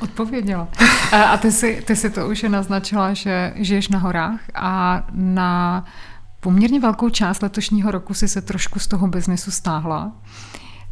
Odpověděla. 0.00 0.68
A 1.12 1.36
ty 1.36 1.52
si, 1.52 1.82
ty 1.86 1.96
si 1.96 2.10
to 2.10 2.28
už 2.28 2.42
naznačila, 2.42 3.14
že 3.14 3.52
žiješ 3.56 3.88
na 3.88 3.98
horách 3.98 4.40
a 4.54 5.02
na 5.12 5.84
poměrně 6.40 6.80
velkou 6.80 7.10
část 7.10 7.42
letošního 7.42 7.90
roku 7.90 8.14
si 8.14 8.28
se 8.28 8.42
trošku 8.42 8.78
z 8.78 8.86
toho 8.86 9.06
biznesu 9.06 9.50
stáhla. 9.50 10.12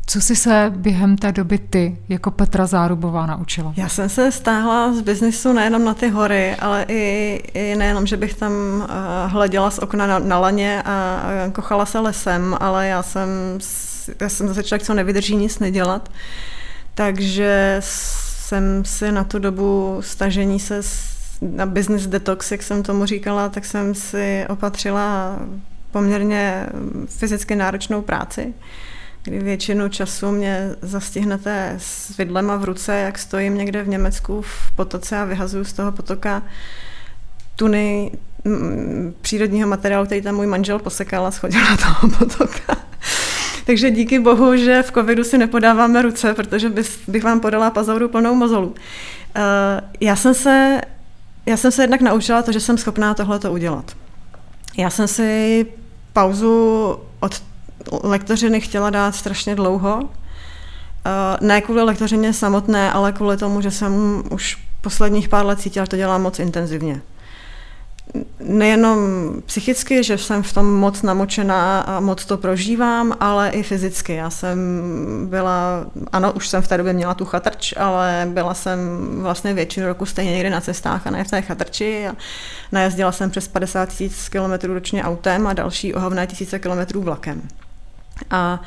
Co 0.06 0.20
jsi 0.20 0.36
se 0.36 0.72
během 0.76 1.16
té 1.16 1.32
doby 1.32 1.58
ty 1.58 1.98
jako 2.08 2.30
Petra 2.30 2.66
Zárubová 2.66 3.26
naučila? 3.26 3.74
Já 3.76 3.88
jsem 3.88 4.08
se 4.08 4.32
stáhla 4.32 4.92
z 4.92 5.00
biznisu 5.00 5.52
nejenom 5.52 5.84
na 5.84 5.94
ty 5.94 6.08
hory, 6.08 6.54
ale 6.54 6.84
i, 6.88 7.34
i 7.54 7.76
nejenom, 7.76 8.06
že 8.06 8.16
bych 8.16 8.34
tam 8.34 8.52
uh, 8.52 8.86
hleděla 9.32 9.70
z 9.70 9.78
okna 9.78 10.06
na, 10.06 10.18
na 10.18 10.38
laně 10.38 10.82
a 10.82 11.22
kochala 11.52 11.86
se 11.86 11.98
lesem, 11.98 12.56
ale 12.60 12.88
já 12.88 13.02
jsem, 13.02 13.28
já 14.20 14.28
jsem 14.28 14.48
zase 14.48 14.62
člověk, 14.62 14.82
co 14.82 14.94
nevydrží 14.94 15.36
nic 15.36 15.58
nedělat. 15.58 16.08
Takže 16.94 17.76
jsem 17.80 18.84
si 18.84 19.12
na 19.12 19.24
tu 19.24 19.38
dobu 19.38 19.98
stažení 20.00 20.60
se 20.60 20.80
na 21.42 21.66
business 21.66 22.06
detox, 22.06 22.50
jak 22.50 22.62
jsem 22.62 22.82
tomu 22.82 23.06
říkala, 23.06 23.48
tak 23.48 23.64
jsem 23.64 23.94
si 23.94 24.44
opatřila 24.48 25.38
poměrně 25.90 26.66
fyzicky 27.06 27.56
náročnou 27.56 28.02
práci, 28.02 28.54
kdy 29.24 29.38
většinu 29.38 29.88
času 29.88 30.30
mě 30.30 30.70
zastihnete 30.82 31.74
s 31.78 32.16
vidlema 32.16 32.56
v 32.56 32.64
ruce, 32.64 32.94
jak 32.94 33.18
stojím 33.18 33.58
někde 33.58 33.82
v 33.82 33.88
Německu 33.88 34.42
v 34.42 34.72
potoce 34.76 35.18
a 35.18 35.24
vyhazuju 35.24 35.64
z 35.64 35.72
toho 35.72 35.92
potoka 35.92 36.42
tuny 37.56 38.12
přírodního 39.20 39.68
materiálu, 39.68 40.06
který 40.06 40.22
tam 40.22 40.34
můj 40.34 40.46
manžel 40.46 40.78
posekal 40.78 41.26
a 41.26 41.30
schodil 41.30 41.60
na 41.60 41.76
toho 41.76 42.08
potoka. 42.18 42.76
Takže 43.66 43.90
díky 43.90 44.18
bohu, 44.18 44.56
že 44.56 44.82
v 44.82 44.92
covidu 44.92 45.24
si 45.24 45.38
nepodáváme 45.38 46.02
ruce, 46.02 46.34
protože 46.34 46.72
bych 47.08 47.24
vám 47.24 47.40
podala 47.40 47.70
pazouru 47.70 48.08
plnou 48.08 48.34
mozolu. 48.34 48.74
Eh, 49.36 49.40
já 50.00 50.16
jsem 50.16 50.34
se, 50.34 50.80
já 51.46 51.56
jsem 51.56 51.72
se 51.72 51.82
jednak 51.82 52.00
naučila 52.00 52.42
to, 52.42 52.52
že 52.52 52.60
jsem 52.60 52.78
schopná 52.78 53.14
tohle 53.14 53.38
to 53.38 53.52
udělat. 53.52 53.96
Já 54.76 54.90
jsem 54.90 55.08
si 55.08 55.66
pauzu 56.12 56.96
od 57.20 57.42
lektořiny 58.02 58.60
chtěla 58.60 58.90
dát 58.90 59.14
strašně 59.14 59.54
dlouho. 59.54 60.08
Eh, 61.06 61.36
ne 61.40 61.60
kvůli 61.60 61.82
lektořině 61.82 62.32
samotné, 62.32 62.92
ale 62.92 63.12
kvůli 63.12 63.36
tomu, 63.36 63.60
že 63.60 63.70
jsem 63.70 64.22
už 64.30 64.58
posledních 64.80 65.28
pár 65.28 65.46
let 65.46 65.60
cítila, 65.60 65.84
že 65.84 65.90
to 65.90 65.96
dělám 65.96 66.22
moc 66.22 66.38
intenzivně 66.38 67.02
nejenom 68.40 68.98
psychicky, 69.46 70.04
že 70.04 70.18
jsem 70.18 70.42
v 70.42 70.52
tom 70.52 70.74
moc 70.74 71.02
namočená 71.02 71.80
a 71.80 72.00
moc 72.00 72.24
to 72.24 72.38
prožívám, 72.38 73.16
ale 73.20 73.50
i 73.50 73.62
fyzicky. 73.62 74.14
Já 74.14 74.30
jsem 74.30 74.58
byla, 75.30 75.86
ano, 76.12 76.32
už 76.32 76.48
jsem 76.48 76.62
v 76.62 76.68
té 76.68 76.76
době 76.76 76.92
měla 76.92 77.14
tu 77.14 77.24
chatrč, 77.24 77.74
ale 77.76 78.28
byla 78.30 78.54
jsem 78.54 78.78
vlastně 79.22 79.54
většinu 79.54 79.86
roku 79.86 80.06
stejně 80.06 80.32
někde 80.32 80.50
na 80.50 80.60
cestách 80.60 81.06
a 81.06 81.10
ne 81.10 81.24
v 81.24 81.30
té 81.30 81.42
chatrči 81.42 82.06
a 82.06 82.14
najezdila 82.72 83.12
jsem 83.12 83.30
přes 83.30 83.48
50 83.48 83.88
tisíc 83.88 84.28
kilometrů 84.28 84.74
ročně 84.74 85.04
autem 85.04 85.46
a 85.46 85.52
další 85.52 85.94
ohavné 85.94 86.26
tisíce 86.26 86.58
kilometrů 86.58 87.02
vlakem. 87.02 87.42
A 88.30 88.62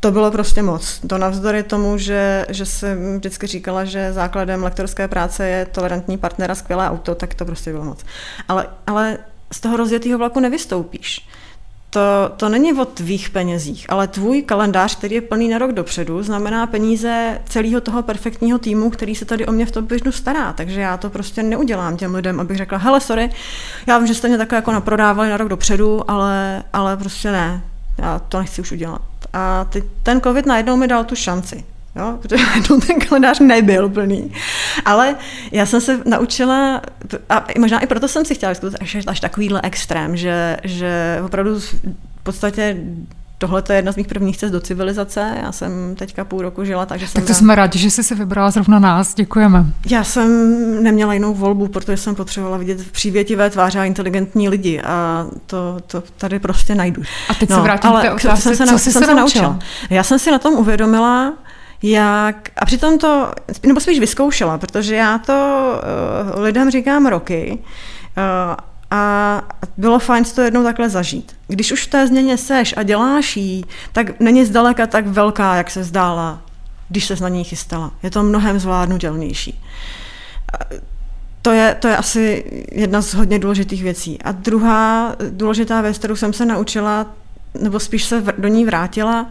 to 0.00 0.10
bylo 0.10 0.30
prostě 0.30 0.62
moc. 0.62 1.00
To 1.06 1.18
navzdory 1.18 1.62
tomu, 1.62 1.98
že, 1.98 2.46
že 2.48 2.66
jsem 2.66 3.16
vždycky 3.18 3.46
říkala, 3.46 3.84
že 3.84 4.12
základem 4.12 4.62
lektorské 4.62 5.08
práce 5.08 5.48
je 5.48 5.66
tolerantní 5.66 6.18
partner 6.18 6.50
a 6.50 6.54
skvělé 6.54 6.90
auto, 6.90 7.14
tak 7.14 7.34
to 7.34 7.44
prostě 7.44 7.72
bylo 7.72 7.84
moc. 7.84 8.04
Ale, 8.48 8.66
ale 8.86 9.18
z 9.52 9.60
toho 9.60 9.76
rozjetého 9.76 10.18
vlaku 10.18 10.40
nevystoupíš. 10.40 11.28
To, 11.90 12.00
to 12.36 12.48
není 12.48 12.72
o 12.72 12.84
tvých 12.84 13.30
penězích, 13.30 13.86
ale 13.88 14.08
tvůj 14.08 14.42
kalendář, 14.42 14.96
který 14.96 15.14
je 15.14 15.20
plný 15.20 15.48
na 15.48 15.58
rok 15.58 15.72
dopředu, 15.72 16.22
znamená 16.22 16.66
peníze 16.66 17.40
celého 17.48 17.80
toho 17.80 18.02
perfektního 18.02 18.58
týmu, 18.58 18.90
který 18.90 19.14
se 19.14 19.24
tady 19.24 19.46
o 19.46 19.52
mě 19.52 19.66
v 19.66 19.70
tom 19.70 19.86
běžnu 19.86 20.12
stará. 20.12 20.52
Takže 20.52 20.80
já 20.80 20.96
to 20.96 21.10
prostě 21.10 21.42
neudělám 21.42 21.96
těm 21.96 22.14
lidem, 22.14 22.40
abych 22.40 22.56
řekla, 22.56 22.78
hele, 22.78 23.00
sorry, 23.00 23.30
já 23.86 23.98
vím, 23.98 24.06
že 24.06 24.14
jste 24.14 24.28
mě 24.28 24.38
takhle 24.38 24.56
jako 24.56 24.72
naprodávali 24.72 25.28
na 25.28 25.36
rok 25.36 25.48
dopředu, 25.48 26.10
ale, 26.10 26.64
ale 26.72 26.96
prostě 26.96 27.32
ne, 27.32 27.62
já 27.98 28.18
to 28.18 28.38
nechci 28.38 28.60
už 28.60 28.72
udělat. 28.72 29.02
A 29.32 29.64
teď 29.64 29.84
ten 30.02 30.20
covid 30.20 30.46
najednou 30.46 30.76
mi 30.76 30.88
dal 30.88 31.04
tu 31.04 31.14
šanci. 31.14 31.64
Jo, 31.96 32.18
protože 32.22 32.44
ten 32.86 33.00
kalendář 33.00 33.40
nebyl 33.40 33.88
plný. 33.88 34.32
Ale 34.84 35.16
já 35.52 35.66
jsem 35.66 35.80
se 35.80 36.00
naučila, 36.04 36.82
a 37.30 37.44
možná 37.58 37.80
i 37.80 37.86
proto 37.86 38.08
jsem 38.08 38.24
si 38.24 38.34
chtěla 38.34 38.52
až, 38.80 38.96
až 39.06 39.20
takovýhle 39.20 39.60
extrém, 39.62 40.16
že, 40.16 40.56
že 40.64 41.20
opravdu 41.24 41.60
v 41.60 41.74
podstatě 42.22 42.76
Tohle 43.38 43.62
je 43.68 43.76
jedna 43.76 43.92
z 43.92 43.96
mých 43.96 44.06
prvních 44.06 44.36
cest 44.36 44.50
do 44.50 44.60
civilizace. 44.60 45.34
Já 45.42 45.52
jsem 45.52 45.94
teďka 45.98 46.24
půl 46.24 46.42
roku 46.42 46.64
žila, 46.64 46.86
takže 46.86 47.08
jsem... 47.08 47.22
Tak 47.22 47.28
to 47.28 47.34
jsme 47.34 47.54
rádi, 47.54 47.78
že 47.78 47.90
jsi 47.90 48.02
si 48.02 48.14
vybrala 48.14 48.50
zrovna 48.50 48.78
nás. 48.78 49.14
Děkujeme. 49.14 49.64
Já 49.90 50.04
jsem 50.04 50.28
neměla 50.82 51.14
jinou 51.14 51.34
volbu, 51.34 51.68
protože 51.68 51.96
jsem 51.96 52.14
potřebovala 52.14 52.58
vidět 52.58 52.90
přívětivé 52.90 53.50
tváře 53.50 53.80
a 53.80 53.84
inteligentní 53.84 54.48
lidi 54.48 54.80
a 54.80 55.26
to, 55.46 55.76
to 55.86 56.02
tady 56.16 56.38
prostě 56.38 56.74
najdu. 56.74 57.02
A 57.28 57.34
teď 57.34 57.50
no, 57.50 57.56
se 57.56 57.62
vrátím 57.62 57.90
ale 57.90 58.00
k 58.00 58.04
té 58.04 58.12
otázce, 58.12 58.56
jsem 58.56 58.66
se, 58.66 58.72
co 58.72 58.78
jsi 58.78 58.92
jsem 58.92 59.04
se 59.04 59.14
naučila? 59.14 59.48
naučila? 59.48 59.68
Já 59.90 60.02
jsem 60.02 60.18
si 60.18 60.30
na 60.30 60.38
tom 60.38 60.54
uvědomila, 60.54 61.32
jak, 61.82 62.50
a 62.56 62.64
přitom 62.64 62.98
to, 62.98 63.32
nebo 63.66 63.80
spíš 63.80 64.00
vyzkoušela, 64.00 64.58
protože 64.58 64.96
já 64.96 65.18
to 65.18 65.72
uh, 66.34 66.42
lidem 66.42 66.70
říkám 66.70 67.06
roky, 67.06 67.58
uh, 68.16 68.54
a 68.90 69.42
bylo 69.76 69.98
fajn 69.98 70.24
to 70.24 70.42
jednou 70.42 70.62
takhle 70.62 70.88
zažít. 70.88 71.36
Když 71.48 71.72
už 71.72 71.86
v 71.86 71.90
té 71.90 72.06
změně 72.06 72.36
seš 72.36 72.74
a 72.76 72.82
děláš 72.82 73.36
jí, 73.36 73.64
tak 73.92 74.20
není 74.20 74.44
zdaleka 74.44 74.86
tak 74.86 75.06
velká, 75.06 75.54
jak 75.54 75.70
se 75.70 75.84
zdála, 75.84 76.42
když 76.88 77.04
se 77.04 77.16
na 77.20 77.28
ní 77.28 77.44
chystala. 77.44 77.92
Je 78.02 78.10
to 78.10 78.22
mnohem 78.22 78.58
zvládnutelnější. 78.58 79.62
To 81.42 81.52
je, 81.52 81.76
to 81.80 81.88
je 81.88 81.96
asi 81.96 82.44
jedna 82.72 83.02
z 83.02 83.14
hodně 83.14 83.38
důležitých 83.38 83.82
věcí. 83.82 84.18
A 84.22 84.32
druhá 84.32 85.16
důležitá 85.30 85.80
věc, 85.80 85.98
kterou 85.98 86.16
jsem 86.16 86.32
se 86.32 86.46
naučila, 86.46 87.06
nebo 87.60 87.80
spíš 87.80 88.04
se 88.04 88.24
do 88.38 88.48
ní 88.48 88.64
vrátila, 88.64 89.26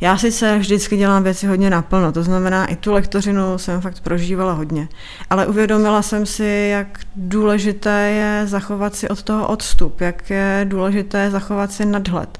já 0.00 0.18
sice 0.18 0.58
vždycky 0.58 0.96
dělám 0.96 1.22
věci 1.22 1.46
hodně 1.46 1.70
naplno, 1.70 2.12
to 2.12 2.22
znamená, 2.22 2.66
i 2.66 2.76
tu 2.76 2.92
lektořinu 2.92 3.58
jsem 3.58 3.80
fakt 3.80 4.00
prožívala 4.00 4.52
hodně. 4.52 4.88
Ale 5.30 5.46
uvědomila 5.46 6.02
jsem 6.02 6.26
si, 6.26 6.68
jak 6.70 7.00
důležité 7.16 8.10
je 8.10 8.46
zachovat 8.46 8.94
si 8.94 9.08
od 9.08 9.22
toho 9.22 9.48
odstup, 9.48 10.00
jak 10.00 10.30
je 10.30 10.66
důležité 10.68 11.30
zachovat 11.30 11.72
si 11.72 11.84
nadhled. 11.84 12.38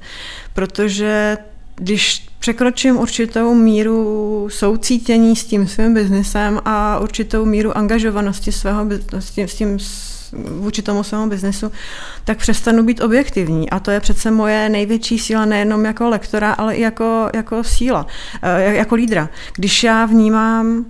Protože 0.53 1.37
když 1.75 2.29
překročím 2.39 2.97
určitou 2.97 3.53
míru 3.53 4.47
soucítění 4.51 5.35
s 5.35 5.45
tím 5.45 5.67
svým 5.67 5.93
biznesem 5.93 6.61
a 6.65 6.99
určitou 6.99 7.45
míru 7.45 7.77
angažovanosti 7.77 8.51
svého, 8.51 8.85
s 9.19 9.31
tím, 9.31 9.47
s 9.47 9.55
tím 9.55 9.79
vůči 10.35 10.81
tomu 10.81 11.03
svému 11.03 11.29
biznesu, 11.29 11.71
tak 12.23 12.37
přestanu 12.37 12.83
být 12.83 13.01
objektivní. 13.01 13.69
A 13.69 13.79
to 13.79 13.91
je 13.91 13.99
přece 13.99 14.31
moje 14.31 14.69
největší 14.69 15.19
síla 15.19 15.45
nejenom 15.45 15.85
jako 15.85 16.09
lektora, 16.09 16.51
ale 16.51 16.75
i 16.75 16.81
jako, 16.81 17.29
jako 17.33 17.63
síla, 17.63 18.07
eh, 18.41 18.75
jako 18.75 18.95
lídra. 18.95 19.29
Když 19.55 19.83
já 19.83 20.05
vnímám, 20.05 20.85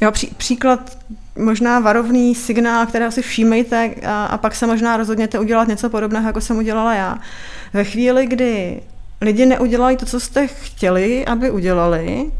jo, 0.00 0.12
pří, 0.12 0.26
příklad 0.36 0.98
možná 1.38 1.80
varovný 1.80 2.34
signál, 2.34 2.86
kterého 2.86 3.12
si 3.12 3.22
všímejte 3.22 3.94
a, 4.06 4.24
a 4.24 4.38
pak 4.38 4.54
se 4.54 4.66
možná 4.66 4.96
rozhodněte 4.96 5.38
udělat 5.38 5.68
něco 5.68 5.90
podobného, 5.90 6.26
jako 6.26 6.40
jsem 6.40 6.56
udělala 6.56 6.94
já. 6.94 7.18
Ve 7.72 7.84
chvíli, 7.84 8.26
kdy 8.26 8.80
lidi 9.20 9.46
neudělali 9.46 9.96
to, 9.96 10.06
co 10.06 10.20
jste 10.20 10.46
chtěli, 10.46 11.26
aby 11.26 11.50
udělali, 11.50 12.30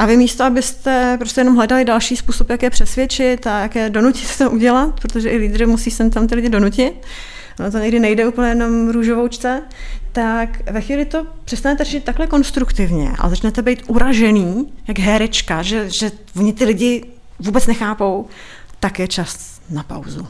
a 0.00 0.06
vy 0.06 0.16
místo, 0.16 0.44
abyste 0.44 1.16
prostě 1.18 1.40
jenom 1.40 1.56
hledali 1.56 1.84
další 1.84 2.16
způsob, 2.16 2.50
jak 2.50 2.62
je 2.62 2.70
přesvědčit 2.70 3.46
a 3.46 3.58
jak 3.58 3.74
je 3.76 3.90
donutit 3.90 4.28
to 4.38 4.50
udělat, 4.50 5.00
protože 5.00 5.30
i 5.30 5.36
lídry 5.36 5.66
musí 5.66 5.90
sem 5.90 6.10
tam 6.10 6.26
ty 6.26 6.34
lidi 6.34 6.48
donutit, 6.48 7.06
no 7.58 7.70
to 7.70 7.78
někdy 7.78 8.00
nejde 8.00 8.28
úplně 8.28 8.48
jenom 8.48 8.90
růžovoučce, 8.90 9.62
tak 10.12 10.70
ve 10.70 10.80
chvíli 10.80 11.04
to 11.04 11.26
přestanete 11.44 11.84
řešit 11.84 12.04
takhle 12.04 12.26
konstruktivně 12.26 13.10
a 13.18 13.28
začnete 13.28 13.62
být 13.62 13.82
uražený, 13.86 14.72
jak 14.88 14.98
herečka, 14.98 15.62
že, 15.62 15.90
že 15.90 16.10
oni 16.36 16.52
ty 16.52 16.64
lidi 16.64 17.04
vůbec 17.38 17.66
nechápou, 17.66 18.26
tak 18.80 18.98
je 18.98 19.08
čas 19.08 19.60
na 19.70 19.82
pauzu, 19.82 20.28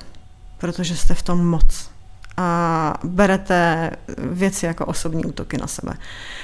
protože 0.59 0.97
jste 0.97 1.15
v 1.15 1.23
tom 1.23 1.47
moc 1.47 1.90
a 2.41 2.95
berete 3.05 3.91
věci 4.19 4.67
jako 4.67 4.87
osobní 4.87 5.25
útoky 5.25 5.59
na 5.59 5.67
sebe. 5.67 5.93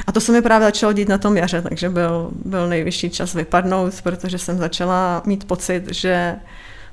A 0.07 0.13
to 0.13 0.21
se 0.21 0.33
mi 0.33 0.43
právě 0.43 0.67
začalo 0.67 0.93
dít 0.93 1.09
na 1.09 1.19
tom 1.19 1.37
jaře, 1.37 1.63
takže 1.63 1.89
byl, 1.89 2.31
byl 2.45 2.69
nejvyšší 2.69 3.11
čas 3.11 3.35
vypadnout, 3.35 4.03
protože 4.03 4.39
jsem 4.39 4.59
začala 4.59 5.23
mít 5.27 5.45
pocit, 5.45 5.83
že 5.91 6.37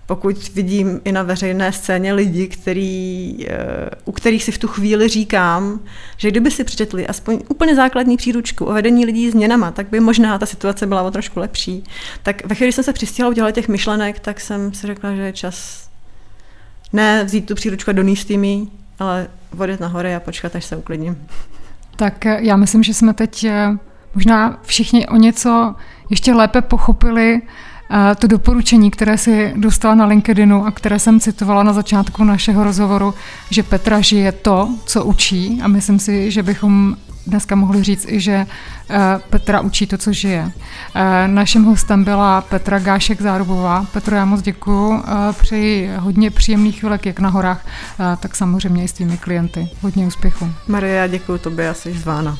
pokud 0.05 0.49
vidím 0.55 1.01
i 1.03 1.11
na 1.11 1.23
veřejné 1.23 1.71
scéně 1.71 2.13
lidi, 2.13 2.47
který, 2.47 3.37
eh, 3.47 3.89
u 4.05 4.11
kterých 4.11 4.43
si 4.43 4.51
v 4.51 4.57
tu 4.57 4.67
chvíli 4.67 5.07
říkám, 5.07 5.79
že 6.17 6.31
kdyby 6.31 6.51
si 6.51 6.63
přečetli 6.63 7.07
aspoň 7.07 7.39
úplně 7.49 7.75
základní 7.75 8.17
příručku 8.17 8.65
o 8.65 8.73
vedení 8.73 9.05
lidí 9.05 9.31
změnama, 9.31 9.71
tak 9.71 9.89
by 9.89 9.99
možná 9.99 10.37
ta 10.37 10.45
situace 10.45 10.87
byla 10.87 11.01
o 11.01 11.11
trošku 11.11 11.39
lepší. 11.39 11.83
Tak 12.23 12.45
ve 12.45 12.55
chvíli, 12.55 12.71
jsem 12.71 12.83
se 12.83 12.93
přistihla 12.93 13.29
udělat 13.29 13.51
těch 13.51 13.67
myšlenek, 13.67 14.19
tak 14.19 14.41
jsem 14.41 14.73
si 14.73 14.87
řekla, 14.87 15.15
že 15.15 15.21
je 15.21 15.33
čas 15.33 15.89
ne 16.93 17.23
vzít 17.23 17.45
tu 17.45 17.55
příručku 17.55 17.89
a 17.89 17.93
donést 17.93 18.29
ale 19.03 19.27
vodit 19.51 19.79
nahoře 19.79 20.15
a 20.15 20.19
počkat, 20.19 20.55
až 20.55 20.65
se 20.65 20.77
uklidním. 20.77 21.27
Tak 21.95 22.25
eh, 22.25 22.37
já 22.41 22.55
myslím, 22.55 22.83
že 22.83 22.93
jsme 22.93 23.13
teď 23.13 23.43
eh, 23.43 23.77
možná 24.15 24.57
všichni 24.61 25.07
o 25.07 25.15
něco 25.15 25.75
ještě 26.09 26.33
lépe 26.33 26.61
pochopili 26.61 27.41
eh, 27.41 28.15
to 28.15 28.27
doporučení, 28.27 28.91
které 28.91 29.17
si 29.17 29.53
dostala 29.55 29.95
na 29.95 30.05
LinkedInu 30.05 30.65
a 30.65 30.71
které 30.71 30.99
jsem 30.99 31.19
citovala 31.19 31.63
na 31.63 31.73
začátku 31.73 32.23
našeho 32.23 32.63
rozhovoru, 32.63 33.13
že 33.49 33.63
Petra 33.63 34.01
žije 34.01 34.31
to, 34.31 34.69
co 34.85 35.03
učí 35.03 35.59
a 35.63 35.67
myslím 35.67 35.99
si, 35.99 36.31
že 36.31 36.43
bychom 36.43 36.95
dneska 37.27 37.55
mohli 37.55 37.83
říct 37.83 38.05
i, 38.09 38.19
že 38.19 38.45
eh, 38.89 38.97
Petra 39.29 39.61
učí 39.61 39.87
to, 39.87 39.97
co 39.97 40.13
žije. 40.13 40.51
Eh, 40.95 41.27
naším 41.27 41.63
hostem 41.63 42.03
byla 42.03 42.41
Petra 42.41 42.79
Gášek 42.79 43.21
Zárubová. 43.21 43.85
Petro, 43.93 44.15
já 44.15 44.25
moc 44.25 44.41
děkuju. 44.41 45.03
Eh, 45.03 45.33
přeji 45.33 45.91
hodně 45.97 46.31
příjemných 46.31 46.79
chvilek, 46.79 47.05
jak 47.05 47.19
na 47.19 47.29
horách, 47.29 47.65
tak 48.19 48.35
samozřejmě 48.35 48.83
i 48.83 48.87
s 48.87 48.93
tvými 48.93 49.17
klienty. 49.17 49.69
Hodně 49.81 50.05
úspěchu. 50.05 50.49
Maria, 50.67 51.07
děkuji 51.07 51.37
tobě, 51.37 51.73
jsi 51.73 51.93
zvána. 51.93 52.37